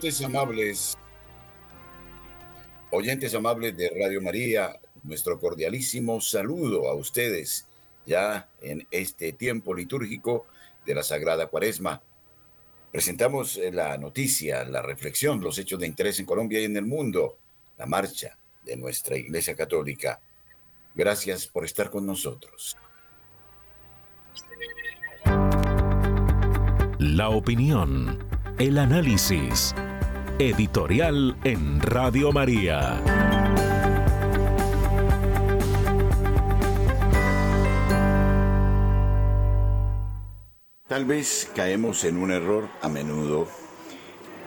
Oyentes 0.00 0.24
amables, 0.24 0.96
oyentes 2.90 3.34
amables 3.34 3.76
de 3.76 3.92
Radio 4.00 4.22
María, 4.22 4.80
nuestro 5.02 5.38
cordialísimo 5.38 6.22
saludo 6.22 6.88
a 6.88 6.94
ustedes 6.94 7.68
ya 8.06 8.48
en 8.62 8.88
este 8.90 9.34
tiempo 9.34 9.74
litúrgico 9.74 10.46
de 10.86 10.94
la 10.94 11.02
Sagrada 11.02 11.48
Cuaresma. 11.48 12.00
Presentamos 12.90 13.58
eh, 13.58 13.72
la 13.72 13.98
noticia, 13.98 14.64
la 14.64 14.80
reflexión, 14.80 15.42
los 15.42 15.58
hechos 15.58 15.78
de 15.78 15.88
interés 15.88 16.18
en 16.18 16.24
Colombia 16.24 16.62
y 16.62 16.64
en 16.64 16.78
el 16.78 16.86
mundo, 16.86 17.36
la 17.76 17.84
marcha 17.84 18.38
de 18.64 18.78
nuestra 18.78 19.18
Iglesia 19.18 19.54
Católica. 19.54 20.18
Gracias 20.94 21.46
por 21.46 21.66
estar 21.66 21.90
con 21.90 22.06
nosotros. 22.06 22.74
La 26.98 27.28
opinión 27.28 28.30
el 28.60 28.76
análisis. 28.76 29.74
Editorial 30.40 31.36
en 31.44 31.82
Radio 31.82 32.32
María. 32.32 32.98
Tal 40.88 41.04
vez 41.04 41.52
caemos 41.54 42.04
en 42.04 42.16
un 42.16 42.30
error 42.30 42.70
a 42.80 42.88
menudo. 42.88 43.48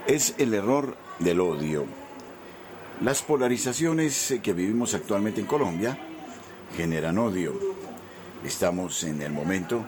Es 0.08 0.34
el 0.40 0.56
error 0.56 0.98
del 1.20 1.40
odio. 1.40 1.86
Las 3.02 3.22
polarizaciones 3.22 4.40
que 4.42 4.54
vivimos 4.54 4.96
actualmente 4.96 5.42
en 5.42 5.46
Colombia 5.46 6.00
generan 6.76 7.20
odio. 7.20 7.54
Estamos 8.44 9.04
en 9.04 9.22
el 9.22 9.32
momento 9.32 9.86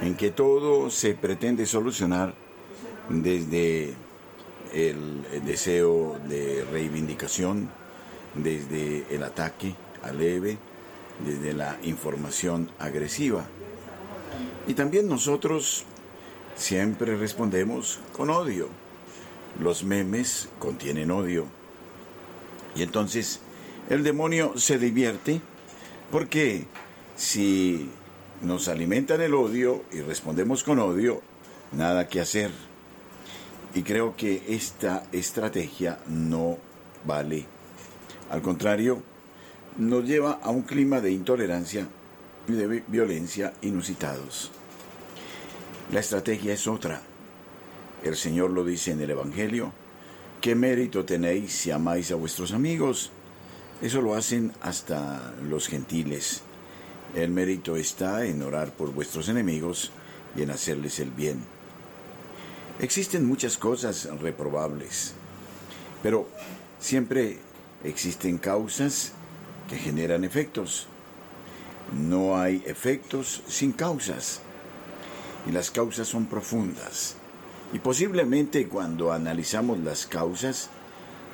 en 0.00 0.16
que 0.16 0.32
todo 0.32 0.90
se 0.90 1.14
pretende 1.14 1.66
solucionar 1.66 2.34
desde 3.08 3.94
el 4.72 5.22
deseo 5.44 6.18
de 6.28 6.64
reivindicación, 6.70 7.70
desde 8.34 9.06
el 9.10 9.22
ataque 9.22 9.74
leve, 10.12 10.58
desde 11.24 11.52
la 11.52 11.78
información 11.82 12.70
agresiva. 12.78 13.46
Y 14.66 14.74
también 14.74 15.08
nosotros 15.08 15.84
siempre 16.54 17.16
respondemos 17.16 18.00
con 18.12 18.30
odio. 18.30 18.68
Los 19.60 19.84
memes 19.84 20.48
contienen 20.58 21.10
odio. 21.10 21.46
Y 22.74 22.82
entonces 22.82 23.40
el 23.88 24.02
demonio 24.04 24.56
se 24.56 24.78
divierte 24.78 25.40
porque 26.10 26.66
si 27.16 27.90
nos 28.42 28.68
alimentan 28.68 29.20
el 29.20 29.34
odio 29.34 29.84
y 29.92 30.00
respondemos 30.00 30.62
con 30.64 30.78
odio, 30.78 31.20
nada 31.72 32.08
que 32.08 32.20
hacer 32.20 32.50
y 33.74 33.82
creo 33.82 34.16
que 34.16 34.42
esta 34.48 35.04
estrategia 35.12 35.98
no 36.08 36.58
vale. 37.04 37.46
Al 38.30 38.42
contrario, 38.42 39.02
nos 39.78 40.04
lleva 40.04 40.40
a 40.42 40.50
un 40.50 40.62
clima 40.62 41.00
de 41.00 41.12
intolerancia 41.12 41.86
y 42.48 42.52
de 42.52 42.82
violencia 42.86 43.52
inusitados. 43.62 44.50
La 45.92 46.00
estrategia 46.00 46.52
es 46.52 46.66
otra. 46.66 47.00
El 48.02 48.16
Señor 48.16 48.50
lo 48.50 48.64
dice 48.64 48.92
en 48.92 49.00
el 49.00 49.10
Evangelio. 49.10 49.72
¿Qué 50.40 50.54
mérito 50.54 51.04
tenéis 51.04 51.52
si 51.52 51.70
amáis 51.70 52.10
a 52.12 52.14
vuestros 52.14 52.52
amigos? 52.52 53.10
Eso 53.82 54.00
lo 54.00 54.14
hacen 54.14 54.52
hasta 54.62 55.34
los 55.48 55.68
gentiles. 55.68 56.42
El 57.14 57.30
mérito 57.30 57.76
está 57.76 58.24
en 58.24 58.42
orar 58.42 58.72
por 58.72 58.92
vuestros 58.92 59.28
enemigos 59.28 59.90
y 60.36 60.42
en 60.42 60.50
hacerles 60.50 61.00
el 61.00 61.10
bien. 61.10 61.59
Existen 62.80 63.26
muchas 63.26 63.58
cosas 63.58 64.08
reprobables, 64.22 65.12
pero 66.02 66.26
siempre 66.78 67.36
existen 67.84 68.38
causas 68.38 69.12
que 69.68 69.76
generan 69.76 70.24
efectos. 70.24 70.86
No 71.92 72.38
hay 72.38 72.62
efectos 72.64 73.42
sin 73.46 73.72
causas. 73.72 74.40
Y 75.46 75.52
las 75.52 75.70
causas 75.70 76.08
son 76.08 76.24
profundas. 76.24 77.16
Y 77.74 77.80
posiblemente 77.80 78.66
cuando 78.66 79.12
analizamos 79.12 79.78
las 79.80 80.06
causas, 80.06 80.70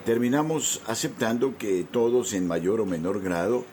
terminamos 0.05 0.81
aceptando 0.89 1.57
que 1.59 1.85
todos 1.85 2.33
en 2.33 2.49
mayor 2.49 2.81
o 2.81 2.87
menor 2.87 3.23
grado 3.23 3.65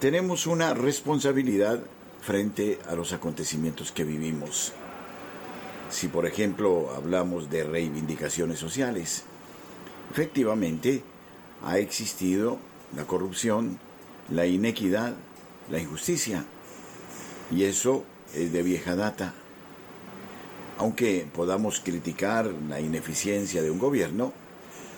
tenemos 0.00 0.48
una 0.48 0.74
responsabilidad 0.74 1.80
frente 2.20 2.80
a 2.88 2.96
los 2.96 3.12
acontecimientos 3.12 3.92
que 3.92 4.02
vivimos. 4.02 4.72
Si 5.90 6.08
por 6.08 6.26
ejemplo 6.26 6.92
hablamos 6.94 7.48
de 7.48 7.64
reivindicaciones 7.64 8.58
sociales, 8.58 9.24
efectivamente 10.10 11.02
ha 11.64 11.78
existido 11.78 12.58
la 12.94 13.04
corrupción, 13.04 13.78
la 14.30 14.46
inequidad, 14.46 15.14
la 15.70 15.78
injusticia, 15.78 16.44
y 17.50 17.64
eso 17.64 18.04
es 18.34 18.52
de 18.52 18.62
vieja 18.62 18.96
data. 18.96 19.34
Aunque 20.78 21.26
podamos 21.32 21.80
criticar 21.80 22.52
la 22.68 22.80
ineficiencia 22.80 23.62
de 23.62 23.70
un 23.70 23.78
gobierno, 23.78 24.32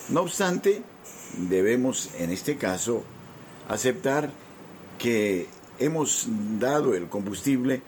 no 0.09 0.23
obstante, 0.23 0.83
debemos 1.37 2.11
en 2.19 2.31
este 2.31 2.57
caso 2.57 3.05
aceptar 3.69 4.31
que 4.99 5.47
hemos 5.79 6.27
dado 6.59 6.95
el 6.95 7.09
combustible 7.09 7.83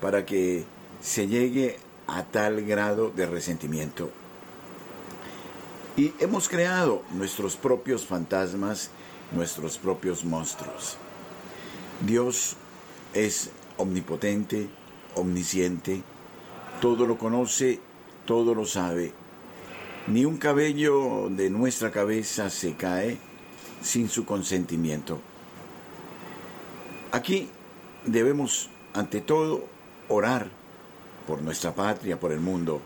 para 0.00 0.24
que 0.24 0.64
se 1.00 1.26
llegue 1.26 1.76
a 2.06 2.22
tal 2.24 2.62
grado 2.62 3.10
de 3.10 3.26
resentimiento. 3.26 4.10
Y 5.96 6.12
hemos 6.20 6.48
creado 6.48 7.02
nuestros 7.12 7.56
propios 7.56 8.04
fantasmas, 8.06 8.90
nuestros 9.32 9.78
propios 9.78 10.24
monstruos. 10.24 10.96
Dios 12.04 12.56
es 13.14 13.50
omnipotente, 13.78 14.68
omnisciente, 15.14 16.02
todo 16.80 17.06
lo 17.06 17.16
conoce, 17.16 17.80
todo 18.26 18.54
lo 18.54 18.66
sabe. 18.66 19.12
Ni 20.06 20.24
un 20.24 20.36
cabello 20.36 21.28
de 21.30 21.50
nuestra 21.50 21.90
cabeza 21.90 22.50
se 22.50 22.74
cae 22.74 23.18
sin 23.80 24.08
su 24.08 24.26
consentimiento. 24.26 25.20
Aquí 27.12 27.48
debemos, 28.04 28.68
ante 28.92 29.20
todo, 29.20 29.64
orar 30.08 30.50
por 31.26 31.42
nuestra 31.42 31.74
patria, 31.74 32.18
por 32.18 32.32
el 32.32 32.40
mundo, 32.40 32.80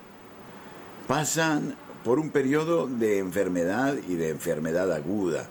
pasan 1.06 1.76
por 2.04 2.18
un 2.18 2.30
periodo 2.30 2.86
de 2.86 3.18
enfermedad 3.18 3.96
y 4.08 4.14
de 4.14 4.30
enfermedad 4.30 4.92
aguda, 4.92 5.48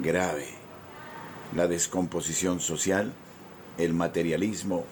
grave. 0.00 0.46
La 1.54 1.66
descomposición 1.66 2.60
social, 2.60 3.12
el 3.78 3.92
materialismo, 3.92 4.84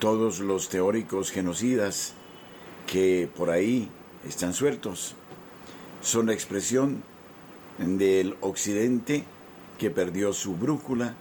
todos 0.00 0.40
los 0.40 0.68
teóricos 0.68 1.30
genocidas 1.30 2.14
que 2.86 3.30
por 3.36 3.50
ahí 3.50 3.88
están 4.26 4.52
sueltos, 4.52 5.14
son 6.00 6.26
la 6.26 6.32
expresión 6.32 7.04
del 7.78 8.36
occidente 8.40 9.24
que 9.78 9.90
perdió 9.90 10.32
su 10.32 10.56
brújula, 10.56 11.14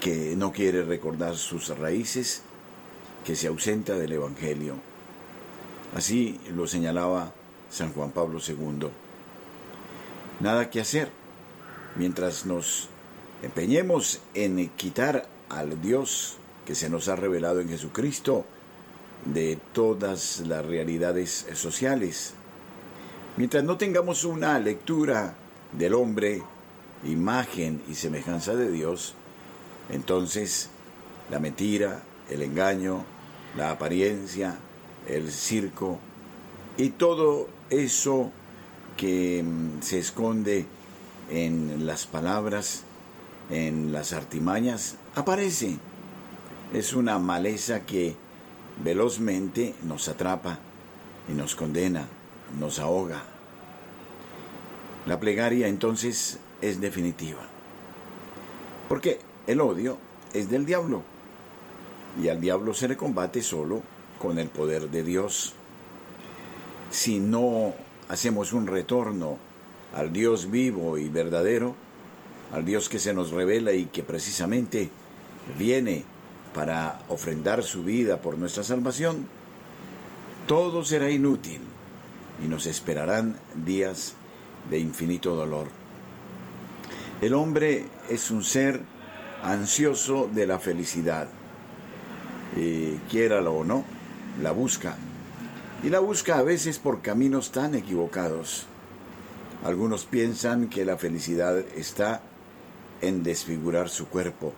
que 0.00 0.34
no 0.36 0.52
quiere 0.52 0.82
recordar 0.84 1.36
sus 1.36 1.68
raíces 1.76 2.42
que 3.24 3.36
se 3.36 3.48
ausenta 3.48 3.94
del 3.94 4.12
Evangelio. 4.12 4.74
Así 5.94 6.38
lo 6.54 6.66
señalaba 6.66 7.32
San 7.70 7.92
Juan 7.92 8.10
Pablo 8.10 8.38
II. 8.46 8.88
Nada 10.40 10.70
que 10.70 10.80
hacer. 10.80 11.10
Mientras 11.96 12.46
nos 12.46 12.88
empeñemos 13.42 14.20
en 14.34 14.68
quitar 14.70 15.28
al 15.48 15.80
Dios 15.80 16.38
que 16.66 16.74
se 16.74 16.90
nos 16.90 17.08
ha 17.08 17.16
revelado 17.16 17.60
en 17.60 17.68
Jesucristo 17.68 18.44
de 19.24 19.58
todas 19.72 20.40
las 20.40 20.64
realidades 20.64 21.46
sociales, 21.54 22.34
mientras 23.36 23.64
no 23.64 23.76
tengamos 23.76 24.24
una 24.24 24.58
lectura 24.58 25.34
del 25.72 25.94
hombre, 25.94 26.42
imagen 27.04 27.82
y 27.88 27.94
semejanza 27.94 28.54
de 28.54 28.70
Dios, 28.70 29.14
entonces 29.90 30.68
la 31.30 31.40
mentira, 31.40 32.02
el 32.30 32.42
engaño, 32.42 33.04
la 33.56 33.70
apariencia, 33.70 34.58
el 35.06 35.30
circo 35.30 35.98
y 36.76 36.90
todo 36.90 37.48
eso 37.70 38.30
que 38.96 39.42
mm, 39.42 39.82
se 39.82 39.98
esconde 39.98 40.66
en 41.30 41.86
las 41.86 42.06
palabras, 42.06 42.84
en 43.50 43.92
las 43.92 44.12
artimañas, 44.12 44.96
aparece. 45.14 45.76
Es 46.72 46.92
una 46.92 47.18
maleza 47.18 47.86
que 47.86 48.14
velozmente 48.82 49.74
nos 49.82 50.08
atrapa 50.08 50.58
y 51.28 51.32
nos 51.32 51.54
condena, 51.54 52.06
nos 52.58 52.78
ahoga. 52.78 53.22
La 55.06 55.18
plegaria 55.18 55.68
entonces 55.68 56.38
es 56.60 56.80
definitiva. 56.80 57.40
Porque 58.88 59.18
el 59.46 59.60
odio 59.60 59.98
es 60.34 60.50
del 60.50 60.66
diablo 60.66 61.02
y 62.22 62.28
al 62.28 62.40
diablo 62.40 62.74
se 62.74 62.88
le 62.88 62.96
combate 62.96 63.42
solo 63.42 63.82
con 64.18 64.38
el 64.38 64.48
poder 64.48 64.90
de 64.90 65.02
Dios. 65.02 65.54
Si 66.90 67.18
no 67.20 67.74
hacemos 68.08 68.52
un 68.52 68.66
retorno 68.66 69.38
al 69.94 70.12
Dios 70.12 70.50
vivo 70.50 70.98
y 70.98 71.08
verdadero, 71.08 71.74
al 72.52 72.64
Dios 72.64 72.88
que 72.88 72.98
se 72.98 73.12
nos 73.12 73.30
revela 73.30 73.72
y 73.72 73.86
que 73.86 74.02
precisamente 74.02 74.90
viene 75.58 76.04
para 76.54 77.00
ofrendar 77.08 77.62
su 77.62 77.84
vida 77.84 78.20
por 78.20 78.38
nuestra 78.38 78.64
salvación, 78.64 79.26
todo 80.46 80.84
será 80.84 81.10
inútil 81.10 81.60
y 82.42 82.48
nos 82.48 82.66
esperarán 82.66 83.38
días 83.54 84.14
de 84.70 84.78
infinito 84.78 85.36
dolor. 85.36 85.68
El 87.20 87.34
hombre 87.34 87.84
es 88.08 88.30
un 88.30 88.44
ser 88.44 88.80
ansioso 89.42 90.28
de 90.32 90.46
la 90.46 90.58
felicidad. 90.58 91.28
Y 92.58 92.96
quiéralo 93.08 93.54
o 93.54 93.64
no, 93.64 93.84
la 94.42 94.50
busca. 94.50 94.96
Y 95.84 95.90
la 95.90 96.00
busca 96.00 96.38
a 96.38 96.42
veces 96.42 96.80
por 96.80 97.02
caminos 97.02 97.52
tan 97.52 97.76
equivocados. 97.76 98.66
Algunos 99.64 100.06
piensan 100.06 100.68
que 100.68 100.84
la 100.84 100.96
felicidad 100.96 101.56
está 101.76 102.20
en 103.00 103.22
desfigurar 103.22 103.88
su 103.88 104.08
cuerpo. 104.08 104.52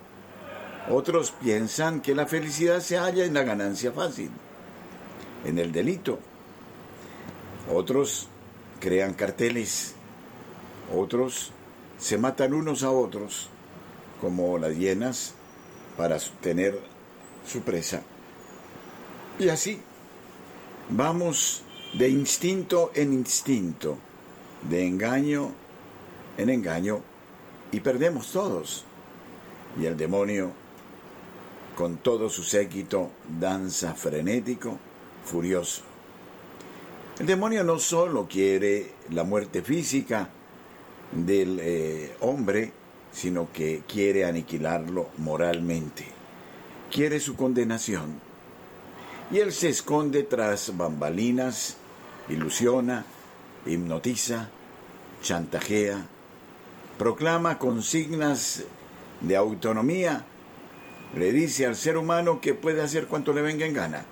Otros 0.88 1.30
piensan 1.30 2.00
que 2.00 2.14
la 2.14 2.24
felicidad 2.24 2.80
se 2.80 2.96
halla 2.96 3.26
en 3.26 3.34
la 3.34 3.42
ganancia 3.42 3.92
fácil, 3.92 4.30
en 5.44 5.58
el 5.58 5.70
delito. 5.70 6.18
Otros 7.70 8.28
crean 8.80 9.12
carteles. 9.12 9.94
Otros 10.96 11.52
se 11.98 12.16
matan 12.16 12.54
unos 12.54 12.82
a 12.82 12.90
otros 12.90 13.50
como 14.22 14.56
las 14.56 14.74
hienas 14.76 15.34
para 15.98 16.18
tener 16.40 16.80
su. 17.58 18.02
Y 19.38 19.48
así 19.48 19.80
vamos 20.90 21.62
de 21.94 22.08
instinto 22.08 22.92
en 22.94 23.12
instinto, 23.12 23.96
de 24.68 24.86
engaño 24.86 25.52
en 26.40 26.50
engaño, 26.50 27.02
y 27.72 27.80
perdemos 27.80 28.32
todos. 28.32 28.84
Y 29.78 29.86
el 29.86 29.96
demonio, 29.96 30.52
con 31.76 31.98
todo 31.98 32.28
su 32.28 32.42
séquito, 32.42 33.10
danza 33.38 33.94
frenético, 33.94 34.78
furioso. 35.24 35.82
El 37.18 37.26
demonio 37.26 37.62
no 37.62 37.78
solo 37.78 38.26
quiere 38.26 38.92
la 39.10 39.24
muerte 39.24 39.62
física 39.62 40.30
del 41.12 41.58
eh, 41.60 42.16
hombre, 42.20 42.72
sino 43.12 43.52
que 43.52 43.82
quiere 43.86 44.24
aniquilarlo 44.24 45.10
moralmente. 45.18 46.19
Quiere 46.90 47.20
su 47.20 47.36
condenación. 47.36 48.20
Y 49.30 49.38
él 49.38 49.52
se 49.52 49.68
esconde 49.68 50.24
tras 50.24 50.76
bambalinas, 50.76 51.76
ilusiona, 52.28 53.04
hipnotiza, 53.64 54.48
chantajea, 55.22 56.04
proclama 56.98 57.58
consignas 57.58 58.64
de 59.20 59.36
autonomía, 59.36 60.24
le 61.14 61.32
dice 61.32 61.66
al 61.66 61.76
ser 61.76 61.96
humano 61.96 62.40
que 62.40 62.54
puede 62.54 62.82
hacer 62.82 63.06
cuanto 63.06 63.32
le 63.32 63.42
venga 63.42 63.66
en 63.66 63.74
gana 63.74 64.04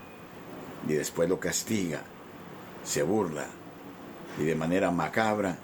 y 0.88 0.92
después 0.92 1.28
lo 1.28 1.40
castiga, 1.40 2.02
se 2.84 3.02
burla 3.02 3.46
y 4.38 4.44
de 4.44 4.54
manera 4.54 4.90
macabra 4.90 5.58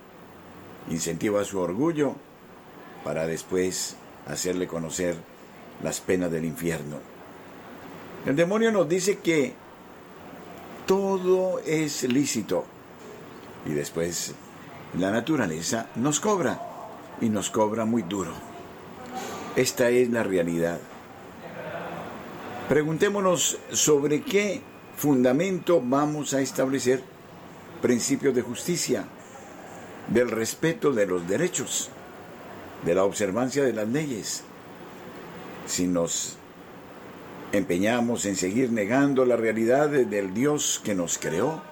incentiva 0.90 1.44
su 1.44 1.60
orgullo 1.60 2.14
para 3.04 3.26
después 3.26 3.96
hacerle 4.26 4.66
conocer 4.66 5.16
las 5.82 6.00
penas 6.00 6.30
del 6.30 6.44
infierno. 6.44 6.98
El 8.26 8.36
demonio 8.36 8.72
nos 8.72 8.88
dice 8.88 9.18
que 9.18 9.54
todo 10.86 11.58
es 11.60 12.02
lícito 12.04 12.64
y 13.66 13.70
después 13.70 14.34
la 14.98 15.10
naturaleza 15.10 15.88
nos 15.96 16.20
cobra 16.20 16.60
y 17.20 17.28
nos 17.28 17.50
cobra 17.50 17.84
muy 17.84 18.02
duro. 18.02 18.32
Esta 19.56 19.88
es 19.90 20.10
la 20.10 20.22
realidad. 20.22 20.80
Preguntémonos 22.68 23.58
sobre 23.72 24.22
qué 24.22 24.62
fundamento 24.96 25.82
vamos 25.84 26.34
a 26.34 26.40
establecer 26.40 27.02
principios 27.82 28.34
de 28.34 28.42
justicia, 28.42 29.04
del 30.08 30.30
respeto 30.30 30.92
de 30.92 31.06
los 31.06 31.28
derechos 31.28 31.90
de 32.84 32.94
la 32.94 33.04
observancia 33.04 33.64
de 33.64 33.72
las 33.72 33.88
leyes. 33.88 34.44
Si 35.66 35.86
nos 35.86 36.36
empeñamos 37.52 38.26
en 38.26 38.36
seguir 38.36 38.70
negando 38.70 39.24
la 39.24 39.36
realidad 39.36 39.88
del 39.88 40.34
Dios 40.34 40.80
que 40.84 40.94
nos 40.94 41.18
creó 41.18 41.62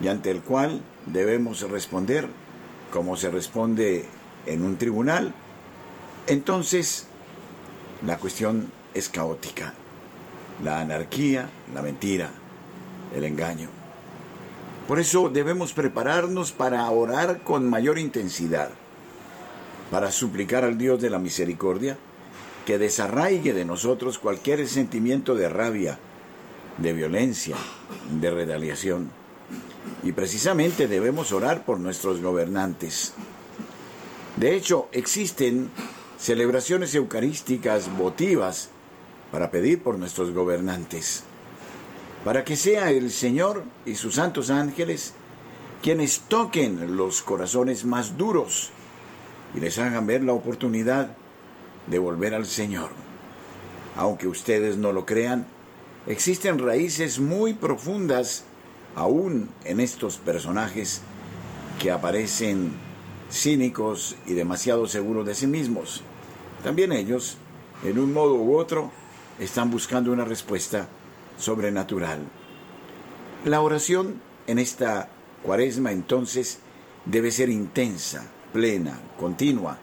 y 0.00 0.08
ante 0.08 0.30
el 0.30 0.42
cual 0.42 0.82
debemos 1.06 1.68
responder 1.68 2.28
como 2.92 3.16
se 3.16 3.30
responde 3.30 4.04
en 4.46 4.64
un 4.64 4.76
tribunal, 4.76 5.34
entonces 6.26 7.06
la 8.04 8.18
cuestión 8.18 8.70
es 8.94 9.08
caótica. 9.08 9.74
La 10.62 10.80
anarquía, 10.80 11.48
la 11.72 11.82
mentira, 11.82 12.30
el 13.14 13.24
engaño. 13.24 13.68
Por 14.88 14.98
eso 14.98 15.28
debemos 15.28 15.72
prepararnos 15.72 16.52
para 16.52 16.88
orar 16.90 17.42
con 17.42 17.68
mayor 17.68 17.98
intensidad 17.98 18.70
para 19.90 20.10
suplicar 20.10 20.64
al 20.64 20.76
Dios 20.76 21.00
de 21.00 21.10
la 21.10 21.18
misericordia 21.18 21.96
que 22.68 22.76
desarraigue 22.76 23.54
de 23.54 23.64
nosotros 23.64 24.18
cualquier 24.18 24.68
sentimiento 24.68 25.34
de 25.34 25.48
rabia, 25.48 25.98
de 26.76 26.92
violencia, 26.92 27.56
de 28.20 28.30
retaliación. 28.30 29.10
Y 30.02 30.12
precisamente 30.12 30.86
debemos 30.86 31.32
orar 31.32 31.64
por 31.64 31.80
nuestros 31.80 32.20
gobernantes. 32.20 33.14
De 34.36 34.54
hecho, 34.54 34.90
existen 34.92 35.70
celebraciones 36.18 36.94
eucarísticas 36.94 37.90
votivas 37.96 38.68
para 39.32 39.50
pedir 39.50 39.82
por 39.82 39.98
nuestros 39.98 40.32
gobernantes, 40.32 41.24
para 42.22 42.44
que 42.44 42.54
sea 42.54 42.90
el 42.90 43.10
Señor 43.10 43.64
y 43.86 43.94
sus 43.94 44.16
santos 44.16 44.50
ángeles 44.50 45.14
quienes 45.82 46.20
toquen 46.28 46.98
los 46.98 47.22
corazones 47.22 47.86
más 47.86 48.18
duros 48.18 48.72
y 49.54 49.60
les 49.60 49.78
hagan 49.78 50.06
ver 50.06 50.22
la 50.22 50.34
oportunidad 50.34 51.16
de 51.90 51.98
volver 51.98 52.34
al 52.34 52.46
Señor. 52.46 52.90
Aunque 53.96 54.28
ustedes 54.28 54.76
no 54.76 54.92
lo 54.92 55.06
crean, 55.06 55.46
existen 56.06 56.58
raíces 56.58 57.18
muy 57.18 57.54
profundas 57.54 58.44
aún 58.94 59.48
en 59.64 59.80
estos 59.80 60.16
personajes 60.18 61.02
que 61.80 61.90
aparecen 61.90 62.72
cínicos 63.30 64.16
y 64.26 64.34
demasiado 64.34 64.86
seguros 64.86 65.26
de 65.26 65.34
sí 65.34 65.46
mismos. 65.46 66.02
También 66.62 66.92
ellos, 66.92 67.36
en 67.84 67.98
un 67.98 68.12
modo 68.12 68.34
u 68.34 68.56
otro, 68.56 68.90
están 69.38 69.70
buscando 69.70 70.12
una 70.12 70.24
respuesta 70.24 70.88
sobrenatural. 71.38 72.20
La 73.44 73.60
oración 73.60 74.20
en 74.46 74.58
esta 74.58 75.08
cuaresma 75.42 75.92
entonces 75.92 76.58
debe 77.04 77.30
ser 77.30 77.48
intensa, 77.48 78.26
plena, 78.52 78.98
continua, 79.18 79.78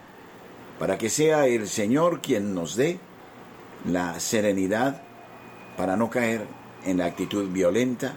para 0.79 0.97
que 0.97 1.09
sea 1.09 1.47
el 1.47 1.67
Señor 1.67 2.21
quien 2.21 2.53
nos 2.53 2.75
dé 2.75 2.99
la 3.85 4.19
serenidad 4.19 5.01
para 5.77 5.95
no 5.95 6.09
caer 6.09 6.47
en 6.85 6.97
la 6.97 7.05
actitud 7.05 7.49
violenta, 7.49 8.15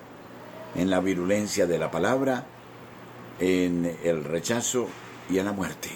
en 0.75 0.91
la 0.91 1.01
virulencia 1.01 1.67
de 1.67 1.79
la 1.79 1.91
palabra, 1.91 2.47
en 3.39 3.97
el 4.03 4.25
rechazo 4.25 4.89
y 5.31 5.39
en 5.39 5.47
la 5.47 5.53
muerte. 5.53 5.91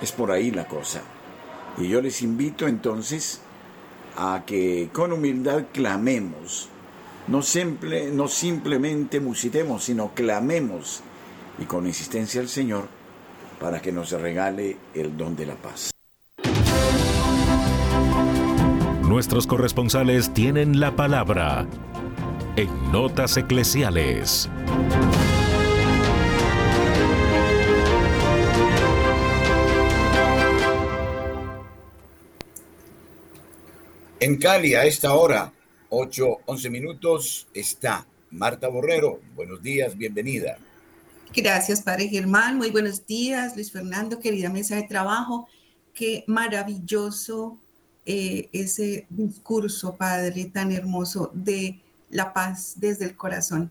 Es 0.00 0.12
por 0.12 0.30
ahí 0.30 0.50
la 0.50 0.66
cosa. 0.66 1.02
Y 1.78 1.88
yo 1.88 2.00
les 2.00 2.22
invito 2.22 2.66
entonces 2.66 3.40
a 4.16 4.42
que 4.44 4.90
con 4.92 5.12
humildad 5.12 5.64
clamemos, 5.72 6.68
no, 7.28 7.40
simple, 7.40 8.10
no 8.10 8.28
simplemente 8.28 9.20
musitemos, 9.20 9.84
sino 9.84 10.12
clamemos 10.14 11.02
y 11.58 11.64
con 11.64 11.86
insistencia 11.86 12.40
al 12.40 12.48
Señor 12.48 12.88
para 13.62 13.80
que 13.80 13.92
nos 13.92 14.10
regale 14.10 14.76
el 14.92 15.16
don 15.16 15.36
de 15.36 15.46
la 15.46 15.54
paz. 15.54 15.92
Nuestros 19.02 19.46
corresponsales 19.46 20.34
tienen 20.34 20.80
la 20.80 20.96
palabra 20.96 21.68
en 22.56 22.90
Notas 22.90 23.36
Eclesiales. 23.36 24.50
En 34.18 34.38
Cali, 34.38 34.74
a 34.74 34.84
esta 34.84 35.14
hora, 35.14 35.52
8, 35.90 36.38
11 36.46 36.70
minutos, 36.70 37.46
está 37.54 38.06
Marta 38.30 38.68
Borrero. 38.68 39.20
Buenos 39.34 39.62
días, 39.62 39.96
bienvenida. 39.96 40.58
Gracias, 41.34 41.80
Padre 41.80 42.08
Germán. 42.08 42.58
Muy 42.58 42.70
buenos 42.70 43.06
días, 43.06 43.54
Luis 43.54 43.72
Fernando, 43.72 44.20
querida 44.20 44.50
mesa 44.50 44.76
de 44.76 44.82
trabajo. 44.82 45.48
Qué 45.94 46.24
maravilloso 46.26 47.58
eh, 48.04 48.50
ese 48.52 49.06
discurso, 49.08 49.96
Padre, 49.96 50.44
tan 50.52 50.72
hermoso 50.72 51.30
de 51.32 51.80
la 52.10 52.34
paz 52.34 52.74
desde 52.76 53.06
el 53.06 53.16
corazón. 53.16 53.70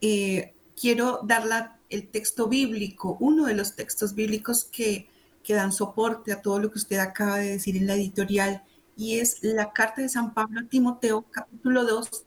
Eh, 0.00 0.52
quiero 0.78 1.20
dar 1.22 1.78
el 1.90 2.08
texto 2.08 2.48
bíblico, 2.48 3.16
uno 3.20 3.46
de 3.46 3.54
los 3.54 3.76
textos 3.76 4.12
bíblicos 4.16 4.64
que, 4.64 5.08
que 5.44 5.54
dan 5.54 5.70
soporte 5.70 6.32
a 6.32 6.42
todo 6.42 6.58
lo 6.58 6.72
que 6.72 6.78
usted 6.78 6.98
acaba 6.98 7.38
de 7.38 7.50
decir 7.50 7.76
en 7.76 7.86
la 7.86 7.94
editorial 7.94 8.64
y 8.96 9.20
es 9.20 9.38
la 9.42 9.72
carta 9.72 10.02
de 10.02 10.08
San 10.08 10.34
Pablo 10.34 10.58
a 10.60 10.68
Timoteo, 10.68 11.24
capítulo 11.30 11.84
2, 11.84 12.24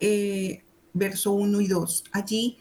eh, 0.00 0.64
verso 0.94 1.32
1 1.32 1.60
y 1.60 1.66
2. 1.66 2.04
Allí 2.12 2.58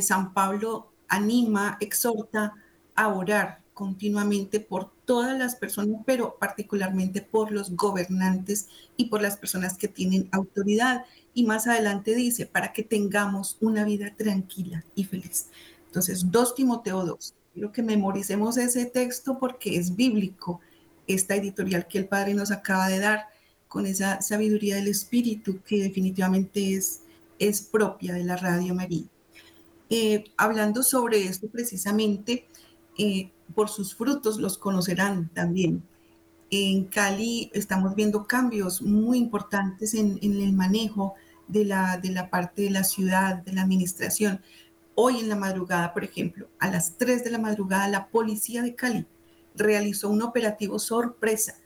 San 0.00 0.32
Pablo 0.32 0.91
anima, 1.12 1.76
exhorta 1.80 2.54
a 2.94 3.08
orar 3.08 3.60
continuamente 3.74 4.60
por 4.60 4.92
todas 5.04 5.38
las 5.38 5.56
personas, 5.56 6.00
pero 6.04 6.36
particularmente 6.38 7.22
por 7.22 7.52
los 7.52 7.74
gobernantes 7.76 8.68
y 8.96 9.06
por 9.06 9.22
las 9.22 9.36
personas 9.36 9.76
que 9.76 9.88
tienen 9.88 10.28
autoridad. 10.32 11.04
Y 11.34 11.44
más 11.44 11.66
adelante 11.66 12.14
dice, 12.14 12.46
para 12.46 12.72
que 12.72 12.82
tengamos 12.82 13.56
una 13.60 13.84
vida 13.84 14.14
tranquila 14.16 14.84
y 14.94 15.04
feliz. 15.04 15.48
Entonces, 15.86 16.30
2 16.30 16.54
Timoteo 16.54 17.04
2. 17.04 17.34
Quiero 17.52 17.72
que 17.72 17.82
memoricemos 17.82 18.56
ese 18.56 18.86
texto 18.86 19.38
porque 19.38 19.76
es 19.76 19.94
bíblico 19.94 20.60
esta 21.06 21.36
editorial 21.36 21.86
que 21.86 21.98
el 21.98 22.08
Padre 22.08 22.34
nos 22.34 22.50
acaba 22.50 22.88
de 22.88 22.98
dar, 22.98 23.26
con 23.68 23.86
esa 23.86 24.20
sabiduría 24.20 24.76
del 24.76 24.88
Espíritu 24.88 25.60
que 25.62 25.82
definitivamente 25.82 26.74
es, 26.74 27.02
es 27.38 27.62
propia 27.62 28.12
de 28.12 28.22
la 28.22 28.36
Radio 28.36 28.74
María. 28.74 29.06
Eh, 29.94 30.24
hablando 30.38 30.82
sobre 30.82 31.24
esto 31.24 31.50
precisamente, 31.50 32.48
eh, 32.96 33.30
por 33.54 33.68
sus 33.68 33.94
frutos 33.94 34.38
los 34.38 34.56
conocerán 34.56 35.28
también. 35.34 35.82
En 36.50 36.84
Cali 36.84 37.50
estamos 37.52 37.94
viendo 37.94 38.26
cambios 38.26 38.80
muy 38.80 39.18
importantes 39.18 39.92
en, 39.92 40.18
en 40.22 40.40
el 40.40 40.54
manejo 40.54 41.12
de 41.46 41.66
la, 41.66 41.98
de 41.98 42.10
la 42.10 42.30
parte 42.30 42.62
de 42.62 42.70
la 42.70 42.84
ciudad, 42.84 43.42
de 43.42 43.52
la 43.52 43.60
administración. 43.60 44.40
Hoy 44.94 45.18
en 45.18 45.28
la 45.28 45.36
madrugada, 45.36 45.92
por 45.92 46.04
ejemplo, 46.04 46.48
a 46.58 46.70
las 46.70 46.96
3 46.96 47.22
de 47.24 47.30
la 47.30 47.38
madrugada, 47.38 47.86
la 47.86 48.08
policía 48.08 48.62
de 48.62 48.74
Cali 48.74 49.06
realizó 49.54 50.08
un 50.08 50.22
operativo 50.22 50.78
sorpresa 50.78 51.56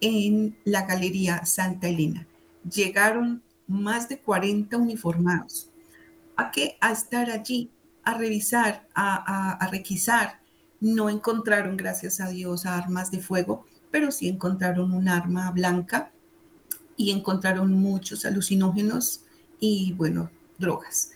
en 0.00 0.58
la 0.64 0.86
Galería 0.86 1.46
Santa 1.46 1.86
Elena. 1.86 2.26
Llegaron 2.68 3.44
más 3.68 4.08
de 4.08 4.18
40 4.18 4.76
uniformados. 4.76 5.70
¿A 6.36 6.50
qué? 6.50 6.76
A 6.80 6.90
estar 6.90 7.30
allí, 7.30 7.70
a 8.06 8.14
revisar, 8.14 8.86
a, 8.94 9.68
requisar. 9.70 10.40
No 10.80 11.10
encontraron, 11.10 11.76
gracias 11.76 12.20
a 12.20 12.28
Dios, 12.28 12.64
armas 12.64 13.10
de 13.10 13.20
fuego, 13.20 13.66
pero 13.90 14.12
sí 14.12 14.28
encontraron 14.28 14.92
un 14.92 15.08
arma 15.08 15.50
blanca 15.50 16.12
y 16.96 17.10
encontraron 17.10 17.72
muchos 17.72 18.24
alucinógenos 18.24 19.22
y, 19.58 19.92
bueno, 19.94 20.30
drogas. 20.56 21.10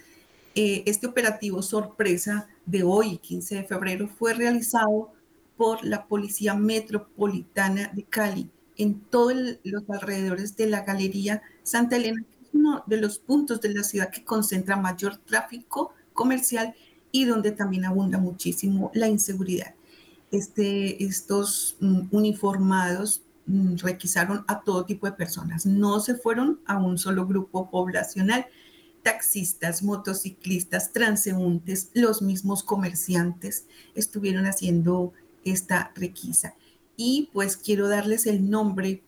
Eh, 0.56 0.82
este 0.84 1.06
operativo 1.06 1.62
sorpresa 1.62 2.48
de 2.66 2.82
hoy, 2.82 3.18
15 3.18 3.54
de 3.54 3.64
febrero, 3.64 4.08
fue 4.08 4.34
realizado 4.34 5.12
por 5.56 5.84
la 5.84 6.06
Policía 6.06 6.54
Metropolitana 6.54 7.88
de 7.94 8.02
Cali 8.02 8.50
en 8.76 8.98
todos 8.98 9.34
los 9.62 9.88
alrededores 9.88 10.56
de 10.56 10.66
la 10.66 10.82
Galería 10.82 11.40
Santa 11.62 11.96
Elena, 11.96 12.24
uno 12.52 12.82
de 12.86 12.96
los 12.96 13.20
puntos 13.20 13.60
de 13.60 13.72
la 13.74 13.84
ciudad 13.84 14.10
que 14.10 14.24
concentra 14.24 14.74
mayor 14.74 15.18
tráfico 15.18 15.94
comercial 16.20 16.74
y 17.12 17.24
donde 17.24 17.50
también 17.50 17.86
abunda 17.86 18.18
muchísimo 18.18 18.90
la 18.92 19.08
inseguridad. 19.08 19.74
Este, 20.30 21.02
estos 21.02 21.78
mm, 21.80 22.08
uniformados 22.10 23.22
mm, 23.46 23.76
requisaron 23.76 24.44
a 24.46 24.60
todo 24.60 24.84
tipo 24.84 25.06
de 25.06 25.12
personas, 25.12 25.64
no 25.64 25.98
se 26.00 26.14
fueron 26.14 26.60
a 26.66 26.76
un 26.76 26.98
solo 26.98 27.26
grupo 27.26 27.70
poblacional, 27.70 28.46
taxistas, 29.02 29.82
motociclistas, 29.82 30.92
transeúntes, 30.92 31.90
los 31.94 32.20
mismos 32.20 32.62
comerciantes 32.62 33.64
estuvieron 33.94 34.44
haciendo 34.44 35.14
esta 35.42 35.90
requisa. 35.94 36.54
Y 36.98 37.30
pues 37.32 37.56
quiero 37.56 37.88
darles 37.88 38.26
el 38.26 38.50
nombre 38.50 39.02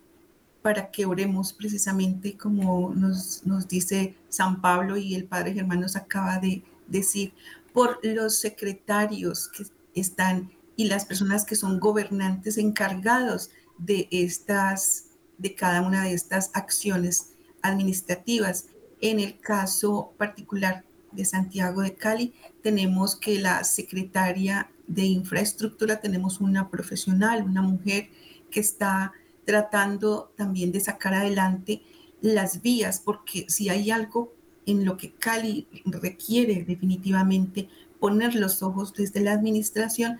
para 0.62 0.90
que 0.90 1.04
oremos 1.04 1.52
precisamente 1.52 2.38
como 2.38 2.94
nos, 2.94 3.44
nos 3.44 3.68
dice 3.68 4.16
San 4.30 4.62
Pablo 4.62 4.96
y 4.96 5.14
el 5.14 5.24
Padre 5.24 5.52
Germán 5.52 5.80
nos 5.80 5.94
acaba 5.94 6.38
de 6.38 6.62
decir, 6.92 7.32
por 7.72 7.98
los 8.02 8.38
secretarios 8.38 9.48
que 9.48 9.66
están 9.94 10.52
y 10.76 10.84
las 10.84 11.04
personas 11.04 11.44
que 11.44 11.56
son 11.56 11.80
gobernantes 11.80 12.58
encargados 12.58 13.50
de 13.78 14.08
estas, 14.10 15.06
de 15.38 15.54
cada 15.54 15.82
una 15.82 16.04
de 16.04 16.12
estas 16.12 16.50
acciones 16.54 17.32
administrativas. 17.62 18.66
En 19.00 19.18
el 19.18 19.38
caso 19.38 20.12
particular 20.16 20.84
de 21.10 21.24
Santiago 21.24 21.82
de 21.82 21.94
Cali, 21.94 22.34
tenemos 22.62 23.16
que 23.16 23.38
la 23.38 23.64
secretaria 23.64 24.70
de 24.86 25.04
infraestructura 25.04 26.00
tenemos 26.00 26.40
una 26.40 26.70
profesional, 26.70 27.42
una 27.42 27.62
mujer 27.62 28.08
que 28.50 28.60
está 28.60 29.12
tratando 29.44 30.32
también 30.36 30.72
de 30.72 30.80
sacar 30.80 31.14
adelante 31.14 31.82
las 32.20 32.62
vías, 32.62 33.00
porque 33.00 33.46
si 33.48 33.68
hay 33.68 33.90
algo 33.90 34.32
en 34.66 34.84
lo 34.84 34.96
que 34.96 35.12
Cali 35.12 35.66
requiere 35.84 36.64
definitivamente 36.64 37.68
poner 38.00 38.34
los 38.34 38.62
ojos 38.62 38.92
desde 38.94 39.20
la 39.20 39.32
administración, 39.32 40.18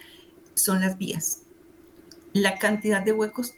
son 0.54 0.80
las 0.80 0.98
vías. 0.98 1.42
La 2.32 2.58
cantidad 2.58 3.04
de 3.04 3.12
huecos 3.12 3.54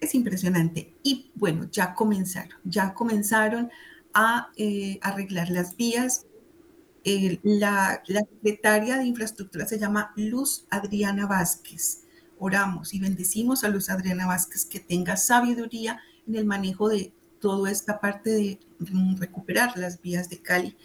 es 0.00 0.14
impresionante 0.14 0.92
y 1.02 1.30
bueno, 1.34 1.68
ya 1.70 1.94
comenzaron, 1.94 2.58
ya 2.64 2.94
comenzaron 2.94 3.70
a 4.14 4.50
eh, 4.56 4.98
arreglar 5.02 5.50
las 5.50 5.76
vías, 5.76 6.26
la, 7.42 8.02
secretaria 8.06 8.96
de 8.98 9.04
infraestructura 9.04 9.66
se 9.66 9.78
llama 9.78 10.12
Luz 10.16 10.66
Adriana 10.70 11.26
Vázquez. 11.26 12.02
Oramos 12.38 12.92
y 12.94 12.98
bendecimos 12.98 13.62
a 13.62 13.68
Luz 13.68 13.90
Adriana 13.90 14.26
Vázquez 14.26 14.66
que 14.66 14.80
tenga 14.80 15.16
sabiduría 15.16 16.00
en 16.26 16.34
el 16.34 16.44
manejo 16.44 16.88
de 16.88 17.12
toda 17.40 17.70
esta 17.70 18.00
parte 18.00 18.30
de 18.30 18.58
recuperar 19.18 19.76
las 19.76 20.00
vías 20.00 20.28
de 20.28 20.38
Cali. 20.38 20.76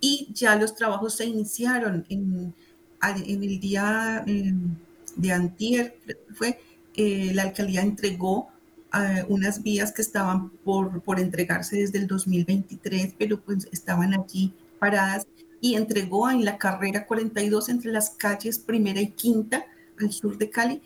Y 0.00 0.28
ya 0.32 0.56
los 0.56 0.74
trabajos 0.74 1.16
se 1.16 1.26
iniciaron 1.26 2.06
en, 2.08 2.54
el 3.02 3.60
día 3.60 4.22
em, 4.26 4.76
de 5.16 5.32
antier, 5.32 5.96
fue, 6.34 6.60
eh, 6.94 7.32
la 7.34 7.42
alcaldía 7.42 7.82
entregó 7.82 8.48
eh, 8.94 9.24
unas 9.28 9.62
vías 9.62 9.92
que 9.92 10.02
estaban 10.02 10.50
por, 10.50 11.02
por 11.02 11.20
entregarse 11.20 11.76
desde 11.76 11.98
el 11.98 12.06
2023, 12.06 13.14
pero 13.18 13.40
pues 13.40 13.68
estaban 13.72 14.14
allí 14.14 14.54
paradas 14.78 15.26
y 15.60 15.74
entregó 15.74 16.30
en 16.30 16.44
la 16.44 16.58
carrera 16.58 17.06
42 17.06 17.68
entre 17.68 17.92
las 17.92 18.10
calles 18.10 18.58
primera 18.58 19.00
y 19.00 19.08
quinta 19.08 19.66
al 20.00 20.12
sur 20.12 20.38
de 20.38 20.50
Cali. 20.50 20.82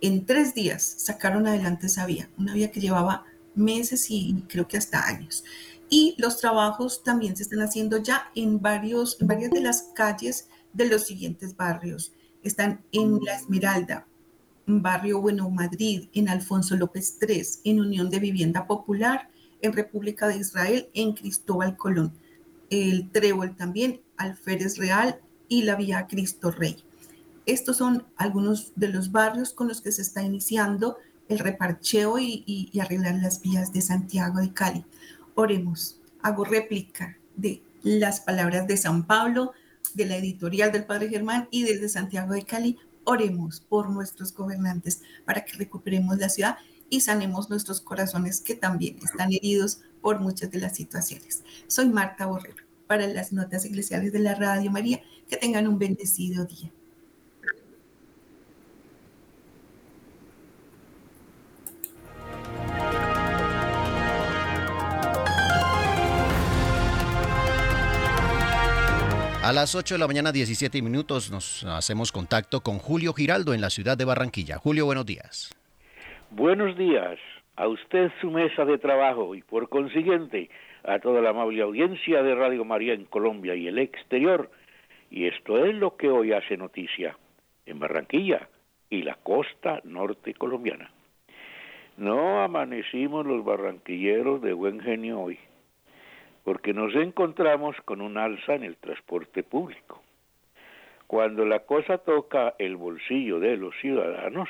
En 0.00 0.26
tres 0.26 0.54
días 0.54 0.82
sacaron 0.82 1.46
adelante 1.46 1.86
esa 1.86 2.06
vía, 2.06 2.28
una 2.38 2.54
vía 2.54 2.70
que 2.70 2.80
llevaba 2.80 3.24
meses 3.54 4.10
y 4.10 4.44
creo 4.48 4.66
que 4.66 4.76
hasta 4.76 5.06
años. 5.06 5.44
Y 5.88 6.14
los 6.18 6.38
trabajos 6.38 7.02
también 7.02 7.36
se 7.36 7.42
están 7.42 7.60
haciendo 7.60 7.98
ya 7.98 8.30
en, 8.34 8.60
varios, 8.60 9.18
varias 9.20 9.50
de 9.50 9.60
las 9.60 9.82
calles 9.94 10.48
de 10.72 10.86
los 10.86 11.06
siguientes 11.06 11.56
barrios. 11.56 12.12
Están 12.42 12.84
en 12.92 13.18
La 13.24 13.34
Esmeralda, 13.34 14.06
en 14.66 14.82
Barrio 14.82 15.20
Bueno 15.20 15.50
Madrid, 15.50 16.08
en 16.14 16.28
Alfonso 16.28 16.76
López 16.76 17.18
III, 17.20 17.42
en 17.64 17.80
Unión 17.80 18.08
de 18.08 18.20
Vivienda 18.20 18.66
Popular, 18.66 19.30
en 19.62 19.72
República 19.72 20.28
de 20.28 20.38
Israel, 20.38 20.88
en 20.94 21.12
Cristóbal 21.12 21.76
Colón 21.76 22.12
el 22.70 23.10
Trébol 23.10 23.56
también, 23.56 24.00
Alférez 24.16 24.78
Real 24.78 25.20
y 25.48 25.62
la 25.62 25.74
Vía 25.74 26.06
Cristo 26.06 26.50
Rey. 26.50 26.76
Estos 27.46 27.76
son 27.76 28.06
algunos 28.16 28.72
de 28.76 28.88
los 28.88 29.10
barrios 29.10 29.52
con 29.52 29.68
los 29.68 29.80
que 29.80 29.92
se 29.92 30.02
está 30.02 30.22
iniciando 30.22 30.96
el 31.30 31.38
reparcheo 31.38 32.18
y, 32.18 32.70
arreglar 32.82 33.14
las 33.14 33.40
vías 33.40 33.72
de 33.72 33.80
Santiago 33.80 34.40
de 34.40 34.52
Cali. 34.52 34.84
Oremos. 35.34 36.00
Hago 36.22 36.44
réplica 36.44 37.16
de 37.36 37.62
las 37.82 38.20
palabras 38.20 38.66
de 38.66 38.76
San 38.76 39.06
Pablo, 39.06 39.52
de 39.94 40.04
la 40.06 40.16
editorial 40.16 40.72
del 40.72 40.84
Padre 40.84 41.08
Germán 41.08 41.48
y 41.50 41.62
desde 41.62 41.88
Santiago 41.88 42.34
de 42.34 42.44
Cali. 42.44 42.78
Oremos 43.04 43.60
por 43.60 43.88
nuestros 43.88 44.34
gobernantes 44.34 45.02
para 45.24 45.44
que 45.44 45.56
recuperemos 45.56 46.18
la 46.18 46.28
ciudad 46.28 46.58
y 46.90 47.00
sanemos 47.00 47.48
nuestros 47.48 47.80
corazones 47.80 48.40
que 48.40 48.56
también 48.56 48.98
están 49.02 49.32
heridos 49.32 49.80
por 50.02 50.20
muchas 50.20 50.50
de 50.50 50.58
las 50.58 50.74
situaciones. 50.76 51.44
Soy 51.68 51.88
Marta 51.88 52.26
Borrero 52.26 52.64
para 52.88 53.06
las 53.06 53.32
notas 53.32 53.64
eclesiales 53.64 54.12
de 54.12 54.18
la 54.18 54.34
Radio 54.34 54.70
María. 54.70 55.00
Que 55.28 55.36
tengan 55.36 55.68
un 55.68 55.78
bendecido 55.78 56.44
día. 56.44 56.72
A 69.50 69.52
las 69.52 69.74
8 69.74 69.96
de 69.96 69.98
la 69.98 70.06
mañana, 70.06 70.30
17 70.30 70.80
minutos, 70.80 71.28
nos 71.32 71.64
hacemos 71.64 72.12
contacto 72.12 72.60
con 72.60 72.78
Julio 72.78 73.12
Giraldo 73.12 73.52
en 73.52 73.60
la 73.60 73.68
ciudad 73.68 73.98
de 73.98 74.04
Barranquilla. 74.04 74.58
Julio, 74.58 74.86
buenos 74.86 75.06
días. 75.06 75.50
Buenos 76.30 76.78
días 76.78 77.18
a 77.56 77.66
usted 77.66 78.12
su 78.20 78.30
mesa 78.30 78.64
de 78.64 78.78
trabajo 78.78 79.34
y 79.34 79.42
por 79.42 79.68
consiguiente 79.68 80.50
a 80.84 81.00
toda 81.00 81.20
la 81.20 81.30
amable 81.30 81.62
audiencia 81.62 82.22
de 82.22 82.36
Radio 82.36 82.64
María 82.64 82.94
en 82.94 83.06
Colombia 83.06 83.56
y 83.56 83.66
el 83.66 83.80
exterior. 83.80 84.52
Y 85.10 85.26
esto 85.26 85.64
es 85.64 85.74
lo 85.74 85.96
que 85.96 86.08
hoy 86.08 86.32
hace 86.32 86.56
noticia 86.56 87.18
en 87.66 87.80
Barranquilla 87.80 88.48
y 88.88 89.02
la 89.02 89.16
costa 89.16 89.80
norte 89.82 90.32
colombiana. 90.32 90.92
No 91.96 92.40
amanecimos 92.40 93.26
los 93.26 93.44
barranquilleros 93.44 94.42
de 94.42 94.52
buen 94.52 94.78
genio 94.78 95.18
hoy 95.18 95.40
porque 96.44 96.72
nos 96.72 96.94
encontramos 96.94 97.76
con 97.84 98.00
un 98.00 98.16
alza 98.18 98.54
en 98.54 98.64
el 98.64 98.76
transporte 98.76 99.42
público. 99.42 100.02
Cuando 101.06 101.44
la 101.44 101.60
cosa 101.60 101.98
toca 101.98 102.54
el 102.58 102.76
bolsillo 102.76 103.40
de 103.40 103.56
los 103.56 103.74
ciudadanos, 103.80 104.48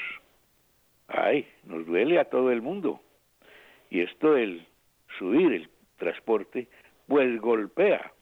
ay, 1.09 1.47
nos 1.65 1.87
duele 1.87 2.19
a 2.19 2.27
todo 2.27 2.51
el 2.51 2.63
mundo. 2.63 3.01
Y 3.89 4.01
esto 4.01 4.37
el 4.37 4.67
subir 5.19 5.53
el 5.53 5.69
transporte, 5.97 6.69
pues 7.07 7.41
golpea 7.41 8.13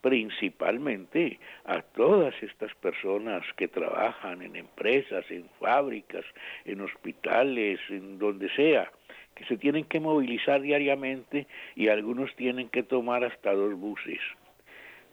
principalmente 0.00 1.38
a 1.64 1.82
todas 1.82 2.34
estas 2.42 2.74
personas 2.76 3.42
que 3.56 3.68
trabajan 3.68 4.42
en 4.42 4.56
empresas, 4.56 5.24
en 5.30 5.48
fábricas, 5.60 6.24
en 6.64 6.80
hospitales, 6.80 7.80
en 7.88 8.18
donde 8.18 8.48
sea, 8.50 8.90
que 9.38 9.44
se 9.44 9.56
tienen 9.56 9.84
que 9.84 10.00
movilizar 10.00 10.60
diariamente 10.60 11.46
y 11.76 11.88
algunos 11.88 12.34
tienen 12.34 12.68
que 12.68 12.82
tomar 12.82 13.22
hasta 13.22 13.52
dos 13.52 13.74
buses. 13.74 14.18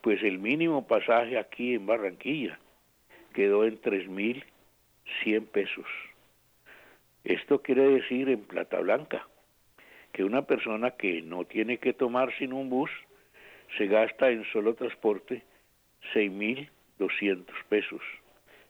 Pues 0.01 0.23
el 0.23 0.39
mínimo 0.39 0.87
pasaje 0.87 1.37
aquí 1.37 1.75
en 1.75 1.85
Barranquilla 1.85 2.57
quedó 3.33 3.65
en 3.65 3.79
3.100 3.79 5.45
pesos. 5.47 5.85
Esto 7.23 7.61
quiere 7.61 7.87
decir 7.87 8.29
en 8.29 8.41
plata 8.41 8.79
blanca 8.79 9.27
que 10.11 10.23
una 10.23 10.41
persona 10.43 10.91
que 10.91 11.21
no 11.21 11.45
tiene 11.45 11.77
que 11.77 11.93
tomar 11.93 12.35
sin 12.37 12.51
un 12.51 12.69
bus 12.69 12.89
se 13.77 13.85
gasta 13.85 14.31
en 14.31 14.43
solo 14.45 14.73
transporte 14.73 15.43
6.200 16.15 17.45
pesos. 17.69 18.01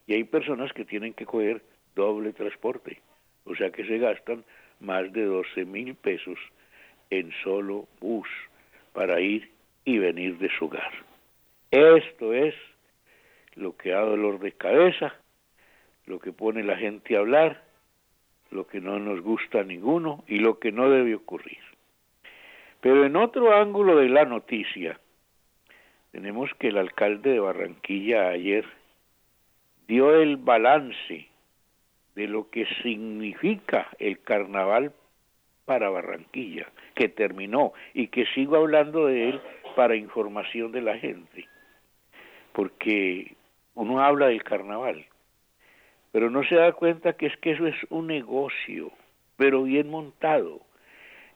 Y 0.06 0.14
hay 0.14 0.24
personas 0.24 0.72
que 0.74 0.84
tienen 0.84 1.14
que 1.14 1.24
coger 1.24 1.62
doble 1.94 2.34
transporte, 2.34 3.00
o 3.44 3.54
sea 3.54 3.70
que 3.70 3.86
se 3.86 3.98
gastan 3.98 4.44
más 4.80 5.12
de 5.12 5.24
12 5.24 5.64
mil 5.64 5.94
pesos 5.94 6.38
en 7.10 7.32
solo 7.42 7.86
bus 8.00 8.28
para 8.92 9.20
ir 9.20 9.50
y 9.84 9.98
venir 9.98 10.38
de 10.38 10.50
su 10.58 10.66
hogar. 10.66 10.92
Esto 11.70 12.32
es 12.32 12.54
lo 13.54 13.76
que 13.76 13.90
da 13.90 14.00
dolor 14.00 14.38
de 14.38 14.52
cabeza, 14.52 15.14
lo 16.06 16.18
que 16.18 16.32
pone 16.32 16.62
la 16.62 16.76
gente 16.76 17.16
a 17.16 17.20
hablar, 17.20 17.62
lo 18.50 18.66
que 18.66 18.80
no 18.80 18.98
nos 18.98 19.20
gusta 19.20 19.60
a 19.60 19.64
ninguno 19.64 20.24
y 20.26 20.38
lo 20.38 20.58
que 20.58 20.72
no 20.72 20.90
debe 20.90 21.14
ocurrir. 21.14 21.58
Pero 22.80 23.04
en 23.04 23.16
otro 23.16 23.54
ángulo 23.56 23.96
de 23.96 24.08
la 24.08 24.24
noticia, 24.24 25.00
tenemos 26.12 26.50
que 26.58 26.68
el 26.68 26.78
alcalde 26.78 27.30
de 27.30 27.40
Barranquilla 27.40 28.28
ayer 28.28 28.64
dio 29.88 30.14
el 30.14 30.36
balance 30.36 31.28
de 32.16 32.26
lo 32.26 32.50
que 32.50 32.66
significa 32.82 33.88
el 33.98 34.18
carnaval 34.20 34.92
para 35.66 35.90
Barranquilla, 35.90 36.66
que 36.94 37.08
terminó 37.08 37.74
y 37.92 38.08
que 38.08 38.24
sigo 38.34 38.56
hablando 38.56 39.06
de 39.06 39.28
él 39.28 39.40
para 39.76 39.96
información 39.96 40.72
de 40.72 40.80
la 40.80 40.96
gente, 40.98 41.46
porque 42.52 43.34
uno 43.74 44.00
habla 44.00 44.28
del 44.28 44.42
carnaval, 44.42 45.04
pero 46.10 46.30
no 46.30 46.42
se 46.44 46.54
da 46.54 46.72
cuenta 46.72 47.12
que 47.12 47.26
es 47.26 47.36
que 47.36 47.50
eso 47.50 47.66
es 47.66 47.76
un 47.90 48.06
negocio, 48.06 48.90
pero 49.36 49.64
bien 49.64 49.90
montado. 49.90 50.62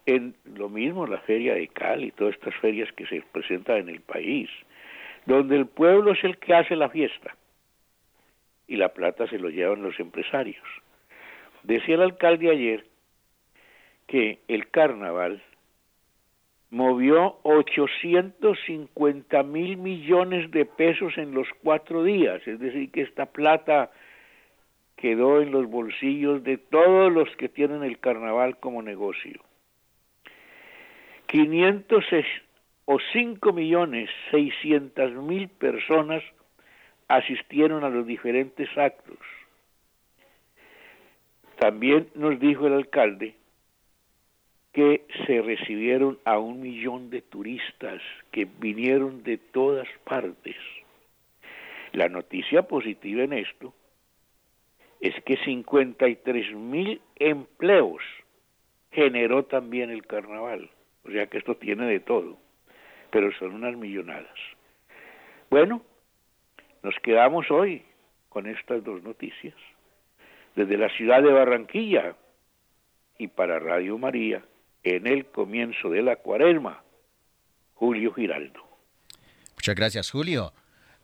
En 0.07 0.35
lo 0.57 0.71
mismo 0.71 1.07
la 1.07 1.19
feria 1.19 1.55
de 1.55 1.69
Cali 1.69 2.11
todas 2.13 2.35
estas 2.35 2.55
ferias 2.57 2.91
que 2.93 3.07
se 3.07 3.23
presentan 3.33 3.77
en 3.77 3.89
el 3.91 4.01
país, 4.01 4.49
donde 5.27 5.57
el 5.57 5.67
pueblo 5.67 6.13
es 6.13 6.25
el 6.25 6.39
que 6.39 6.55
hace 6.55 6.75
la 6.75 6.89
fiesta 6.89 7.37
y 8.71 8.77
la 8.77 8.91
plata 8.91 9.27
se 9.27 9.39
lo 9.39 9.51
llevan 9.51 9.83
los 9.83 9.99
empresarios. 9.99 10.65
Decía 11.65 11.97
el 11.97 12.03
alcalde 12.03 12.51
ayer 12.51 12.87
que 14.07 14.39
el 14.47 14.71
carnaval 14.71 15.43
movió 16.71 17.41
850 17.43 19.43
mil 19.43 19.77
millones 19.77 20.53
de 20.53 20.67
pesos 20.67 21.19
en 21.19 21.35
los 21.35 21.49
cuatro 21.65 22.05
días, 22.05 22.47
es 22.47 22.61
decir, 22.61 22.93
que 22.93 23.03
esta 23.03 23.27
plata 23.27 23.91
quedó 24.97 25.43
en 25.43 25.51
los 25.51 25.67
bolsillos 25.67 26.45
de 26.45 26.57
todos 26.57 27.13
los 27.13 27.29
que 27.37 27.49
tienen 27.49 27.83
el 27.83 27.99
carnaval 27.99 28.57
como 28.59 28.83
negocio. 28.83 29.43
500 31.27 32.05
o 32.85 32.99
5 33.13 33.53
millones 33.53 34.11
600 34.31 35.13
mil 35.15 35.49
personas 35.49 36.23
asistieron 37.11 37.83
a 37.83 37.89
los 37.89 38.07
diferentes 38.07 38.69
actos. 38.79 39.19
También 41.59 42.09
nos 42.15 42.39
dijo 42.39 42.69
el 42.69 42.75
alcalde 42.75 43.35
que 44.73 45.05
se 45.27 45.43
recibieron 45.43 46.21
a 46.25 46.39
un 46.39 46.61
millón 46.61 47.11
de 47.11 47.21
turistas 47.21 48.01
que 48.31 48.45
vinieron 48.45 49.25
de 49.25 49.39
todas 49.39 49.89
partes. 50.05 50.55
La 51.93 52.09
noticia 52.09 52.63
positiva 52.63 53.25
en 53.25 53.33
esto 53.33 53.75
es 55.01 55.15
que 55.25 55.37
53 55.39 56.55
mil 56.55 57.01
empleos 57.17 58.03
generó 58.93 59.45
también 59.47 59.91
el 59.91 60.07
carnaval. 60.07 60.71
O 61.05 61.11
sea 61.11 61.27
que 61.27 61.39
esto 61.39 61.57
tiene 61.57 61.87
de 61.87 61.99
todo, 61.99 62.39
pero 63.11 63.33
son 63.33 63.55
unas 63.55 63.77
millonadas. 63.77 64.39
Bueno, 65.51 65.83
nos 66.83 66.95
quedamos 67.03 67.51
hoy 67.51 67.85
con 68.29 68.47
estas 68.47 68.83
dos 68.85 69.03
noticias. 69.03 69.55
Desde 70.57 70.77
la 70.77 70.89
ciudad 70.91 71.23
de 71.23 71.33
Barranquilla 71.33 72.17
y 73.19 73.29
para 73.29 73.59
Radio 73.59 73.99
María, 73.99 74.43
en 74.83 75.07
el 75.07 75.27
comienzo 75.27 75.91
de 75.91 76.03
la 76.03 76.17
cuaresma, 76.17 76.83
Julio 77.75 78.13
Giraldo. 78.15 78.61
Muchas 79.55 79.75
gracias, 79.75 80.11
Julio. 80.11 80.53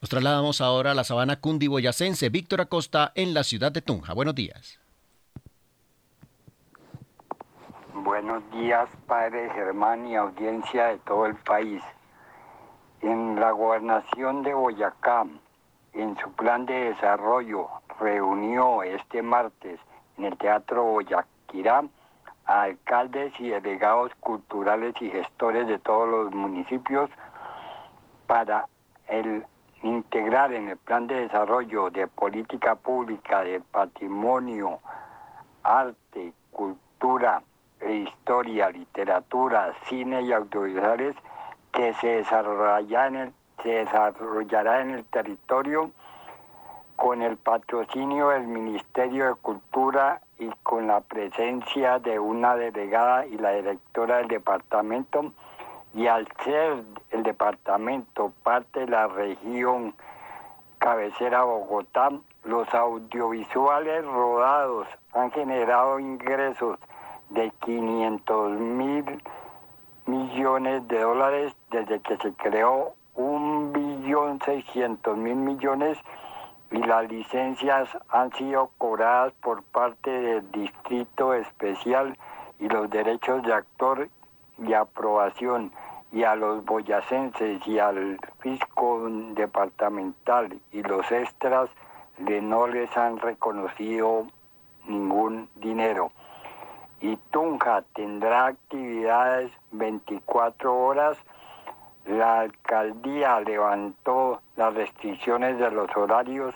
Nos 0.00 0.10
trasladamos 0.10 0.60
ahora 0.60 0.92
a 0.92 0.94
la 0.94 1.04
sabana 1.04 1.40
cundiboyacense. 1.40 2.28
Víctor 2.28 2.60
Acosta 2.60 3.12
en 3.14 3.34
la 3.34 3.44
ciudad 3.44 3.72
de 3.72 3.82
Tunja. 3.82 4.14
Buenos 4.14 4.34
días. 4.34 4.80
Buenos 7.92 8.42
días, 8.52 8.88
Padre 9.06 9.50
Germán 9.50 10.06
y 10.06 10.16
audiencia 10.16 10.86
de 10.86 10.98
todo 10.98 11.26
el 11.26 11.34
país. 11.36 11.82
En 13.02 13.36
la 13.36 13.50
gobernación 13.50 14.42
de 14.42 14.54
Boyacá, 14.54 15.26
en 15.96 16.16
su 16.18 16.30
plan 16.32 16.66
de 16.66 16.92
desarrollo, 16.92 17.68
reunió 17.98 18.82
este 18.82 19.22
martes 19.22 19.80
en 20.18 20.24
el 20.24 20.36
Teatro 20.36 20.84
Boyaquirá 20.84 21.84
a 22.44 22.62
alcaldes 22.62 23.32
y 23.40 23.48
delegados 23.48 24.12
culturales 24.20 24.94
y 25.00 25.10
gestores 25.10 25.66
de 25.66 25.78
todos 25.78 26.08
los 26.08 26.34
municipios 26.34 27.10
para 28.26 28.66
el 29.08 29.44
integrar 29.82 30.52
en 30.52 30.68
el 30.68 30.76
plan 30.76 31.06
de 31.06 31.22
desarrollo 31.22 31.90
de 31.90 32.06
política 32.06 32.74
pública 32.74 33.42
de 33.42 33.60
patrimonio, 33.60 34.80
arte, 35.62 36.32
cultura, 36.50 37.42
e 37.80 37.92
historia, 37.92 38.70
literatura, 38.70 39.74
cine 39.84 40.22
y 40.22 40.32
audiovisuales 40.32 41.14
que 41.72 41.92
se 41.94 42.06
desarrollará 42.08 43.06
en 43.08 43.16
el, 43.16 43.32
se 43.66 43.72
desarrollará 43.72 44.80
en 44.80 44.90
el 44.90 45.04
territorio 45.06 45.90
con 46.94 47.20
el 47.20 47.36
patrocinio 47.36 48.28
del 48.28 48.46
Ministerio 48.46 49.26
de 49.26 49.34
Cultura 49.34 50.22
y 50.38 50.48
con 50.62 50.86
la 50.86 51.00
presencia 51.00 51.98
de 51.98 52.20
una 52.20 52.54
delegada 52.54 53.26
y 53.26 53.36
la 53.38 53.50
directora 53.50 54.18
del 54.18 54.28
departamento, 54.28 55.32
y 55.94 56.06
al 56.06 56.28
ser 56.44 56.84
el 57.10 57.24
departamento 57.24 58.32
parte 58.44 58.80
de 58.80 58.86
la 58.86 59.08
región 59.08 59.94
cabecera 60.78 61.42
Bogotá, 61.42 62.10
los 62.44 62.72
audiovisuales 62.72 64.04
rodados 64.04 64.86
han 65.12 65.32
generado 65.32 65.98
ingresos 65.98 66.78
de 67.30 67.50
500 67.64 68.52
mil 68.60 69.22
millones 70.06 70.86
de 70.86 71.00
dólares 71.00 71.56
desde 71.70 71.98
que 71.98 72.16
se 72.18 72.32
creó 72.34 72.94
un 74.06 74.12
billón 74.12 74.40
seiscientos 74.44 75.16
mil 75.16 75.34
millones 75.34 75.98
y 76.70 76.78
las 76.78 77.10
licencias 77.10 77.88
han 78.08 78.32
sido 78.34 78.70
cobradas 78.78 79.32
por 79.42 79.64
parte 79.64 80.10
del 80.10 80.50
Distrito 80.52 81.34
Especial 81.34 82.16
y 82.60 82.68
los 82.68 82.88
derechos 82.88 83.42
de 83.42 83.52
actor 83.52 84.08
y 84.58 84.72
aprobación 84.74 85.72
y 86.12 86.22
a 86.22 86.36
los 86.36 86.64
boyacenses 86.64 87.66
y 87.66 87.80
al 87.80 88.20
fisco 88.38 89.08
departamental 89.34 90.56
y 90.70 90.82
los 90.84 91.10
extras 91.10 91.68
le 92.24 92.40
no 92.40 92.68
les 92.68 92.96
han 92.96 93.18
reconocido 93.18 94.28
ningún 94.86 95.48
dinero. 95.56 96.12
Y 97.00 97.16
Tunja 97.32 97.82
tendrá 97.94 98.46
actividades 98.46 99.50
24 99.72 100.78
horas. 100.78 101.18
La 102.06 102.40
alcaldía 102.40 103.40
levantó 103.40 104.40
las 104.56 104.72
restricciones 104.74 105.58
de 105.58 105.70
los 105.70 105.94
horarios 105.96 106.54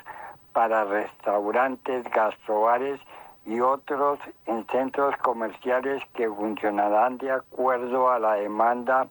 para 0.52 0.84
restaurantes, 0.84 2.04
gastrobares 2.10 3.00
y 3.46 3.60
otros 3.60 4.18
en 4.46 4.64
centros 4.68 5.16
comerciales 5.18 6.02
que 6.14 6.28
funcionarán 6.28 7.18
de 7.18 7.32
acuerdo 7.32 8.10
a 8.10 8.18
la 8.18 8.34
demanda 8.34 9.08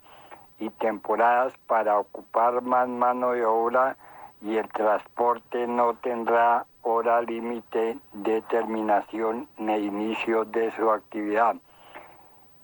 y 0.60 0.70
temporadas 0.70 1.54
para 1.68 2.00
ocupar 2.00 2.62
más 2.62 2.88
mano 2.88 3.32
de 3.32 3.46
obra 3.46 3.98
y 4.42 4.56
el 4.56 4.68
transporte 4.70 5.68
no 5.68 5.96
tendrá 5.96 6.66
hora 6.84 7.22
límite 7.22 7.98
de 8.14 8.42
terminación 8.44 9.48
ni 9.58 9.76
inicio 9.76 10.46
de 10.46 10.72
su 10.72 10.90
actividad. 10.90 11.56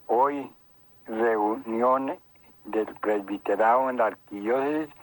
Hoy 0.07 0.49
reunión 1.07 2.17
del 2.65 2.87
presbiterado 2.95 3.89
en 3.89 3.97
la 3.97 4.07
arquidiócesis 4.07 4.93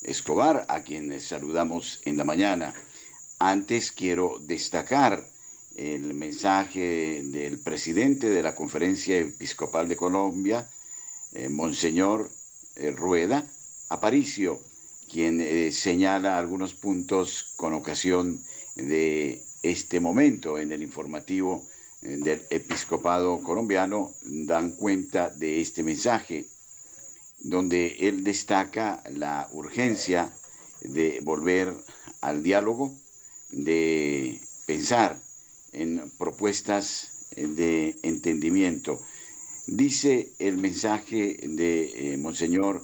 Escobar, 0.03 0.65
a 0.67 0.81
quien 0.83 1.19
saludamos 1.19 1.99
en 2.05 2.17
la 2.17 2.23
mañana. 2.23 2.73
Antes 3.39 3.91
quiero 3.91 4.39
destacar 4.39 5.23
el 5.75 6.13
mensaje 6.13 7.21
del 7.23 7.60
presidente 7.60 8.29
de 8.29 8.41
la 8.41 8.55
Conferencia 8.55 9.17
Episcopal 9.17 9.88
de 9.88 9.95
Colombia, 9.95 10.67
eh, 11.33 11.49
Monseñor 11.49 12.29
eh, 12.75 12.91
Rueda 12.91 13.45
Aparicio, 13.89 14.60
quien 15.12 15.39
eh, 15.39 15.71
señala 15.71 16.38
algunos 16.38 16.73
puntos 16.73 17.53
con 17.55 17.73
ocasión 17.73 18.41
de 18.75 19.43
este 19.62 19.99
momento 19.99 20.57
en 20.57 20.71
el 20.71 20.81
informativo 20.81 21.65
del 22.01 22.41
episcopado 22.51 23.41
colombiano 23.41 24.13
dan 24.21 24.71
cuenta 24.71 25.29
de 25.29 25.62
este 25.62 25.81
mensaje, 25.83 26.45
donde 27.39 27.97
él 28.00 28.23
destaca 28.23 29.04
la 29.12 29.47
urgencia 29.52 30.32
de 30.82 31.19
volver 31.23 31.73
al 32.21 32.43
diálogo, 32.43 32.93
de 33.52 34.39
pensar 34.65 35.19
en 35.73 36.12
propuestas 36.17 37.30
de 37.36 37.95
entendimiento. 38.04 39.00
Dice 39.67 40.34
el 40.39 40.58
mensaje 40.58 41.38
de 41.43 42.13
eh, 42.13 42.17
Monseñor 42.17 42.84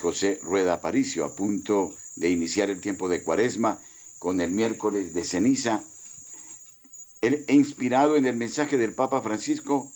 José 0.00 0.40
Rueda 0.42 0.74
Aparicio, 0.74 1.24
a 1.24 1.34
punto 1.34 1.94
de 2.16 2.30
iniciar 2.30 2.70
el 2.70 2.80
tiempo 2.80 3.08
de 3.08 3.22
cuaresma 3.22 3.78
con 4.18 4.40
el 4.40 4.50
miércoles 4.50 5.14
de 5.14 5.24
ceniza, 5.24 5.84
él, 7.20 7.44
inspirado 7.48 8.16
en 8.16 8.26
el 8.26 8.36
mensaje 8.36 8.76
del 8.76 8.94
Papa 8.94 9.22
Francisco, 9.22 9.90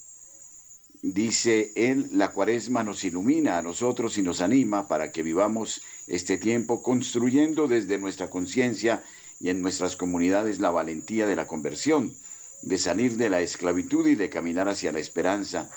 dice 1.02 1.72
él, 1.76 2.08
la 2.12 2.28
cuaresma 2.32 2.82
nos 2.82 3.04
ilumina 3.04 3.58
a 3.58 3.62
nosotros 3.62 4.18
y 4.18 4.22
nos 4.22 4.40
anima 4.40 4.88
para 4.88 5.12
que 5.12 5.22
vivamos 5.22 5.82
este 6.06 6.38
tiempo 6.38 6.82
construyendo 6.82 7.68
desde 7.68 7.98
nuestra 7.98 8.28
conciencia 8.30 9.02
y 9.40 9.50
en 9.50 9.62
nuestras 9.62 9.96
comunidades 9.96 10.58
la 10.58 10.70
valentía 10.70 11.26
de 11.26 11.36
la 11.36 11.46
conversión, 11.46 12.12
de 12.62 12.78
salir 12.78 13.16
de 13.16 13.30
la 13.30 13.40
esclavitud 13.40 14.06
y 14.06 14.16
de 14.16 14.30
caminar 14.30 14.68
hacia 14.68 14.92
la 14.92 14.98
esperanza. 14.98 15.70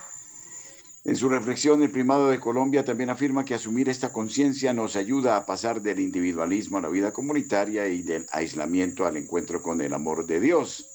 En 1.04 1.16
su 1.16 1.30
reflexión, 1.30 1.82
el 1.82 1.90
primado 1.90 2.30
de 2.30 2.40
Colombia 2.40 2.86
también 2.86 3.10
afirma 3.10 3.44
que 3.44 3.56
asumir 3.56 3.90
esta 3.90 4.14
conciencia 4.14 4.72
nos 4.72 4.96
ayuda 4.96 5.36
a 5.36 5.46
pasar 5.48 5.82
del 5.82 6.00
individualismo 6.00 6.78
a 6.78 6.82
la 6.82 6.90
vida 6.90 7.12
comunitaria 7.12 7.88
y 7.88 8.04
del 8.04 8.28
aislamiento 8.32 9.06
al 9.06 9.18
encuentro 9.18 9.64
con 9.64 9.82
el 9.82 9.94
amor 9.94 10.28
de 10.28 10.40
Dios. 10.40 10.91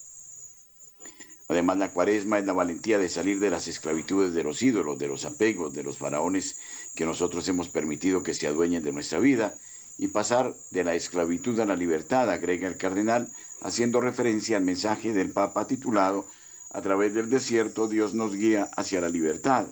Además, 1.49 1.79
la 1.79 1.93
cuaresma 1.93 2.39
es 2.39 2.47
la 2.47 2.53
valentía 2.53 2.99
de 2.99 3.09
salir 3.09 3.39
de 3.39 3.51
las 3.51 3.69
esclavitudes 3.69 4.35
de 4.35 4.43
los 4.43 4.63
ídolos, 4.63 4.99
de 4.99 5.07
los 5.07 5.25
apegos, 5.25 5.73
de 5.73 5.85
los 5.85 5.99
faraones 5.99 6.57
que 6.95 7.07
nosotros 7.07 7.49
hemos 7.49 7.69
permitido 7.69 8.23
que 8.23 8.35
se 8.35 8.49
adueñen 8.49 8.83
de 8.83 8.93
nuestra 8.93 9.21
vida 9.21 9.55
y 9.99 10.09
pasar 10.09 10.55
de 10.73 10.85
la 10.85 10.95
esclavitud 10.95 11.59
a 11.61 11.67
la 11.67 11.77
libertad, 11.77 12.31
agrega 12.31 12.67
el 12.67 12.77
cardenal, 12.77 13.29
haciendo 13.63 14.01
referencia 14.01 14.57
al 14.57 14.65
mensaje 14.65 15.13
del 15.13 15.31
Papa 15.31 15.67
titulado 15.67 16.27
A 16.71 16.83
través 16.83 17.15
del 17.15 17.31
desierto 17.31 17.89
Dios 17.89 18.13
nos 18.13 18.35
guía 18.35 18.69
hacia 18.77 19.01
la 19.01 19.09
libertad. 19.09 19.67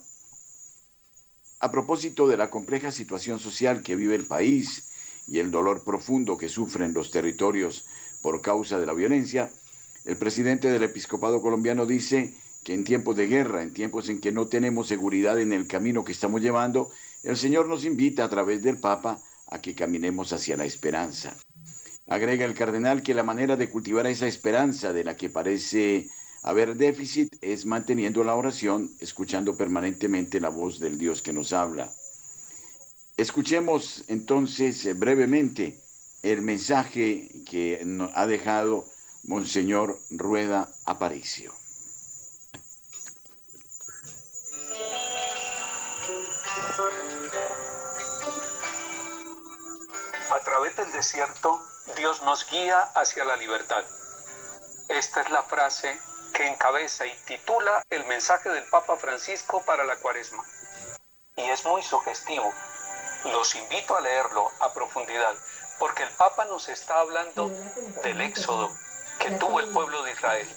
A 1.60 1.70
propósito 1.72 2.28
de 2.28 2.36
la 2.36 2.50
compleja 2.50 2.92
situación 2.92 3.38
social 3.40 3.82
que 3.82 3.96
vive 3.96 4.14
el 4.14 4.26
país 4.26 4.92
y 5.26 5.40
el 5.40 5.50
dolor 5.50 5.82
profundo 5.82 6.38
que 6.38 6.48
sufren 6.48 6.94
los 6.94 7.10
territorios 7.10 7.84
por 8.22 8.40
causa 8.40 8.78
de 8.78 8.86
la 8.86 8.92
violencia, 8.92 9.50
el 10.04 10.16
presidente 10.16 10.70
del 10.70 10.82
episcopado 10.82 11.40
colombiano 11.40 11.86
dice 11.86 12.34
que 12.62 12.74
en 12.74 12.84
tiempos 12.84 13.16
de 13.16 13.26
guerra, 13.26 13.62
en 13.62 13.72
tiempos 13.72 14.08
en 14.08 14.20
que 14.20 14.32
no 14.32 14.46
tenemos 14.46 14.88
seguridad 14.88 15.40
en 15.40 15.52
el 15.52 15.66
camino 15.66 16.04
que 16.04 16.12
estamos 16.12 16.40
llevando, 16.40 16.90
el 17.22 17.36
Señor 17.36 17.68
nos 17.68 17.84
invita 17.84 18.24
a 18.24 18.28
través 18.28 18.62
del 18.62 18.78
Papa 18.78 19.18
a 19.48 19.60
que 19.60 19.74
caminemos 19.74 20.32
hacia 20.32 20.56
la 20.56 20.64
esperanza. 20.64 21.36
Agrega 22.06 22.44
el 22.44 22.54
cardenal 22.54 23.02
que 23.02 23.14
la 23.14 23.22
manera 23.22 23.56
de 23.56 23.70
cultivar 23.70 24.06
esa 24.06 24.26
esperanza 24.26 24.92
de 24.92 25.04
la 25.04 25.16
que 25.16 25.30
parece 25.30 26.06
haber 26.42 26.76
déficit 26.76 27.34
es 27.40 27.64
manteniendo 27.64 28.24
la 28.24 28.34
oración, 28.34 28.90
escuchando 29.00 29.56
permanentemente 29.56 30.40
la 30.40 30.50
voz 30.50 30.80
del 30.80 30.98
Dios 30.98 31.22
que 31.22 31.32
nos 31.32 31.54
habla. 31.54 31.90
Escuchemos 33.16 34.04
entonces 34.08 34.98
brevemente 34.98 35.78
el 36.22 36.42
mensaje 36.42 37.30
que 37.48 37.80
ha 38.14 38.26
dejado 38.26 38.84
Monseñor 39.26 39.98
Rueda 40.10 40.68
Aparicio. 40.84 41.50
A 50.30 50.38
través 50.44 50.76
del 50.76 50.92
desierto, 50.92 51.58
Dios 51.96 52.22
nos 52.22 52.46
guía 52.50 52.82
hacia 52.94 53.24
la 53.24 53.36
libertad. 53.36 53.82
Esta 54.90 55.22
es 55.22 55.30
la 55.30 55.42
frase 55.44 55.98
que 56.34 56.46
encabeza 56.46 57.06
y 57.06 57.16
titula 57.26 57.82
el 57.88 58.04
mensaje 58.04 58.50
del 58.50 58.64
Papa 58.64 58.96
Francisco 58.98 59.62
para 59.64 59.84
la 59.84 59.96
cuaresma. 59.96 60.44
Y 61.36 61.42
es 61.44 61.64
muy 61.64 61.82
sugestivo. 61.82 62.52
Los 63.32 63.54
invito 63.54 63.96
a 63.96 64.02
leerlo 64.02 64.50
a 64.60 64.74
profundidad, 64.74 65.34
porque 65.78 66.02
el 66.02 66.10
Papa 66.10 66.44
nos 66.44 66.68
está 66.68 67.00
hablando 67.00 67.48
del 68.02 68.20
éxodo 68.20 68.70
que 69.18 69.30
tuvo 69.32 69.60
el 69.60 69.68
pueblo 69.68 70.02
de 70.02 70.12
Israel, 70.12 70.48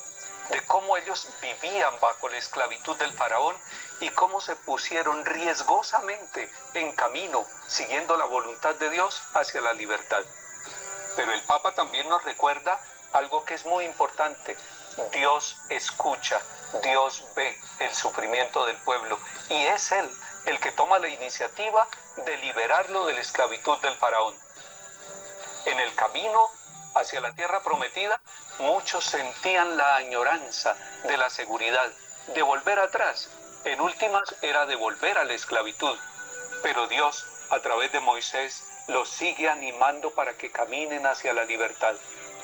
de 0.50 0.62
cómo 0.66 0.98
ellos 0.98 1.28
vivían 1.42 1.94
bajo 2.00 2.30
la 2.30 2.38
esclavitud 2.38 2.96
del 2.98 3.12
faraón 3.14 3.56
y 4.00 4.10
cómo 4.10 4.42
se 4.42 4.56
pusieron 4.56 5.26
riesgosamente 5.26 6.52
en 6.74 6.92
camino, 6.94 7.46
siguiendo 7.68 8.18
la 8.18 8.26
voluntad 8.26 8.76
de 8.76 8.90
Dios 8.90 9.22
hacia 9.34 9.62
la 9.62 9.74
libertad. 9.74 10.24
Pero 11.16 11.34
el 11.34 11.42
Papa 11.44 11.74
también 11.74 12.08
nos 12.08 12.24
recuerda 12.24 12.80
algo 13.14 13.44
que 13.46 13.56
es 13.56 13.66
muy 13.66 13.86
importante. 13.86 14.56
Dios 15.12 15.58
escucha, 15.70 16.42
Dios 16.84 17.24
ve 17.36 17.58
el 17.80 17.94
sufrimiento 17.94 18.66
del 18.66 18.78
pueblo 18.78 19.20
y 19.50 19.66
es 19.66 19.92
Él 19.92 20.10
el 20.46 20.60
que 20.60 20.72
toma 20.72 21.00
la 21.00 21.10
iniciativa 21.10 21.88
de 22.26 22.38
liberarlo 22.38 23.06
de 23.06 23.14
la 23.14 23.20
esclavitud 23.20 23.78
del 23.80 23.96
faraón. 23.98 24.36
En 25.66 25.80
el 25.80 25.94
camino 25.96 26.50
hacia 27.00 27.22
la 27.22 27.34
tierra 27.34 27.62
prometida, 27.62 28.20
muchos 28.60 29.06
sentían 29.06 29.78
la 29.78 29.96
añoranza 29.96 30.76
de 31.04 31.18
la 31.18 31.30
seguridad, 31.30 31.90
de 32.34 32.42
volver 32.42 32.80
atrás. 32.80 33.30
En 33.66 33.82
últimas 33.82 34.36
era 34.42 34.66
de 34.66 34.76
volver 34.76 35.18
a 35.18 35.26
la 35.26 35.34
esclavitud. 35.34 35.98
Pero 36.64 36.88
Dios, 36.88 37.26
a 37.50 37.60
través 37.60 37.92
de 37.92 38.00
Moisés, 38.00 38.64
los 38.88 39.10
sigue 39.10 39.50
animando 39.50 40.12
para 40.12 40.38
que 40.38 40.52
caminen 40.52 41.06
hacia 41.06 41.34
la 41.34 41.46
libertad. 41.46 41.96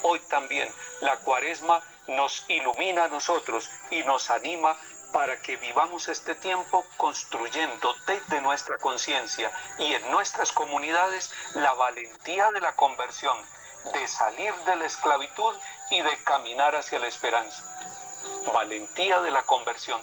Hoy 0.01 0.19
también 0.29 0.69
la 1.01 1.17
cuaresma 1.17 1.81
nos 2.07 2.45
ilumina 2.49 3.05
a 3.05 3.07
nosotros 3.07 3.69
y 3.89 4.03
nos 4.03 4.29
anima 4.29 4.77
para 5.13 5.39
que 5.41 5.55
vivamos 5.57 6.09
este 6.09 6.35
tiempo 6.35 6.85
construyendo 6.97 7.95
desde 8.07 8.41
nuestra 8.41 8.77
conciencia 8.79 9.51
y 9.77 9.93
en 9.93 10.11
nuestras 10.11 10.51
comunidades 10.51 11.31
la 11.53 11.73
valentía 11.73 12.51
de 12.51 12.59
la 12.59 12.75
conversión, 12.75 13.37
de 13.91 14.07
salir 14.07 14.53
de 14.65 14.75
la 14.75 14.85
esclavitud 14.85 15.55
y 15.89 16.01
de 16.01 16.23
caminar 16.23 16.75
hacia 16.75 16.99
la 16.99 17.07
esperanza. 17.07 17.63
Valentía 18.53 19.19
de 19.21 19.31
la 19.31 19.43
conversión, 19.43 20.01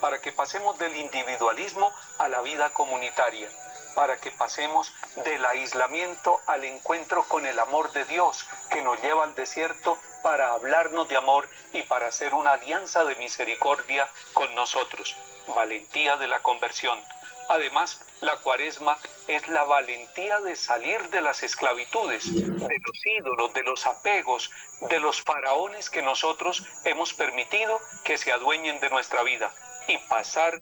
para 0.00 0.20
que 0.20 0.32
pasemos 0.32 0.78
del 0.78 0.96
individualismo 0.96 1.92
a 2.18 2.28
la 2.28 2.40
vida 2.42 2.70
comunitaria 2.70 3.48
para 3.96 4.18
que 4.18 4.30
pasemos 4.30 4.92
del 5.24 5.42
aislamiento 5.46 6.38
al 6.46 6.64
encuentro 6.64 7.24
con 7.24 7.46
el 7.46 7.58
amor 7.58 7.90
de 7.92 8.04
Dios 8.04 8.46
que 8.70 8.82
nos 8.82 9.00
lleva 9.00 9.24
al 9.24 9.34
desierto 9.34 9.98
para 10.22 10.52
hablarnos 10.52 11.08
de 11.08 11.16
amor 11.16 11.48
y 11.72 11.82
para 11.82 12.08
hacer 12.08 12.34
una 12.34 12.52
alianza 12.52 13.04
de 13.04 13.14
misericordia 13.16 14.06
con 14.34 14.54
nosotros. 14.54 15.16
Valentía 15.48 16.16
de 16.18 16.28
la 16.28 16.40
conversión. 16.40 17.00
Además, 17.48 18.00
la 18.20 18.36
cuaresma 18.38 18.98
es 19.28 19.46
la 19.48 19.64
valentía 19.64 20.40
de 20.40 20.56
salir 20.56 21.08
de 21.10 21.20
las 21.20 21.42
esclavitudes, 21.42 22.24
de 22.34 22.78
los 22.78 23.06
ídolos, 23.06 23.54
de 23.54 23.62
los 23.62 23.86
apegos, 23.86 24.50
de 24.88 24.98
los 24.98 25.22
faraones 25.22 25.90
que 25.90 26.02
nosotros 26.02 26.64
hemos 26.84 27.14
permitido 27.14 27.80
que 28.04 28.18
se 28.18 28.32
adueñen 28.32 28.80
de 28.80 28.90
nuestra 28.90 29.22
vida 29.22 29.52
y 29.86 29.98
pasar 30.08 30.60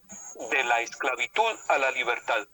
de 0.50 0.64
la 0.64 0.80
esclavitud 0.82 1.56
a 1.68 1.78
la 1.78 1.90
libertad. 1.90 2.46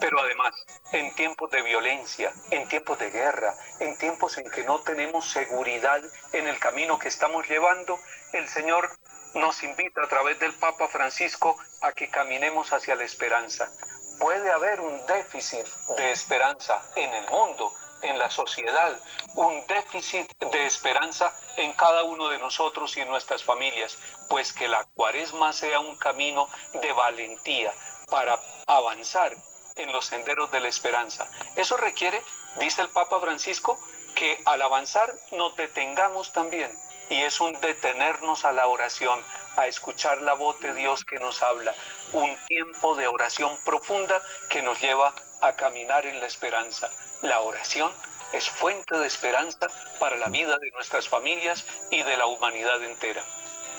Pero 0.00 0.20
además, 0.20 0.54
en 0.92 1.14
tiempos 1.14 1.50
de 1.50 1.62
violencia, 1.62 2.32
en 2.50 2.66
tiempos 2.68 2.98
de 2.98 3.10
guerra, 3.10 3.54
en 3.80 3.96
tiempos 3.98 4.36
en 4.38 4.50
que 4.50 4.64
no 4.64 4.80
tenemos 4.80 5.30
seguridad 5.30 6.02
en 6.32 6.48
el 6.48 6.58
camino 6.58 6.98
que 6.98 7.08
estamos 7.08 7.48
llevando, 7.48 7.98
el 8.32 8.48
Señor 8.48 8.90
nos 9.34 9.62
invita 9.62 10.02
a 10.02 10.08
través 10.08 10.38
del 10.38 10.54
Papa 10.54 10.88
Francisco 10.88 11.56
a 11.82 11.92
que 11.92 12.08
caminemos 12.08 12.72
hacia 12.72 12.94
la 12.94 13.04
esperanza. 13.04 13.70
Puede 14.18 14.50
haber 14.50 14.80
un 14.80 15.06
déficit 15.06 15.66
de 15.96 16.12
esperanza 16.12 16.80
en 16.96 17.12
el 17.12 17.28
mundo, 17.28 17.72
en 18.02 18.18
la 18.18 18.30
sociedad, 18.30 18.96
un 19.34 19.66
déficit 19.66 20.30
de 20.38 20.66
esperanza 20.66 21.34
en 21.56 21.72
cada 21.72 22.04
uno 22.04 22.28
de 22.28 22.38
nosotros 22.38 22.96
y 22.96 23.00
en 23.00 23.08
nuestras 23.08 23.42
familias, 23.42 23.98
pues 24.28 24.52
que 24.52 24.68
la 24.68 24.84
cuaresma 24.94 25.52
sea 25.52 25.80
un 25.80 25.96
camino 25.96 26.48
de 26.74 26.92
valentía 26.92 27.72
para 28.10 28.38
avanzar 28.66 29.32
en 29.76 29.92
los 29.92 30.06
senderos 30.06 30.50
de 30.52 30.60
la 30.60 30.68
esperanza. 30.68 31.28
Eso 31.56 31.76
requiere, 31.76 32.22
dice 32.60 32.82
el 32.82 32.90
Papa 32.90 33.18
Francisco, 33.20 33.78
que 34.14 34.40
al 34.44 34.62
avanzar 34.62 35.12
nos 35.32 35.56
detengamos 35.56 36.32
también. 36.32 36.70
Y 37.10 37.22
es 37.22 37.40
un 37.40 37.58
detenernos 37.60 38.44
a 38.44 38.52
la 38.52 38.66
oración, 38.66 39.20
a 39.56 39.66
escuchar 39.66 40.22
la 40.22 40.34
voz 40.34 40.58
de 40.60 40.74
Dios 40.74 41.04
que 41.04 41.18
nos 41.18 41.42
habla. 41.42 41.74
Un 42.12 42.36
tiempo 42.46 42.94
de 42.94 43.06
oración 43.06 43.56
profunda 43.64 44.20
que 44.48 44.62
nos 44.62 44.80
lleva 44.80 45.14
a 45.40 45.52
caminar 45.54 46.06
en 46.06 46.20
la 46.20 46.26
esperanza. 46.26 46.90
La 47.22 47.40
oración 47.40 47.92
es 48.32 48.48
fuente 48.48 48.98
de 48.98 49.06
esperanza 49.06 49.68
para 50.00 50.16
la 50.16 50.28
vida 50.28 50.58
de 50.58 50.70
nuestras 50.72 51.08
familias 51.08 51.64
y 51.90 52.02
de 52.02 52.16
la 52.16 52.26
humanidad 52.26 52.82
entera. 52.82 53.22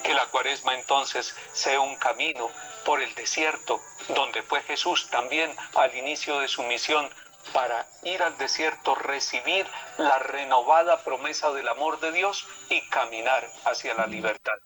Que 0.03 0.13
la 0.13 0.27
cuaresma 0.27 0.75
entonces 0.75 1.35
sea 1.53 1.79
un 1.81 1.95
camino 1.95 2.49
por 2.85 3.01
el 3.01 3.13
desierto, 3.15 3.81
donde 4.09 4.43
fue 4.43 4.61
Jesús 4.61 5.09
también 5.09 5.53
al 5.75 5.95
inicio 5.95 6.39
de 6.39 6.47
su 6.47 6.63
misión 6.63 7.09
para 7.53 7.85
ir 8.03 8.21
al 8.23 8.37
desierto, 8.37 8.95
recibir 8.95 9.65
la 9.97 10.19
renovada 10.19 10.97
promesa 11.03 11.51
del 11.51 11.67
amor 11.67 11.99
de 11.99 12.11
Dios 12.11 12.45
y 12.69 12.81
caminar 12.89 13.47
hacia 13.65 13.93
la 13.93 14.07
libertad. 14.07 14.57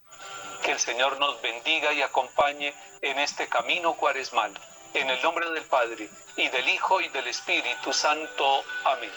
Que 0.63 0.71
el 0.71 0.79
Señor 0.79 1.19
nos 1.19 1.41
bendiga 1.41 1.93
y 1.93 2.01
acompañe 2.01 2.73
en 3.01 3.19
este 3.19 3.47
camino 3.47 3.93
cuaresmal. 3.93 4.53
En 4.93 5.09
el 5.09 5.21
nombre 5.21 5.49
del 5.51 5.63
Padre, 5.65 6.09
y 6.35 6.49
del 6.49 6.67
Hijo, 6.67 6.99
y 6.99 7.09
del 7.09 7.27
Espíritu 7.27 7.93
Santo. 7.93 8.63
Amén. 8.85 9.11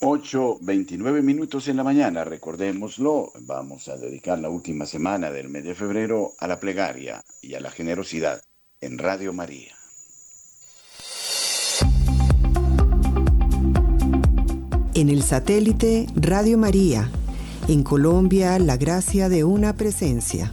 8.29 0.00 1.22
minutos 1.22 1.66
en 1.66 1.76
la 1.76 1.82
mañana, 1.82 2.22
recordémoslo, 2.22 3.32
vamos 3.40 3.88
a 3.88 3.96
dedicar 3.96 4.38
la 4.38 4.48
última 4.48 4.86
semana 4.86 5.32
del 5.32 5.48
mes 5.48 5.64
de 5.64 5.74
febrero 5.74 6.34
a 6.38 6.46
la 6.46 6.60
plegaria 6.60 7.24
y 7.42 7.54
a 7.54 7.60
la 7.60 7.72
generosidad 7.72 8.40
en 8.80 8.98
Radio 8.98 9.32
María. 9.32 9.74
En 14.94 15.08
el 15.08 15.22
satélite 15.22 16.06
Radio 16.14 16.58
María, 16.58 17.10
en 17.66 17.82
Colombia, 17.82 18.58
la 18.60 18.76
gracia 18.76 19.28
de 19.28 19.42
una 19.42 19.74
presencia. 19.74 20.50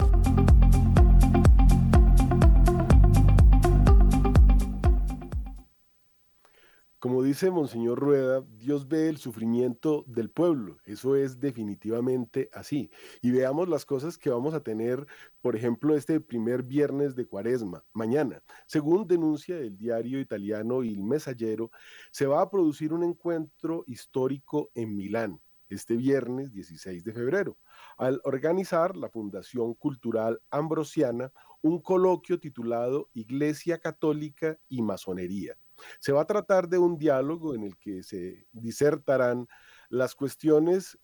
Como 7.05 7.21
dice 7.21 7.51
Monseñor 7.51 7.99
Rueda, 7.99 8.43
Dios 8.57 8.87
ve 8.87 9.09
el 9.09 9.17
sufrimiento 9.17 10.03
del 10.07 10.31
pueblo. 10.31 10.79
Eso 10.85 11.15
es 11.15 11.39
definitivamente 11.39 12.49
así. 12.51 12.89
Y 13.21 13.29
veamos 13.29 13.69
las 13.69 13.85
cosas 13.85 14.17
que 14.17 14.31
vamos 14.31 14.55
a 14.55 14.63
tener, 14.63 15.05
por 15.39 15.55
ejemplo, 15.55 15.95
este 15.95 16.19
primer 16.19 16.63
viernes 16.63 17.13
de 17.13 17.27
cuaresma, 17.27 17.85
mañana. 17.93 18.41
Según 18.65 19.05
denuncia 19.05 19.55
el 19.59 19.77
diario 19.77 20.19
italiano 20.19 20.81
Il 20.81 21.03
Messaggero, 21.03 21.69
se 22.09 22.25
va 22.25 22.41
a 22.41 22.49
producir 22.49 22.91
un 22.91 23.03
encuentro 23.03 23.83
histórico 23.85 24.71
en 24.73 24.95
Milán 24.95 25.39
este 25.69 25.97
viernes 25.97 26.51
16 26.53 27.03
de 27.03 27.13
febrero, 27.13 27.59
al 27.99 28.19
organizar 28.23 28.97
la 28.97 29.09
Fundación 29.09 29.75
Cultural 29.75 30.41
Ambrosiana 30.49 31.31
un 31.61 31.83
coloquio 31.83 32.39
titulado 32.39 33.11
Iglesia 33.13 33.77
Católica 33.77 34.57
y 34.69 34.81
Masonería 34.81 35.55
se 35.99 36.11
va 36.11 36.21
a 36.21 36.27
tratar 36.27 36.67
de 36.67 36.77
un 36.77 36.97
diálogo 36.97 37.55
en 37.55 37.63
el 37.63 37.77
que 37.77 38.03
se 38.03 38.47
disertarán 38.51 39.47
las 39.89 40.15
cuestiones 40.15 40.97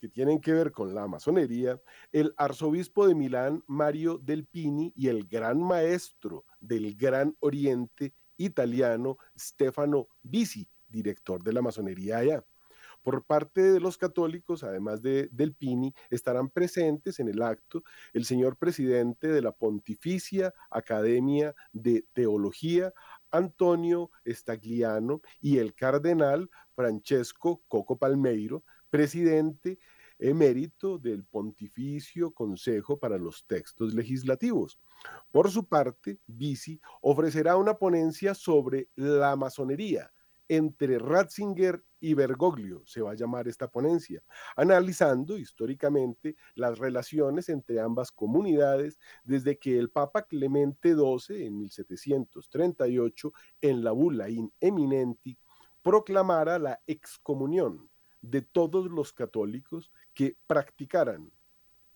que 0.00 0.08
tienen 0.08 0.40
que 0.40 0.52
ver 0.52 0.72
con 0.72 0.94
la 0.94 1.06
masonería, 1.06 1.80
el 2.12 2.34
arzobispo 2.36 3.06
de 3.06 3.14
Milán, 3.14 3.62
Mario 3.66 4.18
Del 4.18 4.44
Pini, 4.44 4.92
y 4.94 5.08
el 5.08 5.26
gran 5.26 5.62
maestro 5.62 6.44
del 6.60 6.94
Gran 6.96 7.34
Oriente 7.40 8.12
italiano, 8.36 9.16
Stefano 9.38 10.08
Bisi, 10.22 10.68
director 10.88 11.42
de 11.42 11.52
la 11.52 11.62
masonería 11.62 12.18
allá. 12.18 12.44
Por 13.02 13.24
parte 13.24 13.62
de 13.62 13.78
los 13.78 13.96
católicos, 13.96 14.64
además 14.64 15.00
de 15.00 15.28
Del 15.30 15.54
Pini, 15.54 15.94
estarán 16.10 16.50
presentes 16.50 17.20
en 17.20 17.28
el 17.28 17.40
acto 17.40 17.84
el 18.12 18.24
señor 18.24 18.56
presidente 18.56 19.28
de 19.28 19.42
la 19.42 19.52
Pontificia 19.52 20.52
Academia 20.70 21.54
de 21.72 22.04
Teología, 22.12 22.92
Antonio 23.30 24.10
Stagliano 24.26 25.22
y 25.40 25.58
el 25.58 25.74
cardenal 25.74 26.50
Francesco 26.74 27.62
Coco 27.68 27.98
Palmeiro, 27.98 28.64
presidente 28.90 29.78
emérito 30.18 30.98
del 30.98 31.24
Pontificio 31.24 32.32
Consejo 32.32 32.98
para 32.98 33.18
los 33.18 33.46
Textos 33.46 33.94
Legislativos. 33.94 34.78
Por 35.30 35.50
su 35.50 35.66
parte, 35.68 36.20
Bisi 36.26 36.80
ofrecerá 37.02 37.56
una 37.56 37.74
ponencia 37.74 38.34
sobre 38.34 38.88
la 38.94 39.36
masonería 39.36 40.10
entre 40.48 40.98
Ratzinger 40.98 41.82
y 42.00 42.14
Bergoglio, 42.14 42.82
se 42.86 43.00
va 43.00 43.12
a 43.12 43.14
llamar 43.14 43.48
esta 43.48 43.70
ponencia, 43.70 44.22
analizando 44.56 45.38
históricamente 45.38 46.36
las 46.54 46.78
relaciones 46.78 47.48
entre 47.48 47.80
ambas 47.80 48.12
comunidades 48.12 48.98
desde 49.24 49.58
que 49.58 49.78
el 49.78 49.90
Papa 49.90 50.22
Clemente 50.22 50.94
XII 50.94 51.46
en 51.46 51.58
1738, 51.58 53.32
en 53.60 53.82
la 53.84 53.92
bula 53.92 54.28
in 54.28 54.52
eminenti, 54.60 55.38
proclamara 55.82 56.58
la 56.58 56.80
excomunión 56.86 57.88
de 58.20 58.42
todos 58.42 58.90
los 58.90 59.12
católicos 59.12 59.92
que 60.14 60.36
practicaran, 60.46 61.30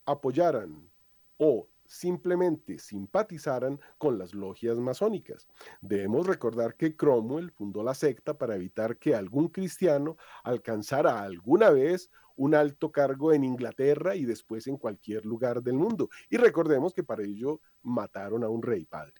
apoyaran 0.07 0.91
o 1.39 1.69
simplemente 1.91 2.79
simpatizaran 2.79 3.81
con 3.99 4.17
las 4.17 4.33
logias 4.33 4.79
masónicas. 4.79 5.49
Debemos 5.81 6.25
recordar 6.25 6.77
que 6.77 6.95
Cromwell 6.95 7.51
fundó 7.51 7.83
la 7.83 7.95
secta 7.95 8.39
para 8.39 8.55
evitar 8.55 8.97
que 8.97 9.17
algún 9.17 9.49
cristiano 9.49 10.17
alcanzara 10.45 11.21
alguna 11.21 11.71
vez 11.71 12.09
un 12.37 12.55
alto 12.55 12.93
cargo 12.93 13.33
en 13.33 13.43
Inglaterra 13.43 14.15
y 14.15 14.25
después 14.25 14.69
en 14.69 14.77
cualquier 14.77 15.27
lugar 15.27 15.65
del 15.65 15.75
mundo. 15.75 16.09
Y 16.31 16.37
recordemos 16.37 16.95
que 16.95 17.03
para 17.03 17.25
ello 17.25 17.61
mataron 17.83 18.45
a 18.45 18.49
un 18.49 18.63
rey 18.63 18.85
padre. 18.85 19.15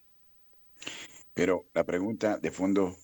Pero 1.35 1.67
la 1.75 1.85
pregunta 1.85 2.39
de 2.39 2.53
fondo, 2.53 2.95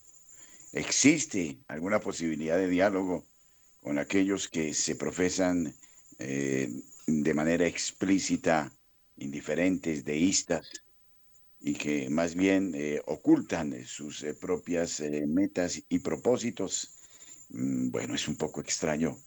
¿existe 0.71 1.59
alguna 1.67 1.99
posibilidad 1.99 2.55
de 2.55 2.69
diálogo 2.69 3.25
con 3.83 3.99
aquellos 3.99 4.47
que 4.47 4.73
se 4.73 4.95
profesan 4.95 5.75
eh, 6.19 6.69
de 7.05 7.33
manera 7.33 7.67
explícita 7.67 8.71
indiferentes, 9.17 10.05
deístas, 10.05 10.69
y 11.59 11.73
que 11.73 12.09
más 12.09 12.35
bien 12.35 12.73
eh, 12.75 13.01
ocultan 13.05 13.73
sus 13.85 14.23
eh, 14.23 14.33
propias 14.33 14.99
eh, 14.99 15.25
metas 15.27 15.81
y 15.89 15.99
propósitos. 15.99 16.91
Mm, 17.49 17.89
bueno, 17.89 18.15
es 18.15 18.27
un 18.27 18.35
poco 18.35 18.61
extraño 18.61 19.17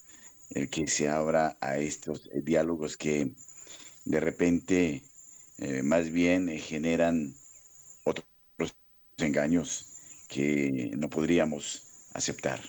el 0.50 0.68
que 0.68 0.86
se 0.86 1.08
abra 1.08 1.56
a 1.60 1.78
estos 1.78 2.28
diálogos 2.42 2.96
que 2.96 3.32
de 4.04 4.20
repente 4.20 5.02
más 5.84 6.10
bien 6.10 6.48
generan 6.58 7.34
otros 8.04 8.26
engaños 9.18 9.86
que 10.28 10.90
no 10.96 11.08
podríamos 11.08 11.82
aceptar. 12.14 12.60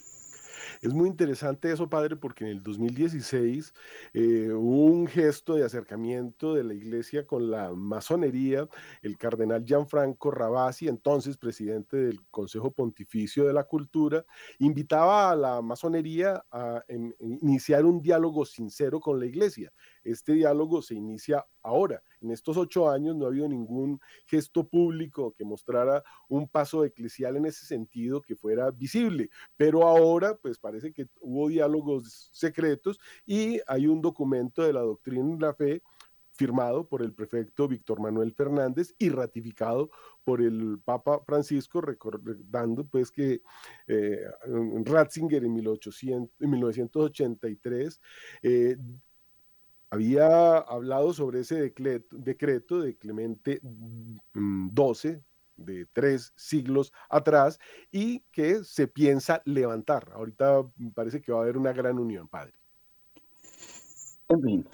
Es 0.81 0.95
muy 0.95 1.09
interesante 1.09 1.71
eso, 1.71 1.87
padre, 1.89 2.15
porque 2.15 2.43
en 2.43 2.49
el 2.49 2.63
2016 2.63 3.71
eh, 4.13 4.49
hubo 4.51 4.85
un 4.85 5.05
gesto 5.05 5.53
de 5.53 5.63
acercamiento 5.63 6.55
de 6.55 6.63
la 6.63 6.73
iglesia 6.73 7.27
con 7.27 7.51
la 7.51 7.71
masonería. 7.71 8.67
El 9.03 9.15
cardenal 9.19 9.63
Gianfranco 9.63 10.31
Rabasi, 10.31 10.87
entonces 10.87 11.37
presidente 11.37 11.97
del 11.97 12.25
Consejo 12.31 12.71
Pontificio 12.71 13.45
de 13.45 13.53
la 13.53 13.65
Cultura, 13.65 14.25
invitaba 14.57 15.29
a 15.29 15.35
la 15.35 15.61
masonería 15.61 16.43
a 16.51 16.83
iniciar 17.19 17.85
un 17.85 18.01
diálogo 18.01 18.43
sincero 18.43 18.99
con 18.99 19.19
la 19.19 19.27
iglesia. 19.27 19.71
Este 20.03 20.33
diálogo 20.33 20.81
se 20.81 20.95
inicia 20.95 21.45
ahora. 21.61 22.03
En 22.21 22.31
estos 22.31 22.57
ocho 22.57 22.89
años 22.89 23.15
no 23.15 23.25
ha 23.25 23.29
habido 23.29 23.47
ningún 23.47 23.99
gesto 24.25 24.67
público 24.67 25.33
que 25.33 25.43
mostrara 25.43 26.03
un 26.27 26.47
paso 26.47 26.85
eclesial 26.85 27.37
en 27.37 27.45
ese 27.45 27.65
sentido 27.65 28.21
que 28.21 28.35
fuera 28.35 28.71
visible, 28.71 29.29
pero 29.57 29.87
ahora 29.87 30.35
pues 30.35 30.59
parece 30.59 30.91
que 30.91 31.07
hubo 31.19 31.49
diálogos 31.49 32.29
secretos 32.31 32.99
y 33.25 33.59
hay 33.67 33.87
un 33.87 34.01
documento 34.01 34.63
de 34.63 34.73
la 34.73 34.81
doctrina 34.81 35.35
de 35.35 35.41
la 35.41 35.53
fe 35.53 35.81
firmado 36.33 36.87
por 36.87 37.01
el 37.01 37.13
prefecto 37.13 37.67
Víctor 37.67 37.99
Manuel 37.99 38.33
Fernández 38.33 38.95
y 38.97 39.09
ratificado 39.09 39.91
por 40.23 40.41
el 40.41 40.79
Papa 40.83 41.21
Francisco, 41.25 41.81
recordando 41.81 42.85
pues 42.85 43.11
que 43.11 43.41
eh, 43.87 44.23
Ratzinger 44.85 45.43
en, 45.43 45.53
1800, 45.53 46.41
en 46.41 46.49
1983 46.49 48.01
eh, 48.41 48.77
había 49.91 50.57
hablado 50.57 51.13
sobre 51.13 51.41
ese 51.41 51.73
decreto, 52.11 52.79
de 52.81 52.97
Clemente 52.97 53.59
XII 53.59 53.61
mm, 54.33 54.69
de 55.57 55.85
tres 55.93 56.33
siglos 56.35 56.93
atrás 57.09 57.59
y 57.91 58.21
que 58.31 58.63
se 58.63 58.87
piensa 58.87 59.41
levantar. 59.45 60.09
Ahorita 60.13 60.63
parece 60.95 61.21
que 61.21 61.33
va 61.33 61.39
a 61.39 61.41
haber 61.43 61.57
una 61.57 61.73
gran 61.73 61.99
unión, 61.99 62.27
padre. 62.27 62.53
En 64.29 64.41
fin, 64.41 64.67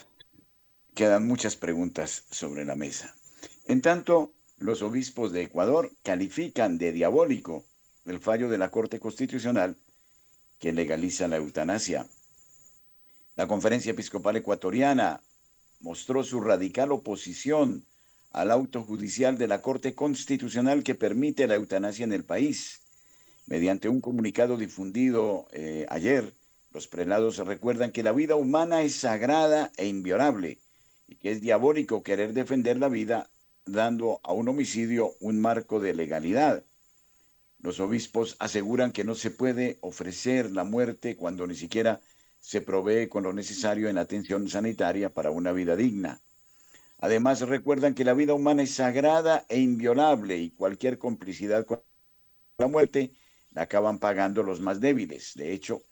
quedan 0.93 1.27
muchas 1.27 1.56
preguntas 1.56 2.25
sobre 2.30 2.63
la 2.63 2.75
mesa. 2.75 3.15
En 3.65 3.82
tanto, 3.82 4.34
los 4.60 4.84
obispos 4.84 5.32
de 5.32 5.43
Ecuador 5.43 5.91
califican 6.03 6.77
de 6.77 6.91
diabólico 6.91 7.65
el 8.06 8.19
fallo 8.19 8.49
de 8.49 8.60
la 8.60 8.69
Corte 8.69 8.99
Constitucional 8.99 9.77
que 10.60 10.73
legaliza 10.73 11.27
la 11.27 11.38
eutanasia. 11.38 12.08
La 13.38 13.45
Conferencia 13.45 13.91
Episcopal 13.91 14.36
Ecuatoriana 14.38 15.21
mostró 15.82 16.23
su 16.23 16.41
radical 16.41 16.91
oposición 16.91 17.86
al 18.32 18.50
auto 18.50 18.82
judicial 18.82 19.38
de 19.38 19.47
la 19.47 19.62
Corte 19.62 19.93
Constitucional 19.93 20.82
que 20.82 20.95
permite 20.95 21.45
la 21.45 21.54
eutanasia 21.54 22.04
en 22.04 22.13
el 22.13 22.26
país. 22.26 22.82
Mediante 23.45 23.89
un 23.89 24.02
comunicado 24.02 24.58
difundido 24.58 25.45
eh, 25.52 25.86
ayer, 25.89 26.34
los 26.71 26.88
prelados 26.88 27.38
recuerdan 27.38 27.91
que 27.91 28.02
la 28.02 28.12
vida 28.12 28.36
humana 28.36 28.82
es 28.82 28.95
sagrada 28.95 29.71
e 29.78 29.86
inviolable 29.86 30.58
y 31.08 31.17
que 31.17 31.30
es 31.30 31.39
diabólico 31.39 32.02
querer 32.02 32.34
defender 32.34 32.78
la 32.78 32.89
vida 32.89 33.30
dando 33.67 34.19
a 34.23 34.34
un 34.34 34.47
homicidio 34.47 35.13
un 35.19 35.39
marco 35.39 35.80
de 35.80 35.93
legalidad. 35.93 36.63
Los 37.60 37.80
obispos 37.80 38.36
aseguran 38.39 38.91
que 38.91 39.04
no 39.04 39.13
se 39.13 39.30
puede 39.30 39.78
ofrecer 39.82 40.50
la 40.50 40.63
muerte 40.63 41.15
cuando 41.15 41.45
ni 41.45 41.56
siquiera 41.56 42.02
se 42.39 42.62
provee 42.62 43.08
con 43.08 43.23
lo 43.23 43.34
necesario 43.34 43.89
en 43.89 43.95
la 43.95 44.02
atención 44.02 44.47
sanitaria 44.47 45.13
para 45.13 45.32
una 45.32 45.52
vida 45.52 45.76
digna. 45.76 46.21
Además, 47.00 47.41
recuerdan 47.41 47.93
que 47.93 48.06
la 48.06 48.13
vida 48.13 48.34
humana 48.34 48.63
es 48.63 48.73
sagrada 48.73 49.45
e 49.50 49.60
inviolable 49.60 50.38
y 50.38 50.52
cualquier 50.52 50.97
complicidad 50.97 51.65
con 51.65 51.82
la 52.58 52.67
muerte 52.67 53.12
la 53.52 53.63
acaban 53.63 54.00
pagando 54.00 54.43
los 54.43 54.62
más 54.62 54.80
débiles. 54.80 55.34
De 55.36 55.54
hecho, 55.54 55.84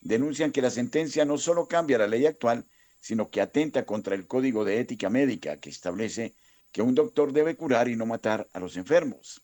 denuncian 0.00 0.52
que 0.52 0.62
la 0.62 0.70
sentencia 0.70 1.24
no 1.24 1.36
solo 1.36 1.68
cambia 1.68 1.98
la 1.98 2.06
ley 2.06 2.26
actual, 2.26 2.66
sino 3.00 3.30
que 3.30 3.42
atenta 3.42 3.84
contra 3.84 4.14
el 4.14 4.26
Código 4.26 4.64
de 4.64 4.80
Ética 4.80 5.10
Médica 5.10 5.58
que 5.58 5.68
establece 5.68 6.34
que 6.72 6.80
un 6.80 6.94
doctor 6.94 7.32
debe 7.32 7.56
curar 7.56 7.88
y 7.88 7.96
no 7.96 8.06
matar 8.06 8.48
a 8.52 8.60
los 8.60 8.76
enfermos. 8.76 9.42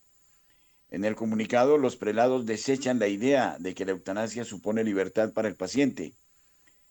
En 0.88 1.04
el 1.04 1.14
comunicado, 1.14 1.78
los 1.78 1.96
prelados 1.96 2.46
desechan 2.46 2.98
la 2.98 3.08
idea 3.08 3.56
de 3.60 3.74
que 3.74 3.84
la 3.84 3.92
eutanasia 3.92 4.44
supone 4.44 4.82
libertad 4.82 5.32
para 5.32 5.48
el 5.48 5.56
paciente 5.56 6.14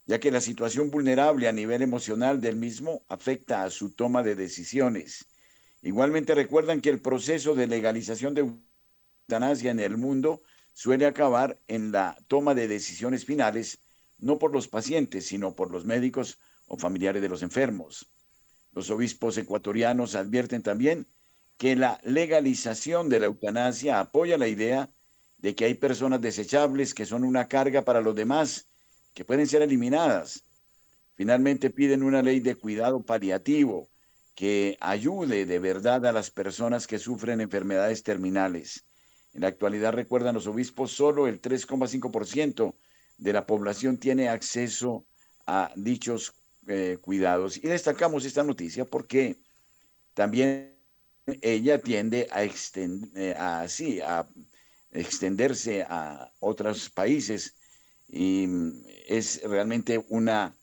ya 0.10 0.20
que 0.20 0.32
la 0.32 0.42
situación 0.42 0.90
vulnerable 0.90 1.48
a 1.48 1.52
nivel 1.52 1.84
emocional 1.84 2.42
del 2.42 2.56
mismo 2.56 3.04
afecta 3.10 3.64
a 3.64 3.70
su 3.70 3.92
toma 3.92 4.24
de 4.24 4.34
decisiones. 4.34 5.28
Igualmente 5.84 6.34
recuerdan 6.34 6.82
que 6.82 6.90
el 6.90 7.00
proceso 7.00 7.54
de 7.54 7.68
legalización 7.68 8.34
de 8.34 8.42
eutanasia 8.42 9.70
en 9.70 9.80
el 9.80 9.98
mundo 9.98 10.42
suele 10.74 11.06
acabar 11.06 11.60
en 11.68 11.92
la 11.92 12.18
toma 12.28 12.56
de 12.56 12.68
decisiones 12.68 13.24
finales, 13.24 13.82
no 14.18 14.40
por 14.40 14.52
los 14.52 14.68
pacientes, 14.68 15.28
sino 15.28 15.56
por 15.56 15.70
los 15.70 15.86
médicos 15.86 16.40
o 16.66 16.76
familiares 16.76 17.22
de 17.22 17.30
los 17.30 17.44
enfermos. 17.44 18.12
Los 18.72 18.90
obispos 18.90 19.38
ecuatorianos 19.38 20.16
advierten 20.16 20.64
también 20.64 21.08
que 21.60 21.76
la 21.76 22.02
legalización 22.04 23.10
de 23.10 23.20
la 23.20 23.28
eutanasia 23.28 24.00
apoya 24.00 24.40
la 24.40 24.48
idea 24.48 24.90
de 25.38 25.54
que 25.54 25.66
hay 25.66 25.76
personas 25.76 26.20
desechables 26.20 26.96
que 26.96 27.06
son 27.06 27.24
una 27.24 27.48
carga 27.48 27.84
para 27.84 28.02
los 28.02 28.16
demás 28.16 28.69
que 29.14 29.26
pueden 29.26 29.48
ser 29.48 29.62
eliminadas. 29.62 30.44
Finalmente 31.16 31.70
piden 31.70 32.04
una 32.04 32.22
ley 32.22 32.40
de 32.40 32.56
cuidado 32.56 33.02
paliativo 33.02 33.90
que 34.36 34.78
ayude 34.80 35.46
de 35.46 35.60
verdad 35.60 36.06
a 36.06 36.14
las 36.14 36.32
personas 36.32 36.88
que 36.88 36.98
sufren 36.98 37.42
enfermedades 37.42 38.04
terminales. 38.04 38.86
En 39.34 39.42
la 39.42 39.48
actualidad, 39.48 39.92
recuerdan 39.92 40.36
los 40.36 40.48
obispos, 40.48 40.92
solo 40.92 41.28
el 41.28 41.42
3,5% 41.42 42.74
de 43.18 43.34
la 43.34 43.46
población 43.46 43.98
tiene 43.98 44.30
acceso 44.30 45.06
a 45.46 45.72
dichos 45.76 46.34
eh, 46.68 46.98
cuidados. 47.02 47.58
Y 47.58 47.68
destacamos 47.68 48.24
esta 48.24 48.44
noticia 48.44 48.86
porque 48.86 49.36
también 50.14 50.78
ella 51.42 51.80
tiende 51.80 52.28
a, 52.32 52.46
eh, 52.46 53.36
a 54.06 54.28
extenderse 54.92 55.84
a 55.84 56.32
otros 56.40 56.90
países 56.90 57.56
y 58.10 58.48
mm, 58.48 58.84
es 59.08 59.42
realmente 59.44 60.04
una, 60.10 60.58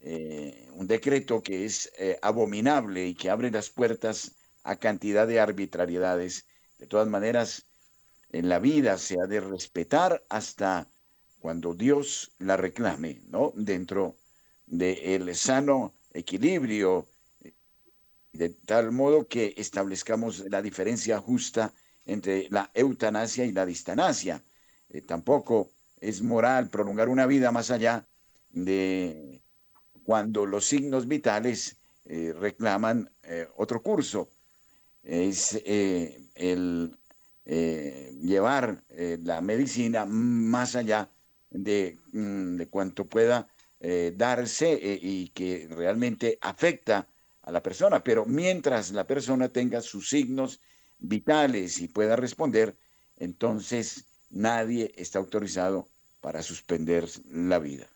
eh, 0.00 0.68
un 0.72 0.86
decreto 0.86 1.42
que 1.42 1.64
es 1.64 1.92
eh, 1.98 2.18
abominable 2.22 3.06
y 3.06 3.14
que 3.14 3.30
abre 3.30 3.50
las 3.50 3.70
puertas 3.70 4.32
a 4.62 4.76
cantidad 4.76 5.26
de 5.26 5.40
arbitrariedades. 5.40 6.46
De 6.78 6.86
todas 6.86 7.08
maneras, 7.08 7.66
en 8.30 8.48
la 8.48 8.58
vida 8.58 8.98
se 8.98 9.16
ha 9.20 9.26
de 9.26 9.40
respetar 9.40 10.24
hasta 10.28 10.88
cuando 11.38 11.74
Dios 11.74 12.32
la 12.38 12.56
reclame, 12.56 13.22
¿no? 13.28 13.52
Dentro 13.54 14.16
del 14.66 15.34
sano 15.36 15.94
equilibrio, 16.12 17.06
de 18.32 18.48
tal 18.50 18.92
modo 18.92 19.28
que 19.28 19.54
establezcamos 19.56 20.40
la 20.50 20.62
diferencia 20.62 21.18
justa 21.20 21.72
entre 22.06 22.48
la 22.50 22.70
eutanasia 22.74 23.44
y 23.44 23.52
la 23.52 23.66
distanasia. 23.66 24.42
Eh, 24.88 25.02
tampoco 25.02 25.74
es 26.00 26.22
moral 26.22 26.70
prolongar 26.70 27.08
una 27.08 27.26
vida 27.26 27.50
más 27.52 27.70
allá 27.70 28.06
de 28.50 29.42
cuando 30.04 30.46
los 30.46 30.66
signos 30.66 31.08
vitales 31.08 31.76
eh, 32.04 32.34
reclaman 32.38 33.10
eh, 33.22 33.48
otro 33.56 33.82
curso. 33.82 34.28
Es 35.02 35.60
el 35.64 36.96
llevar 37.46 38.82
la 38.88 39.42
medicina 39.42 40.06
más 40.06 40.76
allá 40.76 41.10
de, 41.50 41.98
mm, 42.12 42.56
de 42.56 42.68
cuanto 42.68 43.06
pueda 43.06 43.46
darse 44.16 44.80
y 44.80 45.28
que 45.28 45.68
realmente 45.70 46.38
afecta 46.40 47.06
a 47.42 47.52
la 47.52 47.62
persona. 47.62 48.02
Pero 48.02 48.24
mientras 48.24 48.92
la 48.92 49.06
persona 49.06 49.50
tenga 49.50 49.82
sus 49.82 50.08
signos 50.08 50.60
vitales 50.98 51.80
y 51.80 51.88
pueda 51.88 52.16
responder, 52.16 52.76
entonces 53.16 54.06
nadie 54.34 54.92
está 54.96 55.18
autorizado 55.18 55.88
para 56.20 56.42
suspender 56.42 57.08
la 57.30 57.58
vida. 57.58 57.86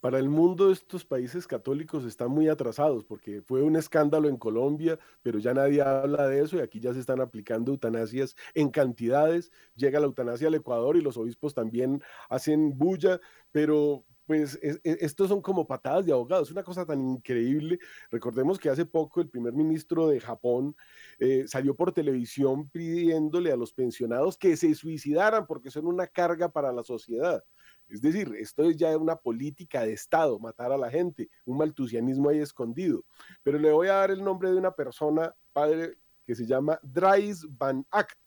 Para 0.00 0.18
el 0.18 0.28
mundo 0.28 0.70
estos 0.70 1.04
países 1.04 1.46
católicos 1.46 2.04
están 2.04 2.30
muy 2.30 2.48
atrasados 2.48 3.04
porque 3.04 3.40
fue 3.40 3.62
un 3.62 3.76
escándalo 3.76 4.28
en 4.28 4.36
Colombia, 4.36 4.98
pero 5.22 5.38
ya 5.38 5.54
nadie 5.54 5.82
habla 5.82 6.28
de 6.28 6.42
eso 6.42 6.56
y 6.56 6.60
aquí 6.60 6.80
ya 6.80 6.92
se 6.92 7.00
están 7.00 7.20
aplicando 7.20 7.72
eutanasias 7.72 8.36
en 8.54 8.70
cantidades. 8.70 9.50
Llega 9.74 9.98
la 9.98 10.06
eutanasia 10.06 10.48
al 10.48 10.54
Ecuador 10.54 10.96
y 10.96 11.00
los 11.00 11.16
obispos 11.16 11.54
también 11.54 12.02
hacen 12.28 12.76
bulla, 12.76 13.20
pero 13.52 14.04
pues 14.26 14.58
estos 14.62 15.28
son 15.28 15.40
como 15.40 15.66
patadas 15.66 16.04
de 16.04 16.12
abogados, 16.12 16.50
una 16.50 16.64
cosa 16.64 16.84
tan 16.84 17.00
increíble. 17.00 17.78
Recordemos 18.10 18.58
que 18.58 18.68
hace 18.68 18.84
poco 18.84 19.20
el 19.20 19.28
primer 19.28 19.52
ministro 19.52 20.08
de 20.08 20.20
Japón 20.20 20.76
eh, 21.18 21.44
salió 21.46 21.76
por 21.76 21.92
televisión 21.92 22.68
pidiéndole 22.68 23.52
a 23.52 23.56
los 23.56 23.72
pensionados 23.72 24.36
que 24.36 24.56
se 24.56 24.74
suicidaran 24.74 25.46
porque 25.46 25.70
son 25.70 25.86
una 25.86 26.08
carga 26.08 26.50
para 26.50 26.72
la 26.72 26.82
sociedad. 26.82 27.44
Es 27.88 28.00
decir, 28.00 28.34
esto 28.36 28.64
es 28.64 28.76
ya 28.76 28.96
una 28.96 29.14
política 29.14 29.84
de 29.84 29.92
Estado, 29.92 30.40
matar 30.40 30.72
a 30.72 30.76
la 30.76 30.90
gente, 30.90 31.30
un 31.44 31.58
maltusianismo 31.58 32.28
ahí 32.28 32.40
escondido. 32.40 33.04
Pero 33.44 33.60
le 33.60 33.70
voy 33.70 33.86
a 33.86 33.94
dar 33.94 34.10
el 34.10 34.24
nombre 34.24 34.50
de 34.50 34.56
una 34.56 34.72
persona, 34.72 35.32
padre, 35.52 35.96
que 36.24 36.34
se 36.34 36.46
llama 36.46 36.80
Dries 36.82 37.46
Van 37.48 37.86
Act 37.92 38.18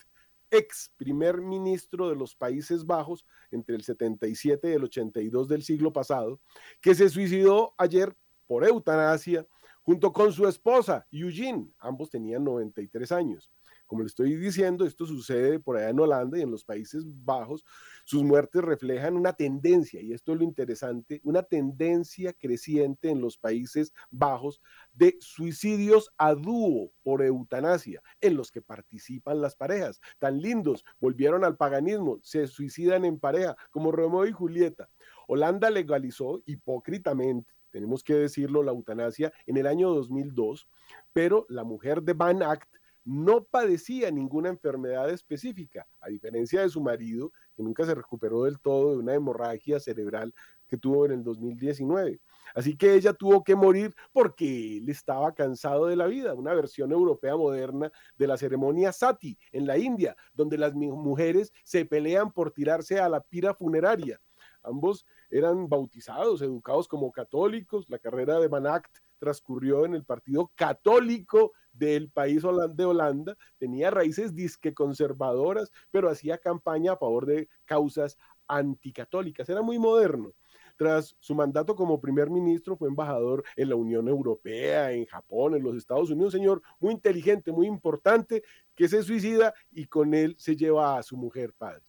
ex 0.52 0.94
primer 0.98 1.42
ministro 1.42 2.10
de 2.10 2.16
los 2.16 2.36
Países 2.36 2.86
Bajos 2.86 3.26
entre 3.52 3.76
el 3.76 3.84
77 3.84 4.70
y 4.70 4.74
el 4.74 4.84
82 4.84 5.48
del 5.48 5.64
siglo 5.64 5.94
pasado, 5.94 6.40
que 6.82 6.96
se 6.96 7.10
suicidó 7.10 7.74
ayer 7.78 8.16
por 8.46 8.66
eutanasia 8.66 9.46
junto 9.82 10.14
con 10.14 10.32
su 10.32 10.48
esposa, 10.48 11.08
Eugene. 11.12 11.68
Ambos 11.80 12.10
tenían 12.10 12.44
93 12.44 13.12
años. 13.12 13.52
Como 13.90 14.04
le 14.04 14.08
estoy 14.08 14.36
diciendo, 14.36 14.86
esto 14.86 15.08
sucede 15.08 15.60
por 15.60 15.76
allá 15.76 15.90
en 15.90 16.00
Holanda 16.00 16.38
y 16.38 16.44
en 16.44 16.52
los 16.52 16.64
Países 16.64 17.04
Bajos. 17.08 17.66
Sus 18.06 18.22
muertes 18.22 18.62
reflejan 18.62 19.16
una 19.16 19.34
tendencia, 19.34 20.00
y 20.00 20.14
esto 20.14 20.34
es 20.34 20.38
lo 20.38 20.44
interesante, 20.44 21.22
una 21.24 21.42
tendencia 21.42 22.34
creciente 22.34 23.10
en 23.10 23.20
los 23.20 23.40
Países 23.40 23.92
Bajos 24.12 24.62
de 24.94 25.18
suicidios 25.20 26.12
a 26.20 26.36
dúo 26.36 26.92
por 27.02 27.24
eutanasia, 27.24 28.00
en 28.22 28.38
los 28.38 28.52
que 28.52 28.62
participan 28.62 29.42
las 29.42 29.56
parejas. 29.56 30.00
Tan 30.20 30.40
lindos, 30.40 30.86
volvieron 31.00 31.44
al 31.44 31.58
paganismo, 31.58 32.20
se 32.22 32.46
suicidan 32.46 33.06
en 33.06 33.20
pareja, 33.20 33.58
como 33.72 33.92
Romeo 33.92 34.28
y 34.28 34.32
Julieta. 34.32 34.88
Holanda 35.28 35.72
legalizó 35.72 36.44
hipócritamente 36.46 37.52
tenemos 37.72 38.04
que 38.04 38.16
decirlo, 38.16 38.64
la 38.64 38.72
eutanasia 38.72 39.32
en 39.46 39.58
el 39.58 39.68
año 39.68 39.90
2002, 39.94 40.68
pero 41.14 41.46
la 41.50 41.64
mujer 41.64 42.02
de 42.02 42.14
Van 42.14 42.42
Act 42.42 42.68
no 43.10 43.44
padecía 43.44 44.12
ninguna 44.12 44.50
enfermedad 44.50 45.10
específica, 45.10 45.88
a 46.00 46.10
diferencia 46.10 46.62
de 46.62 46.70
su 46.70 46.80
marido, 46.80 47.34
que 47.56 47.64
nunca 47.64 47.84
se 47.84 47.96
recuperó 47.96 48.44
del 48.44 48.60
todo 48.60 48.92
de 48.92 48.98
una 48.98 49.16
hemorragia 49.16 49.80
cerebral 49.80 50.32
que 50.68 50.78
tuvo 50.78 51.08
en 51.08 51.14
el 51.14 51.24
2019. 51.24 52.22
Así 52.54 52.78
que 52.78 52.94
ella 52.94 53.14
tuvo 53.14 53.44
que 53.44 53.56
morir 53.56 53.96
porque 54.14 54.78
él 54.78 54.90
estaba 54.90 55.34
cansado 55.34 55.88
de 55.88 55.96
la 55.96 56.06
vida, 56.06 56.36
una 56.36 56.54
versión 56.54 56.92
europea 56.92 57.36
moderna 57.36 57.92
de 58.16 58.28
la 58.28 58.38
ceremonia 58.38 58.92
sati 58.92 59.36
en 59.52 59.66
la 59.66 59.80
India, 59.80 60.16
donde 60.36 60.60
las 60.60 60.76
mujeres 60.76 61.52
se 61.64 61.86
pelean 61.86 62.32
por 62.32 62.52
tirarse 62.52 63.00
a 63.00 63.10
la 63.10 63.22
pira 63.22 63.56
funeraria. 63.56 64.22
Ambos 64.62 65.08
eran 65.32 65.68
bautizados, 65.68 66.44
educados 66.44 66.88
como 66.88 67.12
católicos. 67.12 67.90
La 67.90 67.98
carrera 67.98 68.40
de 68.40 68.50
Manact 68.50 69.00
transcurrió 69.18 69.86
en 69.86 69.96
el 69.96 70.04
partido 70.06 70.52
católico 70.56 71.54
del 71.80 72.10
país 72.10 72.44
de 72.76 72.86
Holanda, 72.86 73.36
tenía 73.58 73.90
raíces 73.90 74.36
disque 74.36 74.74
conservadoras, 74.74 75.72
pero 75.90 76.10
hacía 76.10 76.38
campaña 76.38 76.92
a 76.92 76.98
favor 76.98 77.26
de 77.26 77.48
causas 77.66 78.18
anticatólicas, 78.48 79.48
era 79.50 79.62
muy 79.62 79.80
moderno. 79.80 80.34
Tras 80.78 81.16
su 81.20 81.36
mandato 81.36 81.76
como 81.76 82.00
primer 82.00 82.30
ministro, 82.30 82.78
fue 82.78 82.88
embajador 82.88 83.44
en 83.58 83.70
la 83.70 83.76
Unión 83.76 84.08
Europea, 84.08 84.92
en 84.92 85.06
Japón, 85.06 85.56
en 85.56 85.64
los 85.64 85.76
Estados 85.76 86.10
Unidos, 86.10 86.32
señor 86.32 86.62
muy 86.80 86.94
inteligente, 86.94 87.52
muy 87.52 87.68
importante, 87.68 88.44
que 88.76 88.88
se 88.88 89.04
suicida 89.04 89.54
y 89.72 89.88
con 89.88 90.14
él 90.14 90.36
se 90.38 90.56
lleva 90.56 90.98
a 90.98 91.04
su 91.04 91.18
mujer 91.18 91.54
padre. 91.54 91.89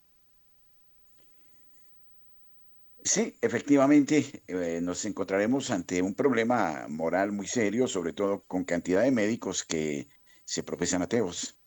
Sí, 3.03 3.35
efectivamente, 3.41 4.43
eh, 4.47 4.81
nos 4.83 5.05
encontraremos 5.07 5.71
ante 5.71 6.03
un 6.03 6.15
problema 6.15 6.87
moral 6.89 7.33
muy 7.33 7.47
serio, 7.47 7.89
sobre 7.89 8.13
todo 8.13 8.45
con 8.47 8.65
cantidad 8.65 9.03
de 9.03 9.11
médicos 9.11 9.65
que 9.65 10.09
se 10.45 10.63
profesan 10.63 11.03
ateos 11.03 11.59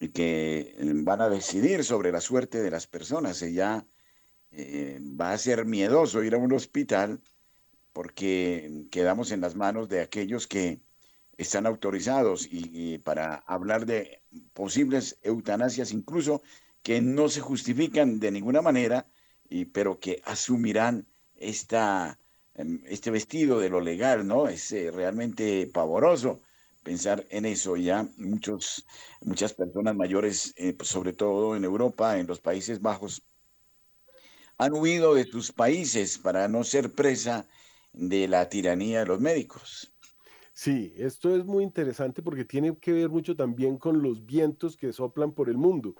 y 0.00 0.08
que 0.10 0.74
eh, 0.78 0.92
van 0.94 1.20
a 1.20 1.28
decidir 1.28 1.84
sobre 1.84 2.10
la 2.10 2.20
suerte 2.22 2.62
de 2.62 2.70
las 2.70 2.86
personas. 2.86 3.42
Y 3.42 3.52
ya 3.52 3.86
eh, 4.50 4.98
va 5.02 5.32
a 5.32 5.38
ser 5.38 5.66
miedoso 5.66 6.22
ir 6.24 6.34
a 6.34 6.38
un 6.38 6.52
hospital 6.54 7.20
porque 7.92 8.86
quedamos 8.90 9.30
en 9.32 9.40
las 9.42 9.56
manos 9.56 9.88
de 9.88 10.00
aquellos 10.00 10.46
que 10.46 10.80
están 11.36 11.66
autorizados 11.66 12.48
y 12.50 12.98
para 12.98 13.36
hablar 13.36 13.86
de 13.86 14.22
posibles 14.54 15.18
eutanasias, 15.22 15.92
incluso 15.92 16.42
que 16.82 17.00
no 17.02 17.28
se 17.28 17.40
justifican 17.40 18.20
de 18.20 18.30
ninguna 18.32 18.62
manera 18.62 19.06
y, 19.48 19.66
pero 19.66 19.98
que 19.98 20.22
asumirán 20.24 21.06
esta, 21.36 22.18
em, 22.54 22.82
este 22.86 23.10
vestido 23.10 23.60
de 23.60 23.70
lo 23.70 23.80
legal, 23.80 24.26
¿no? 24.26 24.48
Es 24.48 24.72
eh, 24.72 24.90
realmente 24.90 25.66
pavoroso 25.66 26.42
pensar 26.82 27.26
en 27.30 27.44
eso. 27.46 27.76
Ya 27.76 28.08
muchos, 28.16 28.86
muchas 29.20 29.54
personas 29.54 29.94
mayores, 29.96 30.54
eh, 30.56 30.72
pues, 30.74 30.88
sobre 30.88 31.12
todo 31.12 31.56
en 31.56 31.64
Europa, 31.64 32.18
en 32.18 32.26
los 32.26 32.40
Países 32.40 32.80
Bajos, 32.80 33.22
han 34.58 34.72
huido 34.72 35.14
de 35.14 35.24
sus 35.24 35.52
países 35.52 36.18
para 36.18 36.48
no 36.48 36.64
ser 36.64 36.92
presa 36.92 37.46
de 37.92 38.26
la 38.28 38.48
tiranía 38.48 39.00
de 39.00 39.06
los 39.06 39.20
médicos. 39.20 39.92
Sí, 40.52 40.92
esto 40.96 41.36
es 41.36 41.44
muy 41.44 41.62
interesante 41.62 42.20
porque 42.20 42.44
tiene 42.44 42.76
que 42.76 42.92
ver 42.92 43.08
mucho 43.08 43.36
también 43.36 43.78
con 43.78 44.02
los 44.02 44.26
vientos 44.26 44.76
que 44.76 44.92
soplan 44.92 45.32
por 45.32 45.48
el 45.48 45.56
mundo 45.56 45.94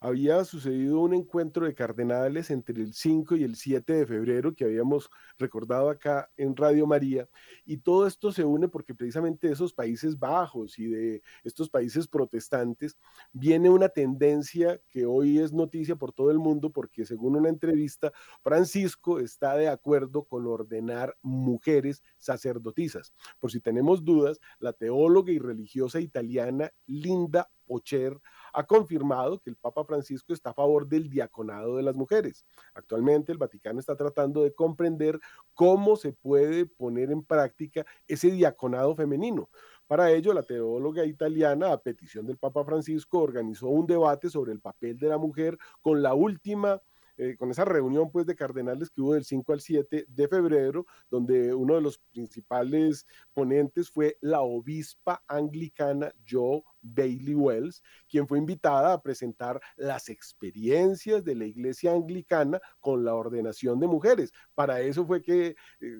había 0.00 0.44
sucedido 0.44 1.00
un 1.00 1.14
encuentro 1.14 1.66
de 1.66 1.74
cardenales 1.74 2.50
entre 2.50 2.82
el 2.82 2.94
5 2.94 3.36
y 3.36 3.44
el 3.44 3.56
7 3.56 3.92
de 3.92 4.06
febrero 4.06 4.54
que 4.54 4.64
habíamos 4.64 5.10
recordado 5.38 5.90
acá 5.90 6.30
en 6.36 6.56
Radio 6.56 6.86
María 6.86 7.28
y 7.64 7.78
todo 7.78 8.06
esto 8.06 8.32
se 8.32 8.44
une 8.44 8.68
porque 8.68 8.94
precisamente 8.94 9.46
de 9.46 9.54
esos 9.54 9.72
Países 9.72 10.18
Bajos 10.18 10.78
y 10.78 10.86
de 10.86 11.22
estos 11.42 11.68
países 11.70 12.08
protestantes 12.08 12.96
viene 13.32 13.70
una 13.70 13.88
tendencia 13.88 14.80
que 14.88 15.06
hoy 15.06 15.38
es 15.38 15.52
noticia 15.52 15.96
por 15.96 16.12
todo 16.12 16.30
el 16.30 16.38
mundo 16.38 16.70
porque 16.70 17.04
según 17.04 17.36
una 17.36 17.48
entrevista 17.48 18.12
Francisco 18.42 19.18
está 19.20 19.56
de 19.56 19.68
acuerdo 19.68 20.24
con 20.24 20.46
ordenar 20.46 21.16
mujeres 21.22 22.02
sacerdotisas. 22.18 23.12
Por 23.38 23.50
si 23.50 23.60
tenemos 23.60 24.04
dudas, 24.04 24.40
la 24.58 24.72
teóloga 24.72 25.32
y 25.32 25.38
religiosa 25.38 26.00
italiana 26.00 26.72
Linda 26.86 27.50
Ocher 27.66 28.20
ha 28.54 28.62
confirmado 28.62 29.40
que 29.40 29.50
el 29.50 29.56
Papa 29.56 29.84
Francisco 29.84 30.32
está 30.32 30.50
a 30.50 30.54
favor 30.54 30.86
del 30.86 31.10
diaconado 31.10 31.76
de 31.76 31.82
las 31.82 31.96
mujeres. 31.96 32.46
Actualmente 32.72 33.32
el 33.32 33.38
Vaticano 33.38 33.80
está 33.80 33.96
tratando 33.96 34.44
de 34.44 34.54
comprender 34.54 35.18
cómo 35.54 35.96
se 35.96 36.12
puede 36.12 36.64
poner 36.64 37.10
en 37.10 37.24
práctica 37.24 37.84
ese 38.06 38.30
diaconado 38.30 38.94
femenino. 38.94 39.50
Para 39.86 40.10
ello, 40.12 40.32
la 40.32 40.42
teóloga 40.42 41.04
italiana, 41.04 41.72
a 41.72 41.80
petición 41.80 42.26
del 42.26 42.38
Papa 42.38 42.64
Francisco, 42.64 43.18
organizó 43.18 43.68
un 43.68 43.86
debate 43.86 44.30
sobre 44.30 44.52
el 44.52 44.60
papel 44.60 44.96
de 44.98 45.08
la 45.08 45.18
mujer 45.18 45.58
con 45.82 46.00
la 46.00 46.14
última 46.14 46.80
eh, 47.16 47.36
con 47.36 47.50
esa 47.50 47.64
reunión 47.64 48.10
pues 48.10 48.26
de 48.26 48.34
cardenales 48.34 48.90
que 48.90 49.00
hubo 49.00 49.14
del 49.14 49.24
5 49.24 49.52
al 49.52 49.60
7 49.60 50.06
de 50.08 50.28
febrero, 50.28 50.86
donde 51.10 51.54
uno 51.54 51.74
de 51.74 51.80
los 51.80 51.98
principales 51.98 53.06
ponentes 53.32 53.90
fue 53.90 54.18
la 54.20 54.40
obispa 54.40 55.22
anglicana 55.28 56.12
Joe 56.28 56.62
Bailey 56.82 57.34
Wells, 57.34 57.82
quien 58.08 58.26
fue 58.26 58.38
invitada 58.38 58.92
a 58.92 59.02
presentar 59.02 59.60
las 59.76 60.08
experiencias 60.08 61.24
de 61.24 61.34
la 61.34 61.46
iglesia 61.46 61.92
anglicana 61.92 62.60
con 62.80 63.04
la 63.04 63.14
ordenación 63.14 63.80
de 63.80 63.86
mujeres. 63.86 64.32
Para 64.54 64.80
eso 64.80 65.06
fue 65.06 65.22
que 65.22 65.46
eh, 65.46 65.56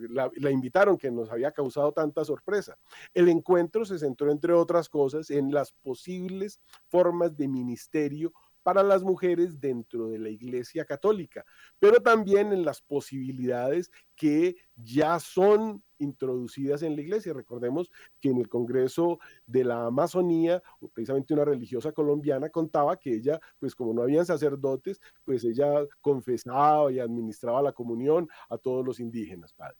la, 0.09 0.29
la, 0.35 0.51
invitaron, 0.51 0.97
que 0.97 1.11
nos 1.11 1.31
había 1.31 1.51
causado 1.51 1.91
tanta 1.91 2.23
sorpresa. 2.23 2.77
El 3.13 3.29
encuentro 3.29 3.85
se 3.85 3.97
centró, 3.99 4.31
entre 4.31 4.53
otras 4.53 4.89
cosas, 4.89 5.29
en 5.29 5.51
las 5.51 5.71
posibles 5.71 6.59
formas 6.87 7.35
de 7.35 7.47
ministerio 7.47 8.33
para 8.65 8.81
las 8.81 9.03
mujeres 9.03 9.61
dentro 9.61 10.07
de 10.09 10.17
la 10.17 10.29
Iglesia 10.29 10.85
Católica, 10.85 11.45
pero 11.77 12.01
también 12.01 12.51
en 12.51 12.65
las 12.65 12.81
posibilidades 12.81 13.91
que 14.15 14.55
ya 14.75 15.19
son 15.19 15.83
introducidas 15.99 16.81
en 16.81 16.95
la 16.95 17.03
iglesia. 17.03 17.31
Recordemos 17.31 17.91
que 18.19 18.29
en 18.29 18.39
el 18.39 18.49
Congreso 18.49 19.19
de 19.45 19.65
la 19.65 19.85
Amazonía, 19.85 20.63
precisamente 20.95 21.35
una 21.35 21.45
religiosa 21.45 21.91
colombiana 21.91 22.49
contaba 22.49 22.97
que 22.97 23.13
ella, 23.13 23.39
pues 23.59 23.75
como 23.75 23.93
no 23.93 24.01
habían 24.01 24.25
sacerdotes, 24.25 24.99
pues 25.23 25.43
ella 25.43 25.85
confesaba 26.01 26.91
y 26.91 26.97
administraba 26.97 27.61
la 27.61 27.71
comunión 27.71 28.27
a 28.49 28.57
todos 28.57 28.83
los 28.83 28.99
indígenas, 28.99 29.53
padre. 29.53 29.77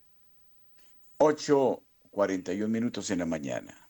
8.41 1.17 2.67
minutos 2.67 3.09
en 3.09 3.17
la 3.17 3.25
mañana. 3.25 3.89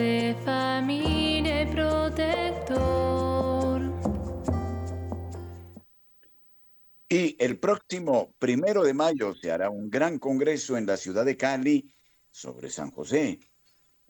Y 7.11 7.35
el 7.43 7.59
próximo 7.59 8.33
primero 8.39 8.83
de 8.83 8.93
mayo 8.93 9.35
se 9.35 9.51
hará 9.51 9.69
un 9.69 9.89
gran 9.89 10.17
congreso 10.17 10.77
en 10.77 10.85
la 10.85 10.95
ciudad 10.95 11.25
de 11.25 11.35
Cali 11.35 11.93
sobre 12.31 12.69
San 12.69 12.89
José. 12.89 13.37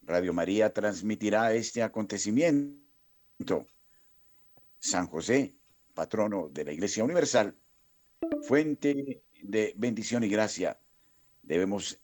Radio 0.04 0.34
María 0.34 0.72
transmitirá 0.72 1.52
este 1.52 1.82
acontecimiento. 1.82 3.66
San 4.78 5.08
José, 5.08 5.56
patrono 5.96 6.50
de 6.50 6.64
la 6.64 6.74
Iglesia 6.74 7.04
Universal, 7.04 7.58
fuente 8.44 9.24
de 9.42 9.74
bendición 9.78 10.24
y 10.24 10.30
gracia. 10.30 10.80
Debemos 11.42 12.00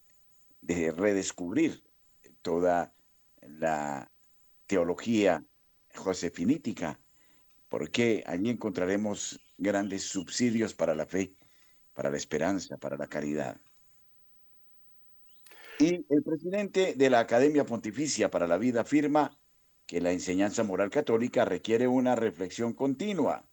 de 0.62 0.92
redescubrir 0.92 1.84
toda 2.42 2.92
la 3.42 4.12
teología 4.66 5.46
josefinítica, 5.94 7.00
porque 7.70 8.24
allí 8.26 8.50
encontraremos 8.50 9.40
grandes 9.58 10.04
subsidios 10.04 10.74
para 10.74 10.96
la 10.96 11.06
fe, 11.06 11.34
para 11.94 12.10
la 12.10 12.18
esperanza, 12.18 12.78
para 12.78 12.98
la 12.98 13.08
caridad. 13.08 13.60
Y 15.80 16.06
el 16.10 16.24
presidente 16.24 16.96
de 16.96 17.10
la 17.10 17.20
Academia 17.20 17.66
Pontificia 17.66 18.32
para 18.32 18.48
la 18.48 18.58
Vida 18.58 18.82
afirma 18.82 19.38
que 19.86 20.02
la 20.02 20.12
enseñanza 20.12 20.64
moral 20.64 20.90
católica 20.90 21.46
requiere 21.46 21.88
una 21.88 22.16
reflexión 22.16 22.74
continua. 22.74 23.48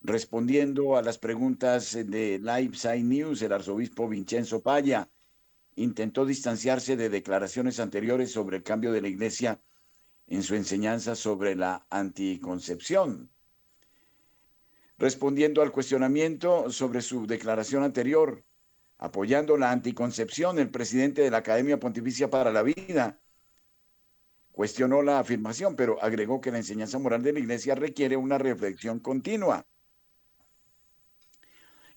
Respondiendo 0.00 0.96
a 0.96 1.02
las 1.02 1.18
preguntas 1.18 1.92
de 1.92 2.38
Live 2.38 3.02
News, 3.02 3.42
el 3.42 3.52
arzobispo 3.52 4.08
Vincenzo 4.08 4.62
Paya 4.62 5.10
intentó 5.74 6.24
distanciarse 6.24 6.96
de 6.96 7.08
declaraciones 7.08 7.80
anteriores 7.80 8.30
sobre 8.30 8.58
el 8.58 8.62
cambio 8.62 8.92
de 8.92 9.02
la 9.02 9.08
Iglesia 9.08 9.60
en 10.28 10.42
su 10.42 10.54
enseñanza 10.54 11.14
sobre 11.14 11.56
la 11.56 11.86
anticoncepción 11.90 13.30
respondiendo 14.98 15.62
al 15.62 15.72
cuestionamiento 15.72 16.70
sobre 16.70 17.02
su 17.02 17.26
declaración 17.26 17.82
anterior, 17.82 18.44
apoyando 18.98 19.56
la 19.56 19.70
anticoncepción, 19.70 20.58
el 20.58 20.70
presidente 20.70 21.22
de 21.22 21.30
la 21.30 21.38
Academia 21.38 21.78
Pontificia 21.78 22.30
para 22.30 22.50
la 22.50 22.62
Vida 22.62 23.20
cuestionó 24.52 25.02
la 25.02 25.18
afirmación, 25.18 25.76
pero 25.76 26.02
agregó 26.02 26.40
que 26.40 26.50
la 26.50 26.56
enseñanza 26.56 26.98
moral 26.98 27.22
de 27.22 27.34
la 27.34 27.40
Iglesia 27.40 27.74
requiere 27.74 28.16
una 28.16 28.38
reflexión 28.38 29.00
continua. 29.00 29.66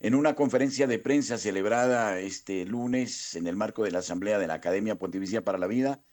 En 0.02 0.14
una 0.14 0.36
conferencia 0.36 0.86
de 0.86 1.00
prensa 1.00 1.38
celebrada 1.38 2.20
este 2.20 2.66
lunes 2.66 3.36
en 3.36 3.48
el 3.48 3.56
marco 3.56 3.84
de 3.84 3.92
la 3.92 4.00
Asamblea 4.00 4.40
de 4.40 4.48
la 4.48 4.56
Academia 4.56 4.96
Pontificia 4.96 5.42
para 5.42 5.58
la 5.58 5.68
Vida, 5.68 6.04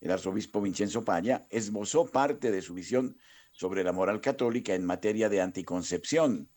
el 0.00 0.10
arzobispo 0.10 0.60
Vincenzo 0.60 1.04
Paya 1.04 1.46
esbozó 1.50 2.06
parte 2.06 2.50
de 2.50 2.62
su 2.62 2.74
visión 2.74 3.16
sobre 3.52 3.84
la 3.84 3.92
moral 3.92 4.20
católica 4.20 4.74
en 4.74 4.84
materia 4.84 5.28
de 5.28 5.40
anticoncepción. 5.40 6.48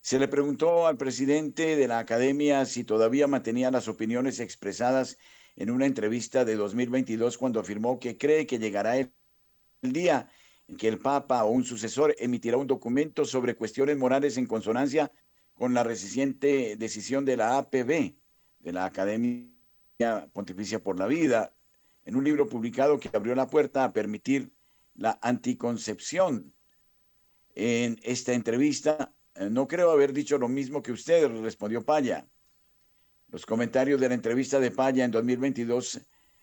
Se 0.00 0.18
le 0.18 0.26
preguntó 0.26 0.88
al 0.88 0.96
presidente 0.96 1.76
de 1.76 1.86
la 1.86 2.00
academia 2.00 2.64
si 2.66 2.82
todavía 2.82 3.28
mantenía 3.28 3.70
las 3.70 3.86
opiniones 3.86 4.40
expresadas 4.40 5.16
en 5.54 5.70
una 5.70 5.86
entrevista 5.86 6.44
de 6.44 6.56
2022 6.56 7.38
cuando 7.38 7.60
afirmó 7.60 8.00
que 8.00 8.18
cree 8.18 8.46
que 8.46 8.58
llegará 8.58 8.96
el 8.96 9.12
día 9.80 10.28
en 10.66 10.76
que 10.76 10.88
el 10.88 10.98
Papa 10.98 11.44
o 11.44 11.50
un 11.50 11.64
sucesor 11.64 12.16
emitirá 12.18 12.56
un 12.56 12.66
documento 12.66 13.24
sobre 13.24 13.54
cuestiones 13.54 13.96
morales 13.96 14.36
en 14.38 14.46
consonancia 14.46 15.12
con 15.54 15.74
la 15.74 15.84
reciente 15.84 16.76
decisión 16.76 17.24
de 17.24 17.36
la 17.36 17.58
APB, 17.58 18.14
de 18.58 18.72
la 18.72 18.86
Academia 18.86 19.46
Pontificia 20.32 20.82
por 20.82 20.98
la 20.98 21.06
Vida, 21.06 21.54
en 22.04 22.16
un 22.16 22.24
libro 22.24 22.48
publicado 22.48 22.98
que 22.98 23.10
abrió 23.12 23.34
la 23.34 23.46
puerta 23.46 23.84
a 23.84 23.92
permitir 23.92 24.50
la 24.94 25.18
anticoncepción. 25.22 26.54
En 27.54 27.98
esta 28.02 28.32
entrevista, 28.32 29.14
eh, 29.34 29.50
no 29.50 29.68
creo 29.68 29.90
haber 29.90 30.12
dicho 30.12 30.38
lo 30.38 30.48
mismo 30.48 30.82
que 30.82 30.92
usted, 30.92 31.28
respondió 31.42 31.84
Paya. 31.84 32.26
Los 33.28 33.46
comentarios 33.46 34.00
de 34.00 34.08
la 34.08 34.14
entrevista 34.14 34.60
de 34.60 34.70
Paya 34.70 35.04
en 35.04 35.10
2022 35.10 36.00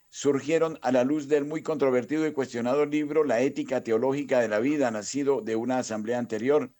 surgieron 0.09 0.79
a 0.81 0.91
la 0.91 1.03
luz 1.03 1.27
del 1.27 1.45
muy 1.45 1.61
controvertido 1.61 2.25
y 2.25 2.33
cuestionado 2.33 2.85
libro 2.85 3.23
La 3.23 3.41
ética 3.41 3.83
teológica 3.83 4.39
de 4.39 4.47
la 4.47 4.59
vida, 4.59 4.89
nacido 4.89 5.41
de 5.41 5.55
una 5.55 5.79
asamblea 5.79 6.17
anterior 6.17 6.73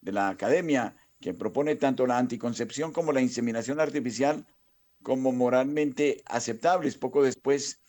de 0.00 0.12
la 0.12 0.28
academia, 0.28 0.96
que 1.20 1.32
propone 1.32 1.76
tanto 1.76 2.06
la 2.06 2.18
anticoncepción 2.18 2.92
como 2.92 3.12
la 3.12 3.20
inseminación 3.20 3.78
artificial 3.78 4.44
como 5.02 5.32
moralmente 5.32 6.22
aceptables. 6.26 6.96
Poco 6.96 7.22
después 7.22 7.81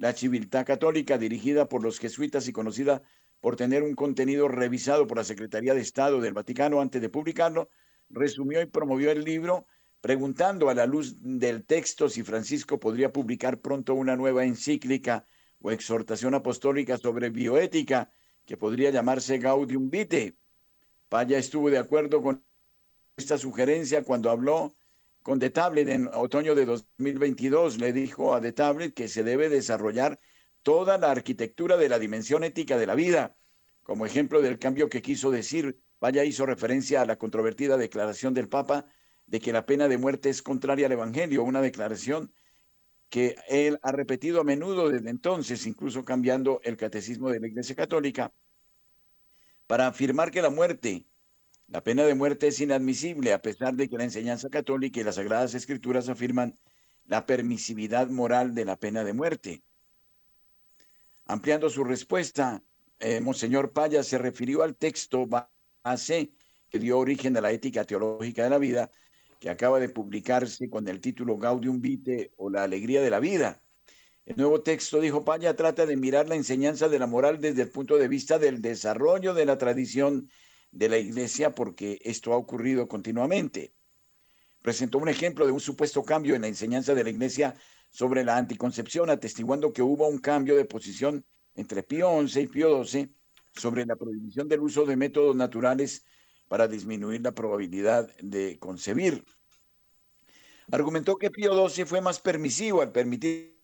la 0.00 0.14
Civiltà 0.14 0.64
Católica, 0.64 1.18
dirigida 1.18 1.68
por 1.68 1.82
los 1.82 1.98
jesuitas 1.98 2.48
y 2.48 2.52
conocida 2.52 3.02
por 3.38 3.56
tener 3.56 3.82
un 3.82 3.94
contenido 3.94 4.48
revisado 4.48 5.06
por 5.06 5.18
la 5.18 5.24
Secretaría 5.24 5.74
de 5.74 5.82
Estado 5.82 6.22
del 6.22 6.32
Vaticano 6.32 6.80
antes 6.80 7.02
de 7.02 7.10
publicarlo, 7.10 7.68
resumió 8.08 8.62
y 8.62 8.66
promovió 8.66 9.10
el 9.10 9.24
libro 9.24 9.66
preguntando 10.00 10.70
a 10.70 10.74
la 10.74 10.86
luz 10.86 11.16
del 11.20 11.66
texto 11.66 12.08
si 12.08 12.22
Francisco 12.22 12.80
podría 12.80 13.12
publicar 13.12 13.60
pronto 13.60 13.94
una 13.94 14.16
nueva 14.16 14.46
encíclica 14.46 15.26
o 15.60 15.70
exhortación 15.70 16.32
apostólica 16.32 16.96
sobre 16.96 17.28
bioética 17.28 18.10
que 18.46 18.56
podría 18.56 18.90
llamarse 18.90 19.36
Gaudium 19.36 19.90
Vitae. 19.90 20.34
Paya 21.10 21.36
estuvo 21.36 21.68
de 21.68 21.76
acuerdo 21.76 22.22
con 22.22 22.42
esta 23.18 23.36
sugerencia 23.36 24.02
cuando 24.02 24.30
habló 24.30 24.74
con 25.22 25.38
The 25.38 25.50
Tablet 25.50 25.88
en 25.88 26.08
otoño 26.12 26.54
de 26.54 26.64
2022 26.66 27.78
le 27.78 27.92
dijo 27.92 28.34
a 28.34 28.40
The 28.40 28.52
Tablet 28.52 28.94
que 28.94 29.08
se 29.08 29.22
debe 29.22 29.48
desarrollar 29.48 30.18
toda 30.62 30.98
la 30.98 31.10
arquitectura 31.10 31.76
de 31.76 31.88
la 31.88 31.98
dimensión 31.98 32.44
ética 32.44 32.78
de 32.78 32.86
la 32.86 32.94
vida. 32.94 33.36
Como 33.82 34.06
ejemplo 34.06 34.40
del 34.40 34.58
cambio 34.58 34.88
que 34.88 35.02
quiso 35.02 35.30
decir, 35.30 35.80
Vaya 36.00 36.24
hizo 36.24 36.46
referencia 36.46 37.02
a 37.02 37.04
la 37.04 37.16
controvertida 37.16 37.76
declaración 37.76 38.32
del 38.32 38.48
Papa 38.48 38.86
de 39.26 39.38
que 39.38 39.52
la 39.52 39.66
pena 39.66 39.86
de 39.86 39.98
muerte 39.98 40.30
es 40.30 40.42
contraria 40.42 40.86
al 40.86 40.92
Evangelio, 40.92 41.44
una 41.44 41.60
declaración 41.60 42.32
que 43.10 43.36
él 43.48 43.78
ha 43.82 43.92
repetido 43.92 44.40
a 44.40 44.44
menudo 44.44 44.88
desde 44.88 45.10
entonces, 45.10 45.66
incluso 45.66 46.04
cambiando 46.04 46.60
el 46.64 46.76
catecismo 46.76 47.28
de 47.28 47.40
la 47.40 47.48
Iglesia 47.48 47.76
Católica, 47.76 48.32
para 49.66 49.88
afirmar 49.88 50.30
que 50.30 50.40
la 50.40 50.50
muerte, 50.50 51.04
la 51.70 51.82
pena 51.84 52.04
de 52.04 52.14
muerte 52.14 52.48
es 52.48 52.60
inadmisible, 52.60 53.32
a 53.32 53.40
pesar 53.40 53.74
de 53.74 53.88
que 53.88 53.96
la 53.96 54.02
enseñanza 54.02 54.48
católica 54.50 55.00
y 55.00 55.04
las 55.04 55.14
Sagradas 55.14 55.54
Escrituras 55.54 56.08
afirman 56.08 56.58
la 57.06 57.26
permisividad 57.26 58.08
moral 58.08 58.54
de 58.56 58.64
la 58.64 58.76
pena 58.76 59.04
de 59.04 59.12
muerte. 59.12 59.62
Ampliando 61.26 61.70
su 61.70 61.84
respuesta, 61.84 62.60
eh, 62.98 63.20
Monseñor 63.20 63.72
Paya 63.72 64.02
se 64.02 64.18
refirió 64.18 64.64
al 64.64 64.76
texto 64.76 65.28
base 65.28 66.32
que 66.68 66.78
dio 66.80 66.98
origen 66.98 67.36
a 67.36 67.40
la 67.40 67.52
ética 67.52 67.84
teológica 67.84 68.42
de 68.42 68.50
la 68.50 68.58
vida, 68.58 68.90
que 69.38 69.48
acaba 69.48 69.78
de 69.78 69.88
publicarse 69.88 70.68
con 70.68 70.88
el 70.88 71.00
título 71.00 71.38
Gaudium 71.38 71.80
Vitae 71.80 72.32
o 72.36 72.50
la 72.50 72.64
alegría 72.64 73.00
de 73.00 73.10
la 73.10 73.20
vida. 73.20 73.62
El 74.26 74.36
nuevo 74.36 74.60
texto, 74.62 75.00
dijo 75.00 75.24
Paya, 75.24 75.54
trata 75.54 75.86
de 75.86 75.96
mirar 75.96 76.28
la 76.28 76.34
enseñanza 76.34 76.88
de 76.88 76.98
la 76.98 77.06
moral 77.06 77.40
desde 77.40 77.62
el 77.62 77.70
punto 77.70 77.96
de 77.96 78.08
vista 78.08 78.40
del 78.40 78.60
desarrollo 78.60 79.34
de 79.34 79.46
la 79.46 79.56
tradición 79.56 80.28
de 80.72 80.88
la 80.88 80.98
iglesia, 80.98 81.54
porque 81.54 82.00
esto 82.04 82.32
ha 82.32 82.36
ocurrido 82.36 82.88
continuamente. 82.88 83.74
Presentó 84.62 84.98
un 84.98 85.08
ejemplo 85.08 85.46
de 85.46 85.52
un 85.52 85.60
supuesto 85.60 86.02
cambio 86.02 86.34
en 86.34 86.42
la 86.42 86.48
enseñanza 86.48 86.94
de 86.94 87.04
la 87.04 87.10
iglesia 87.10 87.54
sobre 87.90 88.24
la 88.24 88.36
anticoncepción, 88.36 89.10
atestiguando 89.10 89.72
que 89.72 89.82
hubo 89.82 90.06
un 90.08 90.18
cambio 90.18 90.56
de 90.56 90.64
posición 90.64 91.24
entre 91.54 91.82
Pío 91.82 92.26
XI 92.26 92.40
y 92.40 92.46
Pío 92.46 92.84
XII 92.84 93.14
sobre 93.52 93.84
la 93.84 93.96
prohibición 93.96 94.48
del 94.48 94.60
uso 94.60 94.84
de 94.84 94.96
métodos 94.96 95.34
naturales 95.34 96.04
para 96.48 96.68
disminuir 96.68 97.20
la 97.22 97.32
probabilidad 97.32 98.14
de 98.18 98.58
concebir. 98.58 99.24
Argumentó 100.70 101.16
que 101.16 101.30
Pío 101.30 101.68
XII 101.68 101.84
fue 101.84 102.00
más 102.00 102.20
permisivo 102.20 102.80
al 102.80 102.92
permitir 102.92 103.60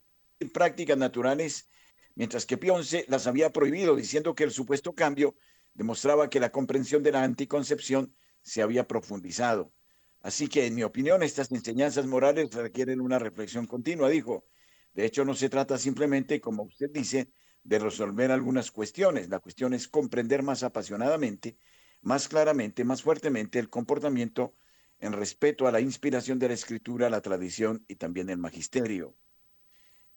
prácticas 0.52 0.98
naturales, 0.98 1.68
mientras 2.14 2.46
que 2.46 2.56
Pío 2.56 2.82
XI 2.82 3.04
las 3.08 3.26
había 3.26 3.50
prohibido, 3.50 3.94
diciendo 3.94 4.34
que 4.34 4.44
el 4.44 4.50
supuesto 4.50 4.92
cambio 4.92 5.36
demostraba 5.76 6.28
que 6.28 6.40
la 6.40 6.50
comprensión 6.50 7.02
de 7.02 7.12
la 7.12 7.22
anticoncepción 7.22 8.14
se 8.42 8.62
había 8.62 8.86
profundizado. 8.88 9.72
Así 10.20 10.48
que, 10.48 10.66
en 10.66 10.74
mi 10.74 10.82
opinión, 10.82 11.22
estas 11.22 11.52
enseñanzas 11.52 12.06
morales 12.06 12.52
requieren 12.52 13.00
una 13.00 13.18
reflexión 13.18 13.66
continua, 13.66 14.08
dijo. 14.08 14.46
De 14.94 15.04
hecho, 15.04 15.24
no 15.24 15.34
se 15.34 15.48
trata 15.48 15.78
simplemente, 15.78 16.40
como 16.40 16.64
usted 16.64 16.90
dice, 16.90 17.30
de 17.62 17.78
resolver 17.78 18.30
algunas 18.32 18.70
cuestiones. 18.70 19.28
La 19.28 19.38
cuestión 19.38 19.74
es 19.74 19.88
comprender 19.88 20.42
más 20.42 20.62
apasionadamente 20.62 21.58
más 22.06 22.28
claramente, 22.28 22.84
más 22.84 23.02
fuertemente 23.02 23.58
el 23.58 23.68
comportamiento 23.68 24.54
en 25.00 25.12
respeto 25.12 25.66
a 25.66 25.72
la 25.72 25.80
inspiración 25.80 26.38
de 26.38 26.46
la 26.46 26.54
escritura, 26.54 27.10
la 27.10 27.20
tradición 27.20 27.84
y 27.88 27.96
también 27.96 28.30
el 28.30 28.38
magisterio. 28.38 29.16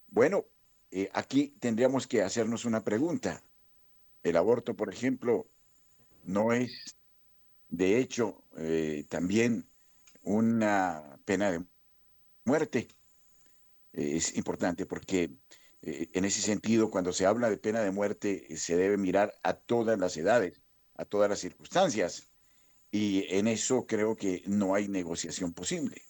Bueno, 0.07 0.45
eh, 0.91 1.09
aquí 1.13 1.55
tendríamos 1.59 2.05
que 2.05 2.21
hacernos 2.21 2.65
una 2.65 2.83
pregunta. 2.83 3.43
El 4.23 4.37
aborto, 4.37 4.75
por 4.75 4.93
ejemplo, 4.93 5.47
no 6.23 6.53
es, 6.53 6.97
de 7.69 7.99
hecho, 7.99 8.43
eh, 8.57 9.05
también 9.09 9.69
una 10.23 11.19
pena 11.25 11.51
de 11.51 11.63
muerte. 12.45 12.87
es 13.93 14.37
importante 14.37 14.85
porque 14.85 15.31
eh, 15.81 16.09
en 16.13 16.25
ese 16.25 16.41
sentido, 16.41 16.91
cuando 16.91 17.13
se 17.13 17.25
habla 17.25 17.49
de 17.49 17.57
pena 17.57 17.81
de 17.81 17.91
muerte, 17.91 18.57
se 18.57 18.75
debe 18.75 18.97
mirar 18.97 19.33
a 19.43 19.53
todas 19.53 19.97
las 19.99 20.17
edades 20.17 20.61
a 20.99 21.05
todas 21.05 21.29
las 21.29 21.39
circunstancias. 21.39 22.27
Y 22.91 23.25
en 23.33 23.47
eso 23.47 23.87
creo 23.87 24.15
que 24.15 24.43
no 24.45 24.75
hay 24.75 24.87
negociación 24.87 25.53
posible. 25.53 26.01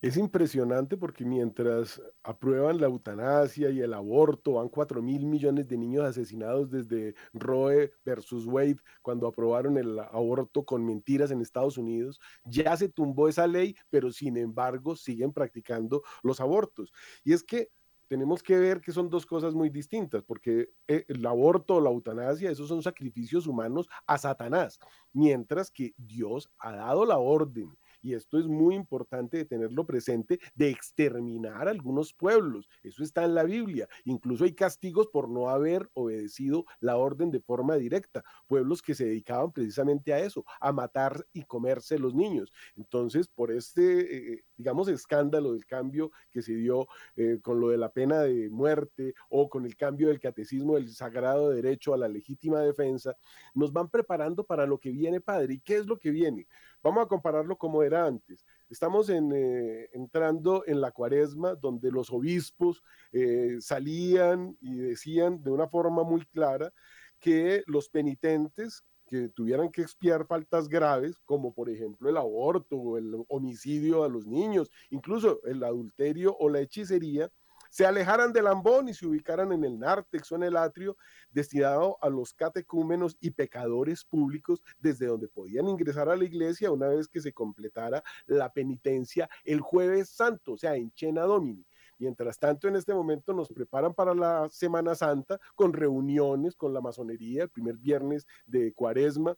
Es 0.00 0.16
impresionante 0.16 0.96
porque 0.96 1.24
mientras 1.24 2.00
aprueban 2.22 2.80
la 2.80 2.86
eutanasia 2.86 3.70
y 3.70 3.80
el 3.80 3.94
aborto, 3.94 4.54
van 4.54 4.68
4 4.68 5.00
mil 5.02 5.24
millones 5.24 5.66
de 5.68 5.78
niños 5.78 6.04
asesinados 6.04 6.70
desde 6.70 7.14
Roe 7.32 7.92
versus 8.04 8.46
Wade, 8.46 8.76
cuando 9.02 9.26
aprobaron 9.26 9.78
el 9.78 9.98
aborto 9.98 10.64
con 10.64 10.84
mentiras 10.84 11.30
en 11.30 11.40
Estados 11.40 11.78
Unidos, 11.78 12.20
ya 12.44 12.76
se 12.76 12.88
tumbó 12.88 13.28
esa 13.28 13.46
ley, 13.46 13.76
pero 13.90 14.10
sin 14.10 14.36
embargo 14.36 14.96
siguen 14.96 15.32
practicando 15.32 16.02
los 16.22 16.40
abortos. 16.40 16.92
Y 17.24 17.32
es 17.32 17.42
que 17.42 17.70
tenemos 18.08 18.42
que 18.42 18.58
ver 18.58 18.80
que 18.80 18.92
son 18.92 19.08
dos 19.08 19.24
cosas 19.24 19.54
muy 19.54 19.70
distintas, 19.70 20.22
porque 20.22 20.70
eh, 20.86 21.04
el 21.08 21.24
aborto 21.24 21.76
o 21.76 21.80
la 21.80 21.90
eutanasia, 21.90 22.50
esos 22.50 22.68
son 22.68 22.82
sacrificios 22.82 23.46
humanos 23.46 23.88
a 24.06 24.18
Satanás, 24.18 24.78
mientras 25.12 25.70
que 25.70 25.94
Dios 25.96 26.50
ha 26.58 26.72
dado 26.72 27.06
la 27.06 27.18
orden 27.18 27.76
y 28.04 28.12
esto 28.12 28.38
es 28.38 28.46
muy 28.46 28.74
importante 28.74 29.38
de 29.38 29.44
tenerlo 29.46 29.86
presente, 29.86 30.38
de 30.54 30.68
exterminar 30.68 31.68
algunos 31.68 32.12
pueblos. 32.12 32.68
Eso 32.82 33.02
está 33.02 33.24
en 33.24 33.34
la 33.34 33.44
Biblia. 33.44 33.88
Incluso 34.04 34.44
hay 34.44 34.52
castigos 34.52 35.06
por 35.06 35.26
no 35.30 35.48
haber 35.48 35.88
obedecido 35.94 36.66
la 36.80 36.98
orden 36.98 37.30
de 37.30 37.40
forma 37.40 37.76
directa. 37.76 38.22
Pueblos 38.46 38.82
que 38.82 38.94
se 38.94 39.06
dedicaban 39.06 39.52
precisamente 39.52 40.12
a 40.12 40.18
eso, 40.18 40.44
a 40.60 40.70
matar 40.70 41.26
y 41.32 41.44
comerse 41.44 41.98
los 41.98 42.14
niños. 42.14 42.52
Entonces, 42.76 43.26
por 43.26 43.50
este, 43.50 44.34
eh, 44.34 44.44
digamos, 44.58 44.88
escándalo 44.88 45.54
del 45.54 45.64
cambio 45.64 46.10
que 46.30 46.42
se 46.42 46.54
dio 46.54 46.86
eh, 47.16 47.38
con 47.42 47.58
lo 47.58 47.70
de 47.70 47.78
la 47.78 47.90
pena 47.90 48.20
de 48.20 48.50
muerte 48.50 49.14
o 49.30 49.48
con 49.48 49.64
el 49.64 49.76
cambio 49.76 50.08
del 50.08 50.20
catecismo 50.20 50.74
del 50.74 50.92
sagrado 50.92 51.48
derecho 51.48 51.94
a 51.94 51.96
la 51.96 52.08
legítima 52.08 52.60
defensa, 52.60 53.16
nos 53.54 53.72
van 53.72 53.88
preparando 53.88 54.44
para 54.44 54.66
lo 54.66 54.76
que 54.78 54.90
viene, 54.90 55.22
Padre. 55.22 55.54
¿Y 55.54 55.60
qué 55.60 55.76
es 55.76 55.86
lo 55.86 55.98
que 55.98 56.10
viene? 56.10 56.46
Vamos 56.84 57.02
a 57.02 57.08
compararlo 57.08 57.56
como 57.56 57.82
era 57.82 58.04
antes. 58.04 58.44
Estamos 58.68 59.08
eh, 59.08 59.88
entrando 59.94 60.64
en 60.66 60.82
la 60.82 60.90
cuaresma 60.90 61.54
donde 61.54 61.90
los 61.90 62.12
obispos 62.12 62.82
eh, 63.10 63.56
salían 63.60 64.54
y 64.60 64.74
decían 64.74 65.42
de 65.42 65.50
una 65.50 65.66
forma 65.66 66.04
muy 66.04 66.26
clara 66.26 66.74
que 67.18 67.62
los 67.66 67.88
penitentes 67.88 68.84
que 69.06 69.30
tuvieran 69.30 69.70
que 69.70 69.80
expiar 69.80 70.26
faltas 70.26 70.68
graves, 70.68 71.16
como 71.24 71.54
por 71.54 71.70
ejemplo 71.70 72.10
el 72.10 72.18
aborto 72.18 72.76
o 72.76 72.98
el 72.98 73.14
homicidio 73.28 74.04
a 74.04 74.10
los 74.10 74.26
niños, 74.26 74.70
incluso 74.90 75.42
el 75.44 75.64
adulterio 75.64 76.36
o 76.38 76.50
la 76.50 76.60
hechicería, 76.60 77.32
se 77.74 77.84
alejaran 77.84 78.32
del 78.32 78.46
ambón 78.46 78.88
y 78.88 78.94
se 78.94 79.04
ubicaran 79.04 79.50
en 79.50 79.64
el 79.64 79.80
nártex 79.80 80.30
o 80.30 80.36
en 80.36 80.44
el 80.44 80.56
atrio, 80.56 80.96
destinado 81.32 81.98
a 82.00 82.08
los 82.08 82.32
catecúmenos 82.32 83.16
y 83.20 83.32
pecadores 83.32 84.04
públicos, 84.04 84.62
desde 84.78 85.06
donde 85.06 85.26
podían 85.26 85.66
ingresar 85.66 86.08
a 86.08 86.14
la 86.14 86.24
iglesia 86.24 86.70
una 86.70 86.86
vez 86.86 87.08
que 87.08 87.20
se 87.20 87.32
completara 87.32 88.04
la 88.26 88.52
penitencia 88.52 89.28
el 89.42 89.60
jueves 89.60 90.10
santo, 90.10 90.52
o 90.52 90.56
sea, 90.56 90.76
en 90.76 90.92
Chena 90.92 91.22
Domini. 91.22 91.66
Mientras 91.98 92.38
tanto, 92.38 92.68
en 92.68 92.76
este 92.76 92.94
momento 92.94 93.32
nos 93.32 93.48
preparan 93.48 93.92
para 93.92 94.14
la 94.14 94.48
Semana 94.50 94.94
Santa 94.94 95.40
con 95.56 95.72
reuniones 95.72 96.54
con 96.54 96.72
la 96.72 96.80
masonería 96.80 97.42
el 97.42 97.50
primer 97.50 97.76
viernes 97.76 98.24
de 98.46 98.72
Cuaresma. 98.72 99.36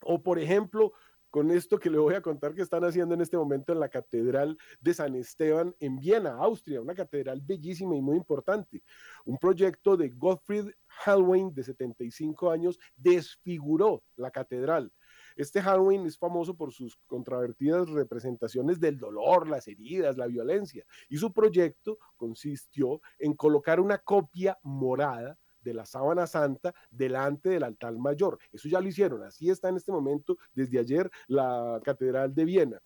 O, 0.00 0.22
por 0.22 0.38
ejemplo, 0.38 0.92
con 1.34 1.50
esto 1.50 1.80
que 1.80 1.90
le 1.90 1.98
voy 1.98 2.14
a 2.14 2.20
contar 2.20 2.54
que 2.54 2.62
están 2.62 2.84
haciendo 2.84 3.12
en 3.12 3.20
este 3.20 3.36
momento 3.36 3.72
en 3.72 3.80
la 3.80 3.88
Catedral 3.88 4.56
de 4.80 4.94
San 4.94 5.16
Esteban 5.16 5.74
en 5.80 5.98
Viena, 5.98 6.34
Austria, 6.34 6.80
una 6.80 6.94
catedral 6.94 7.40
bellísima 7.40 7.96
y 7.96 8.00
muy 8.00 8.16
importante. 8.16 8.84
Un 9.24 9.36
proyecto 9.36 9.96
de 9.96 10.10
Gottfried 10.10 10.70
Halloween, 10.86 11.52
de 11.52 11.64
75 11.64 12.52
años, 12.52 12.78
desfiguró 12.94 14.04
la 14.14 14.30
catedral. 14.30 14.92
Este 15.34 15.60
Halloween 15.60 16.06
es 16.06 16.16
famoso 16.16 16.56
por 16.56 16.72
sus 16.72 16.96
controvertidas 17.08 17.90
representaciones 17.90 18.78
del 18.78 18.96
dolor, 18.96 19.48
las 19.48 19.66
heridas, 19.66 20.16
la 20.16 20.28
violencia, 20.28 20.84
y 21.08 21.16
su 21.16 21.32
proyecto 21.32 21.98
consistió 22.16 23.00
en 23.18 23.34
colocar 23.34 23.80
una 23.80 23.98
copia 23.98 24.56
morada 24.62 25.36
de 25.64 25.74
la 25.74 25.86
sábana 25.86 26.26
santa 26.26 26.74
delante 26.90 27.48
del 27.50 27.64
altar 27.64 27.96
mayor. 27.96 28.38
Eso 28.52 28.68
ya 28.68 28.80
lo 28.80 28.88
hicieron, 28.88 29.22
así 29.24 29.50
está 29.50 29.68
en 29.68 29.76
este 29.76 29.90
momento 29.90 30.36
desde 30.52 30.78
ayer 30.78 31.10
la 31.26 31.80
Catedral 31.82 32.34
de 32.34 32.44
Viena. 32.44 32.82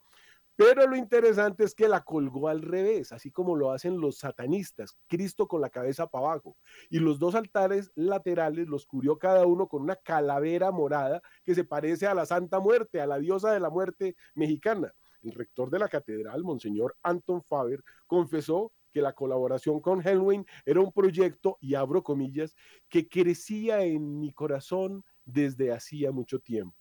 Pero 0.59 0.89
lo 0.89 0.97
interesante 0.97 1.63
es 1.63 1.73
que 1.73 1.87
la 1.87 2.03
colgó 2.03 2.49
al 2.49 2.63
revés, 2.63 3.13
así 3.13 3.31
como 3.31 3.55
lo 3.55 3.71
hacen 3.71 4.01
los 4.01 4.19
satanistas, 4.19 4.99
Cristo 5.07 5.47
con 5.47 5.61
la 5.61 5.71
cabeza 5.71 6.09
para 6.09 6.33
abajo. 6.33 6.57
Y 6.91 6.99
los 6.99 7.21
dos 7.21 7.37
altares 7.37 7.93
laterales 7.95 8.67
los 8.67 8.85
cubrió 8.85 9.19
cada 9.19 9.47
uno 9.47 9.69
con 9.69 9.83
una 9.83 9.95
calavera 9.95 10.73
morada 10.73 11.23
que 11.45 11.55
se 11.55 11.63
parece 11.63 12.09
a 12.09 12.15
la 12.15 12.27
Santa 12.27 12.59
Muerte, 12.59 13.01
a 13.01 13.07
la 13.07 13.21
diosa 13.21 13.53
de 13.53 13.61
la 13.61 13.71
muerte 13.71 14.17
mexicana. 14.35 14.93
El 15.23 15.31
rector 15.31 15.71
de 15.71 15.79
la 15.79 15.89
catedral, 15.89 16.43
Monseñor 16.43 16.97
Anton 17.05 17.41
Faber, 17.41 17.85
confesó 18.09 18.73
que 18.99 19.03
la 19.03 19.13
colaboración 19.13 19.81
con 19.81 20.05
Hellwyn 20.05 20.45
era 20.67 20.81
un 20.81 20.93
proyecto, 20.93 21.57
y 21.61 21.77
abro 21.77 22.03
comillas, 22.03 22.57
que 22.89 23.09
crecía 23.09 23.85
en 23.85 24.19
mi 24.19 24.33
corazón 24.33 25.05
desde 25.25 25.73
hacía 25.73 26.11
mucho 26.11 26.41
tiempo. 26.41 26.77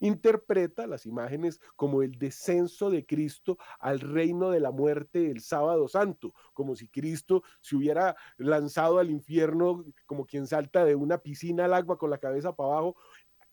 Interpreta 0.00 0.86
las 0.86 1.04
imágenes 1.04 1.60
como 1.76 2.02
el 2.02 2.18
descenso 2.18 2.88
de 2.88 3.04
Cristo 3.04 3.58
al 3.80 4.00
reino 4.00 4.50
de 4.50 4.60
la 4.60 4.70
muerte 4.70 5.30
el 5.30 5.40
sábado 5.40 5.88
santo, 5.88 6.34
como 6.54 6.74
si 6.74 6.88
Cristo 6.88 7.42
se 7.60 7.76
hubiera 7.76 8.16
lanzado 8.38 8.98
al 8.98 9.10
infierno 9.10 9.84
como 10.06 10.24
quien 10.24 10.46
salta 10.46 10.86
de 10.86 10.94
una 10.94 11.18
piscina 11.18 11.66
al 11.66 11.74
agua 11.74 11.98
con 11.98 12.10
la 12.10 12.18
cabeza 12.18 12.56
para 12.56 12.70
abajo 12.70 12.96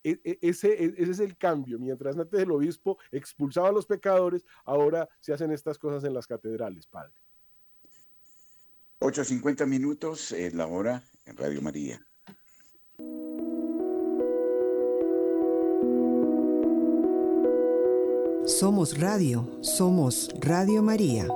e, 0.03 0.20
e, 0.24 0.39
ese, 0.41 0.72
e, 0.72 0.93
ese 0.97 1.11
es 1.11 1.20
el 1.20 1.38
cambio. 1.38 1.80
Mientras 1.80 2.18
antes 2.18 2.39
el 2.39 2.51
obispo 2.51 2.97
expulsaba 3.11 3.70
a 3.70 3.74
los 3.74 3.86
pecadores, 3.86 4.45
ahora 4.63 5.07
se 5.20 5.34
hacen 5.34 5.51
estas 5.51 5.78
cosas 5.78 6.03
en 6.05 6.13
las 6.13 6.28
catedrales, 6.28 6.88
padre. 6.88 7.13
8.50 9.00 9.68
minutos 9.68 10.32
es 10.32 10.54
la 10.54 10.68
hora 10.68 11.04
en 11.26 11.36
Radio 11.36 11.62
María. 11.62 12.02
Somos 18.46 18.98
Radio, 18.98 19.60
somos 19.62 20.30
Radio 20.39 20.82
María. 20.82 21.28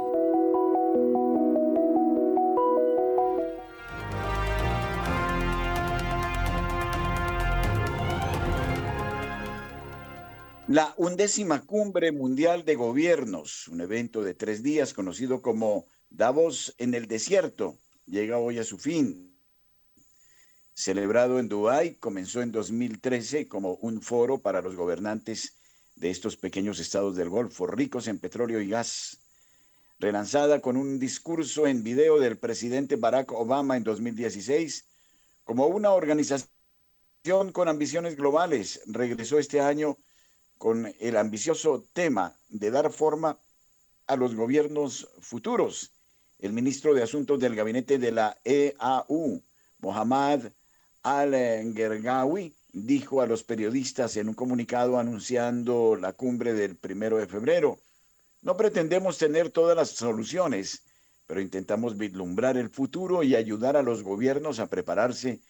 La 10.68 10.94
undécima 10.98 11.66
cumbre 11.66 12.12
mundial 12.12 12.64
de 12.64 12.76
gobiernos, 12.76 13.68
un 13.68 13.82
evento 13.82 14.22
de 14.24 14.34
tres 14.34 14.64
días 14.64 14.94
conocido 14.94 15.42
como 15.42 15.88
Davos 16.10 16.74
en 16.80 16.96
el 16.96 17.08
desierto, 17.08 17.80
llega 18.06 18.40
hoy 18.40 18.58
a 18.60 18.64
su 18.64 18.78
fin. 18.78 19.38
Celebrado 20.74 21.40
en 21.40 21.48
Dubái, 21.48 21.96
comenzó 21.96 22.42
en 22.42 22.52
2013 22.52 23.48
como 23.48 23.76
un 23.76 24.02
foro 24.02 24.40
para 24.40 24.62
los 24.62 24.76
gobernantes 24.76 25.54
de 25.96 26.10
estos 26.10 26.36
pequeños 26.36 26.80
estados 26.80 27.16
del 27.16 27.30
Golfo, 27.30 27.68
ricos 27.68 28.08
en 28.08 28.20
petróleo 28.20 28.60
y 28.60 28.70
gas. 28.70 29.20
Relanzada 30.00 30.62
con 30.62 30.78
un 30.78 30.98
discurso 30.98 31.68
en 31.68 31.84
video 31.84 32.20
del 32.20 32.38
presidente 32.38 32.96
Barack 32.96 33.32
Obama 33.34 33.78
en 33.78 33.84
2016, 33.84 34.86
como 35.44 35.68
una 35.68 35.92
organización 35.92 36.50
con 37.52 37.68
ambiciones 37.68 38.16
globales, 38.16 38.82
regresó 38.88 39.38
este 39.40 39.60
año 39.60 39.98
con 40.58 40.94
el 41.00 41.18
ambicioso 41.18 41.86
tema 41.94 42.36
de 42.50 42.72
dar 42.72 42.92
forma 42.92 43.38
a 44.08 44.16
los 44.16 44.36
gobiernos 44.36 45.08
futuros. 45.20 45.99
El 46.40 46.54
ministro 46.54 46.94
de 46.94 47.04
Asuntos 47.04 47.38
del 47.42 47.54
Gabinete 47.54 48.00
de 48.00 48.14
la 48.14 48.38
EAU, 48.46 49.44
Mohammad 49.80 50.54
Al-Gergawi, 51.04 52.56
dijo 52.72 53.22
a 53.22 53.28
los 53.28 53.44
periodistas 53.44 54.16
en 54.16 54.30
un 54.30 54.36
comunicado 54.36 54.98
anunciando 54.98 55.98
la 55.98 56.14
cumbre 56.14 56.54
del 56.54 56.78
primero 56.78 57.18
de 57.18 57.28
febrero. 57.28 57.78
No 58.42 58.56
pretendemos 58.56 59.18
tener 59.18 59.50
todas 59.50 59.76
las 59.76 59.90
soluciones, 59.90 60.84
pero 61.28 61.42
intentamos 61.42 61.98
vislumbrar 61.98 62.56
el 62.56 62.70
futuro 62.70 63.22
y 63.22 63.36
ayudar 63.36 63.76
a 63.76 63.84
los 63.84 64.02
gobiernos 64.02 64.60
a 64.60 64.68
prepararse 64.68 65.42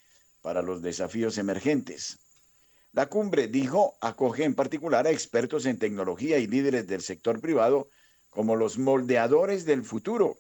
para 0.42 0.64
los 0.64 0.82
desafíos 0.82 1.38
emergentes. 1.38 2.18
La 2.94 3.10
cumbre, 3.10 3.48
dijo, 3.48 3.96
acoge 4.02 4.44
en 4.44 4.56
particular 4.56 5.06
a 5.06 5.12
expertos 5.12 5.68
en 5.68 5.78
tecnología 5.78 6.40
y 6.40 6.48
líderes 6.48 6.88
del 6.88 7.02
sector 7.02 7.40
privado 7.40 7.90
como 8.32 8.56
los 8.56 8.80
moldeadores 8.80 9.66
del 9.66 9.84
futuro. 9.84 10.40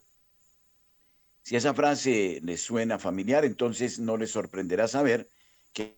Si 1.49 1.55
esa 1.55 1.73
frase 1.73 2.41
les 2.43 2.61
suena 2.61 2.99
familiar, 2.99 3.43
entonces 3.43 3.97
no 3.97 4.17
les 4.17 4.29
sorprenderá 4.29 4.87
saber 4.87 5.31
que 5.73 5.97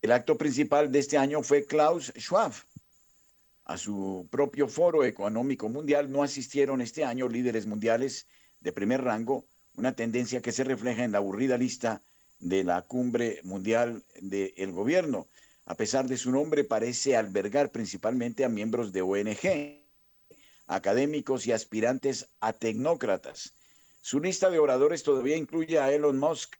el 0.00 0.12
acto 0.12 0.38
principal 0.38 0.92
de 0.92 1.00
este 1.00 1.18
año 1.18 1.42
fue 1.42 1.66
Klaus 1.66 2.12
Schwab. 2.16 2.52
A 3.64 3.78
su 3.78 4.28
propio 4.30 4.68
foro 4.68 5.02
económico 5.02 5.68
mundial 5.68 6.12
no 6.12 6.22
asistieron 6.22 6.80
este 6.80 7.04
año 7.04 7.28
líderes 7.28 7.66
mundiales 7.66 8.28
de 8.60 8.70
primer 8.70 9.02
rango, 9.02 9.48
una 9.74 9.96
tendencia 9.96 10.40
que 10.40 10.52
se 10.52 10.62
refleja 10.62 11.02
en 11.02 11.10
la 11.10 11.18
aburrida 11.18 11.58
lista 11.58 12.00
de 12.38 12.62
la 12.62 12.82
cumbre 12.82 13.40
mundial 13.42 14.04
del 14.20 14.70
gobierno. 14.70 15.26
A 15.64 15.74
pesar 15.74 16.06
de 16.06 16.16
su 16.16 16.30
nombre, 16.30 16.62
parece 16.62 17.16
albergar 17.16 17.72
principalmente 17.72 18.44
a 18.44 18.48
miembros 18.48 18.92
de 18.92 19.02
ONG, 19.02 19.82
académicos 20.68 21.44
y 21.48 21.50
aspirantes 21.50 22.28
a 22.38 22.52
tecnócratas. 22.52 23.52
Su 24.06 24.20
lista 24.20 24.50
de 24.50 24.60
oradores 24.60 25.02
todavía 25.02 25.36
incluye 25.36 25.80
a 25.80 25.92
Elon 25.92 26.16
Musk, 26.16 26.54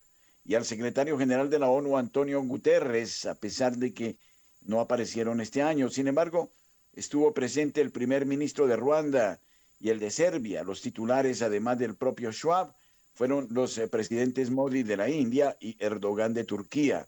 y 0.45 0.57
al 0.57 0.65
secretario 0.65 1.17
general 1.17 1.49
de 1.49 1.61
la 1.61 1.69
ONU, 1.69 1.97
Antonio 1.97 2.43
Guterres, 2.43 3.25
a 3.25 3.37
pesar 3.37 3.77
de 3.77 3.95
que 3.95 4.19
no 4.63 4.81
aparecieron 4.81 5.41
este 5.41 5.63
año. 5.63 5.89
Sin 5.89 6.09
embargo, 6.09 6.51
estuvo 6.93 7.33
presente 7.33 7.81
el 7.81 7.93
primer 7.93 8.27
ministro 8.27 8.67
de 8.67 8.75
Ruanda 8.75 9.41
y 9.79 9.91
el 9.91 10.01
de 10.01 10.11
Serbia. 10.11 10.65
Los 10.65 10.81
titulares, 10.83 11.41
además 11.41 11.79
del 11.79 11.95
propio 11.95 12.33
Schwab, 12.33 12.75
fueron 13.15 13.47
los 13.53 13.79
eh, 13.79 13.87
presidentes 13.87 14.51
Modi 14.51 14.83
de 14.83 14.97
la 14.97 15.09
India 15.09 15.57
y 15.61 15.77
Erdogan 15.79 16.35
de 16.35 16.43
Turquía. 16.43 17.07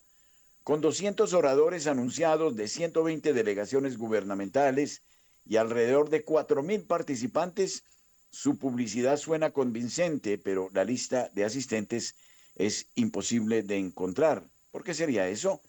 Con 0.63 0.81
200 0.81 1.33
oradores 1.33 1.89
anunciados 1.89 2.55
de 2.55 2.69
120 2.69 3.33
delegaciones 3.33 3.99
gubernamentales 3.99 5.03
y 5.45 5.57
alrededor 5.57 6.11
de 6.11 6.25
4.000 6.25 6.87
participantes, 6.87 7.83
su 8.31 8.59
publicidad 8.59 9.17
suena 9.17 9.51
convincente, 9.51 10.39
pero 10.39 10.69
la 10.73 10.85
lista 10.85 11.31
de 11.35 11.45
asistentes 11.45 12.15
es 12.55 12.89
imposible 12.95 13.63
de 13.63 13.77
encontrar. 13.77 14.49
¿Por 14.71 14.85
qué 14.85 14.95
sería 14.95 15.29
eso? 15.29 15.63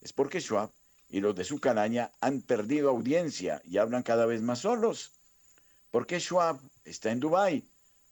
Es 0.00 0.12
porque 0.12 0.40
Schwab 0.40 0.70
y 1.08 1.20
los 1.20 1.34
de 1.34 1.44
su 1.44 1.58
calaña 1.58 2.12
han 2.20 2.42
perdido 2.42 2.90
audiencia 2.90 3.62
y 3.64 3.78
hablan 3.78 4.02
cada 4.02 4.26
vez 4.26 4.42
más 4.42 4.60
solos. 4.60 5.12
¿Por 5.90 6.06
qué 6.06 6.20
Schwab 6.20 6.60
está 6.84 7.10
en 7.10 7.20
Dubái? 7.20 7.64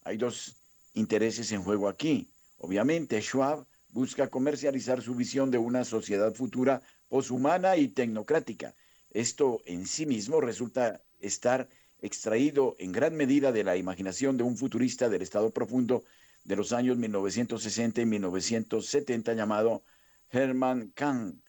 Hay 0.03 0.17
dos 0.17 0.55
intereses 0.93 1.51
en 1.51 1.63
juego 1.63 1.87
aquí. 1.87 2.29
Obviamente, 2.57 3.21
Schwab 3.21 3.65
busca 3.89 4.29
comercializar 4.29 5.01
su 5.01 5.15
visión 5.15 5.51
de 5.51 5.57
una 5.57 5.85
sociedad 5.85 6.33
futura 6.33 6.81
poshumana 7.09 7.77
y 7.77 7.89
tecnocrática. 7.89 8.73
Esto 9.11 9.61
en 9.65 9.85
sí 9.85 10.05
mismo 10.05 10.41
resulta 10.41 11.03
estar 11.19 11.69
extraído 12.03 12.75
en 12.79 12.91
gran 12.91 13.15
medida 13.15 13.51
de 13.53 13.63
la 13.63 13.77
imaginación 13.77 14.37
de 14.37 14.43
un 14.43 14.57
futurista 14.57 15.07
del 15.07 15.21
Estado 15.21 15.51
profundo 15.51 16.03
de 16.43 16.57
los 16.57 16.73
años 16.73 16.97
1960 16.97 18.01
y 18.01 18.05
1970 18.05 19.33
llamado 19.33 19.83
Hermann 20.29 20.91
Kahn. 20.93 21.41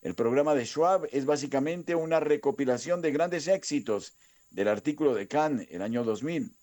El 0.00 0.14
programa 0.14 0.54
de 0.54 0.64
Schwab 0.64 1.06
es 1.12 1.26
básicamente 1.26 1.94
una 1.94 2.20
recopilación 2.20 3.02
de 3.02 3.12
grandes 3.12 3.48
éxitos 3.48 4.14
del 4.50 4.68
artículo 4.68 5.14
de 5.14 5.28
Kahn 5.28 5.66
el 5.70 5.82
año 5.82 6.02
2000. 6.04 6.54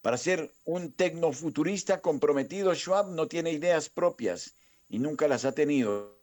Para 0.00 0.16
ser 0.16 0.52
un 0.64 0.92
tecnofuturista 0.92 2.00
comprometido, 2.00 2.72
Schwab 2.72 3.10
no 3.10 3.26
tiene 3.26 3.50
ideas 3.50 3.88
propias 3.88 4.54
y 4.88 5.00
nunca 5.00 5.26
las 5.26 5.44
ha 5.44 5.50
tenido. 5.50 6.16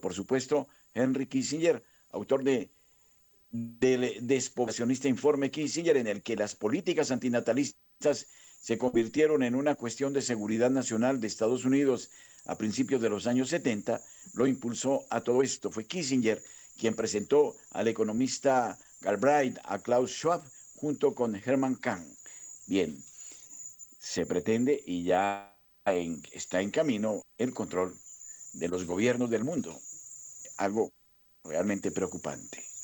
Por 0.00 0.14
supuesto, 0.14 0.68
Henry 0.94 1.26
Kissinger, 1.26 1.82
autor 2.12 2.44
de 2.44 2.70
del 3.50 4.26
despoblacionista 4.26 5.08
informe 5.08 5.50
Kissinger, 5.50 5.96
en 5.96 6.06
el 6.06 6.22
que 6.22 6.36
las 6.36 6.54
políticas 6.54 7.10
antinatalistas 7.10 8.26
se 8.60 8.78
convirtieron 8.78 9.42
en 9.42 9.54
una 9.54 9.76
cuestión 9.76 10.12
de 10.12 10.22
seguridad 10.22 10.70
nacional 10.70 11.20
de 11.20 11.26
Estados 11.26 11.64
Unidos 11.64 12.10
a 12.46 12.58
principios 12.58 13.00
de 13.00 13.08
los 13.08 13.26
años 13.26 13.48
70, 13.50 14.00
lo 14.34 14.46
impulsó 14.46 15.04
a 15.10 15.20
todo 15.20 15.42
esto. 15.42 15.70
Fue 15.70 15.84
Kissinger 15.84 16.42
quien 16.76 16.94
presentó 16.94 17.56
al 17.70 17.88
economista 17.88 18.78
Galbraith 19.00 19.58
a 19.64 19.78
Klaus 19.78 20.10
Schwab 20.10 20.42
junto 20.76 21.14
con 21.14 21.34
Hermann 21.34 21.76
Kahn. 21.76 22.06
Bien, 22.66 22.96
se 23.98 24.26
pretende 24.26 24.82
y 24.84 25.04
ya 25.04 25.56
está 26.32 26.60
en 26.60 26.70
camino 26.70 27.24
el 27.38 27.54
control 27.54 27.96
de 28.52 28.68
los 28.68 28.84
gobiernos 28.84 29.30
del 29.30 29.44
mundo. 29.44 29.78
Algo 30.58 30.92
realmente 31.44 31.90
preocupante 31.90 32.75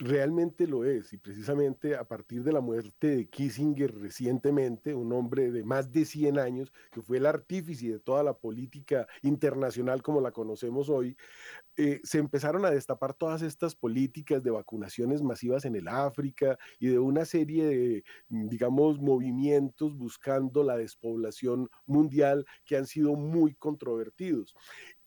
realmente 0.00 0.66
lo 0.66 0.84
es, 0.84 1.12
y 1.12 1.18
precisamente 1.18 1.94
a 1.94 2.04
partir 2.08 2.42
de 2.42 2.52
la 2.52 2.62
muerte 2.62 3.08
de 3.08 3.28
Kissinger 3.28 3.94
recientemente, 3.94 4.94
un 4.94 5.12
hombre 5.12 5.52
de 5.52 5.62
más 5.62 5.92
de 5.92 6.06
100 6.06 6.38
años, 6.38 6.72
que 6.90 7.02
fue 7.02 7.18
el 7.18 7.26
artífice 7.26 7.90
de 7.90 8.00
toda 8.00 8.22
la 8.22 8.32
política 8.32 9.06
internacional 9.22 10.02
como 10.02 10.22
la 10.22 10.32
conocemos 10.32 10.88
hoy, 10.88 11.16
eh, 11.76 12.00
se 12.02 12.18
empezaron 12.18 12.64
a 12.64 12.70
destapar 12.70 13.14
todas 13.14 13.42
estas 13.42 13.74
políticas 13.74 14.42
de 14.42 14.50
vacunaciones 14.50 15.22
masivas 15.22 15.66
en 15.66 15.76
el 15.76 15.88
África 15.88 16.58
y 16.78 16.88
de 16.88 16.98
una 16.98 17.26
serie 17.26 17.66
de, 17.66 18.04
digamos, 18.28 18.98
movimientos 19.00 19.96
buscando 19.96 20.64
la 20.64 20.78
despoblación 20.78 21.68
mundial 21.86 22.46
que 22.64 22.76
han 22.76 22.86
sido 22.86 23.16
muy 23.16 23.54
controvertidos. 23.54 24.54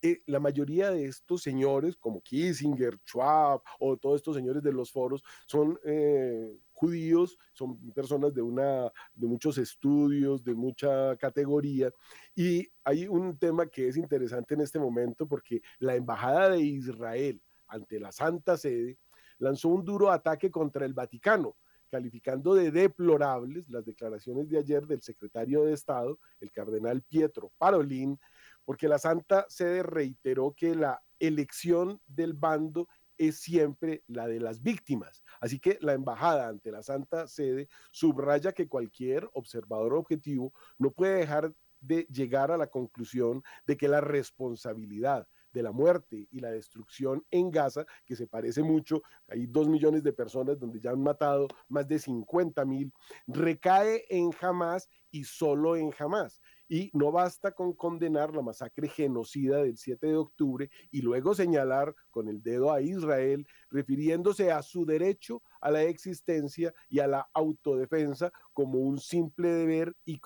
Eh, 0.06 0.20
la 0.26 0.42
mayoría 0.42 0.92
de 0.92 1.06
estos 1.06 1.44
señores, 1.44 1.96
como 1.96 2.22
Kissinger, 2.22 3.00
Schwab 3.06 3.62
o 3.80 3.96
todos 3.96 4.18
estos 4.18 4.36
señores 4.36 4.62
de 4.62 4.74
los 4.74 4.92
foros, 4.92 5.24
son 5.48 5.80
eh, 5.86 6.60
judíos, 6.74 7.38
son 7.54 7.80
personas 7.94 8.34
de, 8.34 8.42
una, 8.42 8.92
de 9.14 9.28
muchos 9.28 9.58
estudios, 9.58 10.44
de 10.44 10.56
mucha 10.56 11.16
categoría. 11.16 11.90
Y 12.36 12.68
hay 12.84 13.08
un 13.08 13.38
tema 13.38 13.66
que 13.68 13.88
es 13.88 13.96
interesante 13.96 14.56
en 14.56 14.62
este 14.62 14.78
momento 14.78 15.26
porque 15.26 15.62
la 15.80 15.96
Embajada 15.96 16.50
de 16.50 16.60
Israel 16.60 17.42
ante 17.68 17.98
la 17.98 18.12
Santa 18.12 18.58
Sede 18.58 18.98
lanzó 19.38 19.70
un 19.70 19.86
duro 19.86 20.12
ataque 20.12 20.52
contra 20.52 20.86
el 20.86 20.94
Vaticano 20.94 21.56
calificando 21.94 22.56
de 22.56 22.72
deplorables 22.72 23.70
las 23.70 23.86
declaraciones 23.86 24.50
de 24.50 24.58
ayer 24.58 24.88
del 24.88 25.04
secretario 25.04 25.64
de 25.64 25.74
Estado, 25.74 26.18
el 26.40 26.52
cardenal 26.52 27.04
Pietro 27.04 27.52
Parolin, 27.60 28.20
porque 28.66 28.88
la 28.88 29.00
Santa 29.00 29.46
Sede 29.50 29.84
reiteró 29.84 30.54
que 30.56 30.76
la 30.76 31.02
elección 31.20 32.02
del 32.08 32.34
bando 32.34 32.88
es 33.18 33.40
siempre 33.40 34.04
la 34.08 34.28
de 34.28 34.40
las 34.40 34.62
víctimas. 34.62 35.24
Así 35.40 35.60
que 35.60 35.78
la 35.82 35.94
embajada 35.94 36.48
ante 36.48 36.72
la 36.72 36.84
Santa 36.84 37.28
Sede 37.28 37.70
subraya 37.92 38.52
que 38.52 38.68
cualquier 38.68 39.30
observador 39.34 39.94
objetivo 39.94 40.54
no 40.78 40.92
puede 40.92 41.20
dejar 41.20 41.54
de 41.80 42.08
llegar 42.10 42.52
a 42.52 42.58
la 42.58 42.68
conclusión 42.68 43.44
de 43.68 43.78
que 43.78 43.88
la 43.88 44.02
responsabilidad 44.02 45.28
de 45.52 45.62
la 45.62 45.72
muerte 45.72 46.28
y 46.32 46.40
la 46.40 46.50
destrucción 46.50 47.24
en 47.30 47.52
Gaza, 47.52 47.86
que 48.06 48.16
se 48.16 48.26
parece 48.26 48.64
mucho, 48.64 49.04
hay 49.28 49.46
dos 49.46 49.70
millones 49.70 50.02
de 50.02 50.12
personas 50.12 50.60
donde 50.60 50.80
ya 50.80 50.92
han 50.92 51.02
matado 51.04 51.48
más 51.70 51.88
de 51.88 52.00
50 52.00 52.66
mil, 52.66 52.92
recae 53.28 54.04
en 54.10 54.32
Hamas 54.42 54.90
y 55.12 55.24
solo 55.26 55.76
en 55.76 55.94
Hamas. 55.98 56.42
Y 56.68 56.90
no 56.94 57.12
basta 57.12 57.52
con 57.52 57.74
condenar 57.74 58.36
la 58.36 58.42
masacre 58.42 58.88
genocida 58.88 59.58
del 59.64 59.78
7 59.78 60.08
de 60.08 60.16
octubre 60.16 60.70
y 60.92 61.02
luego 61.02 61.36
señalar 61.36 61.94
con 62.10 62.28
el 62.28 62.42
dedo 62.42 62.72
a 62.72 62.82
Israel, 62.82 63.46
refiriéndose 63.70 64.52
a 64.52 64.62
su 64.62 64.86
derecho 64.86 65.42
a 65.62 65.72
la 65.72 65.84
existencia 65.84 66.74
y 66.90 67.00
a 67.00 67.08
la 67.08 67.30
autodefensa 67.34 68.32
como 68.54 68.80
un 68.80 69.00
simple 69.00 69.50
deber 69.50 69.96
y, 70.06 70.20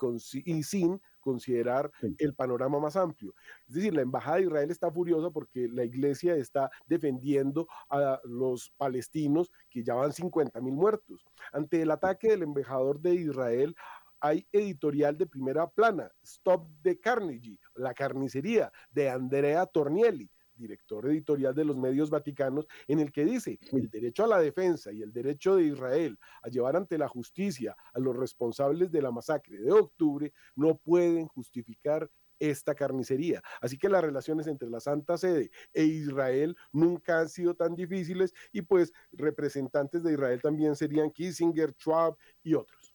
y 0.44 0.62
sin 0.62 1.00
considerar 1.20 1.90
el 2.18 2.34
panorama 2.34 2.80
más 2.80 2.96
amplio. 2.96 3.34
Es 3.68 3.74
decir, 3.74 3.94
la 3.94 4.02
Embajada 4.02 4.36
de 4.36 4.44
Israel 4.44 4.70
está 4.70 4.90
furiosa 4.90 5.30
porque 5.30 5.68
la 5.68 5.84
iglesia 5.84 6.34
está 6.36 6.70
defendiendo 6.86 7.68
a 7.90 8.18
los 8.24 8.70
palestinos 8.78 9.52
que 9.68 9.82
ya 9.82 9.94
van 9.94 10.12
50 10.12 10.60
mil 10.60 10.74
muertos. 10.74 11.26
Ante 11.52 11.82
el 11.82 11.90
ataque 11.90 12.28
del 12.28 12.44
embajador 12.44 13.00
de 13.00 13.14
Israel, 13.14 13.76
hay 14.20 14.46
editorial 14.52 15.16
de 15.16 15.26
primera 15.26 15.68
plana, 15.68 16.10
Stop 16.22 16.68
the 16.82 16.98
Carnegie, 16.98 17.58
la 17.74 17.94
carnicería 17.94 18.72
de 18.90 19.08
Andrea 19.08 19.66
Tornielli 19.66 20.30
director 20.58 21.06
editorial 21.06 21.54
de 21.54 21.64
los 21.64 21.76
medios 21.76 22.10
vaticanos, 22.10 22.66
en 22.86 22.98
el 22.98 23.12
que 23.12 23.24
dice 23.24 23.58
el 23.72 23.88
derecho 23.88 24.24
a 24.24 24.26
la 24.26 24.40
defensa 24.40 24.92
y 24.92 25.02
el 25.02 25.12
derecho 25.12 25.56
de 25.56 25.64
Israel 25.64 26.18
a 26.42 26.48
llevar 26.48 26.76
ante 26.76 26.98
la 26.98 27.08
justicia 27.08 27.76
a 27.94 27.98
los 27.98 28.16
responsables 28.16 28.90
de 28.90 29.00
la 29.00 29.12
masacre 29.12 29.58
de 29.58 29.72
octubre 29.72 30.32
no 30.56 30.76
pueden 30.76 31.28
justificar 31.28 32.10
esta 32.40 32.74
carnicería. 32.74 33.42
Así 33.60 33.78
que 33.78 33.88
las 33.88 34.02
relaciones 34.02 34.46
entre 34.46 34.70
la 34.70 34.80
Santa 34.80 35.16
Sede 35.16 35.50
e 35.72 35.84
Israel 35.84 36.56
nunca 36.72 37.20
han 37.20 37.28
sido 37.28 37.54
tan 37.54 37.74
difíciles 37.74 38.32
y 38.52 38.62
pues 38.62 38.92
representantes 39.12 40.02
de 40.02 40.12
Israel 40.12 40.40
también 40.40 40.76
serían 40.76 41.10
Kissinger, 41.10 41.72
Schwab 41.72 42.16
y 42.42 42.54
otros. 42.54 42.87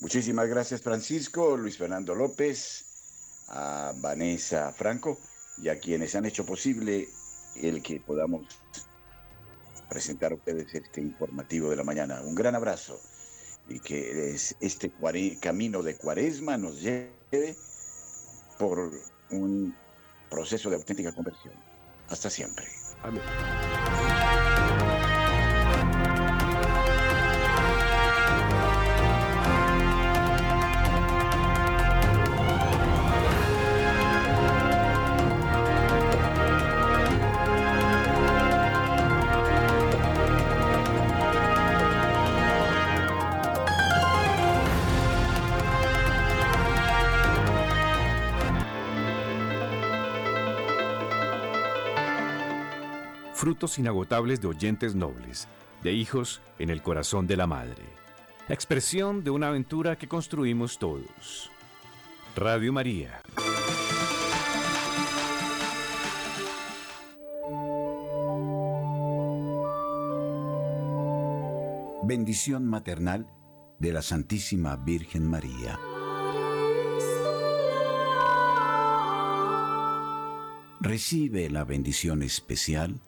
Muchísimas 0.00 0.48
gracias 0.48 0.80
Francisco, 0.80 1.56
Luis 1.56 1.78
Fernando 1.78 2.14
López, 2.14 2.84
a 3.48 3.92
Vanessa 3.96 4.72
Franco 4.72 5.18
y 5.58 5.68
a 5.68 5.78
quienes 5.78 6.14
han 6.14 6.24
hecho 6.24 6.44
posible 6.44 7.08
el 7.56 7.82
que 7.82 8.00
podamos 8.00 8.42
presentar 9.88 10.32
a 10.32 10.36
ustedes 10.36 10.74
este 10.74 11.00
informativo 11.00 11.70
de 11.70 11.76
la 11.76 11.84
mañana. 11.84 12.20
Un 12.22 12.34
gran 12.34 12.54
abrazo 12.54 12.98
y 13.68 13.78
que 13.78 14.34
este 14.60 14.92
camino 15.40 15.82
de 15.82 15.96
cuaresma 15.96 16.56
nos 16.56 16.80
lleve 16.80 17.56
por 18.58 18.90
un 19.30 19.74
proceso 20.30 20.70
de 20.70 20.76
auténtica 20.76 21.12
conversión. 21.12 21.54
Hasta 22.08 22.30
siempre. 22.30 22.66
Amén. 23.02 23.22
Frutos 53.42 53.76
inagotables 53.80 54.40
de 54.40 54.46
oyentes 54.46 54.94
nobles, 54.94 55.48
de 55.82 55.92
hijos 55.92 56.40
en 56.60 56.70
el 56.70 56.80
corazón 56.80 57.26
de 57.26 57.36
la 57.36 57.48
madre. 57.48 57.82
Expresión 58.48 59.24
de 59.24 59.30
una 59.30 59.48
aventura 59.48 59.98
que 59.98 60.06
construimos 60.06 60.78
todos. 60.78 61.50
Radio 62.36 62.72
María. 62.72 63.20
Bendición 72.04 72.64
maternal 72.64 73.26
de 73.80 73.92
la 73.92 74.02
Santísima 74.02 74.76
Virgen 74.76 75.28
María. 75.28 75.80
Recibe 80.80 81.50
la 81.50 81.64
bendición 81.64 82.22
especial 82.22 83.00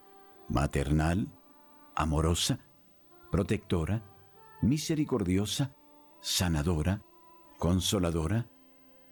maternal, 0.48 1.28
amorosa, 1.94 2.58
protectora, 3.30 4.02
misericordiosa, 4.62 5.74
sanadora, 6.20 7.02
consoladora, 7.58 8.48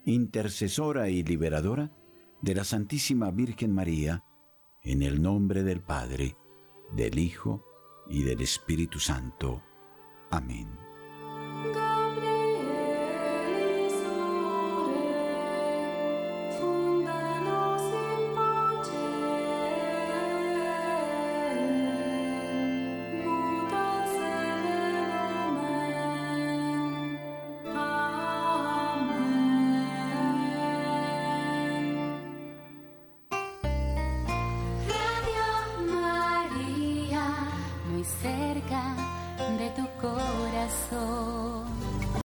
intercesora 0.04 1.08
y 1.08 1.22
liberadora 1.22 1.92
de 2.40 2.54
la 2.54 2.64
Santísima 2.64 3.30
Virgen 3.30 3.74
María, 3.74 4.24
en 4.82 5.02
el 5.02 5.22
nombre 5.22 5.62
del 5.62 5.80
Padre, 5.80 6.36
del 6.92 7.18
Hijo 7.18 7.64
y 8.08 8.24
del 8.24 8.40
Espíritu 8.40 8.98
Santo. 8.98 9.62
Amén. 10.30 10.81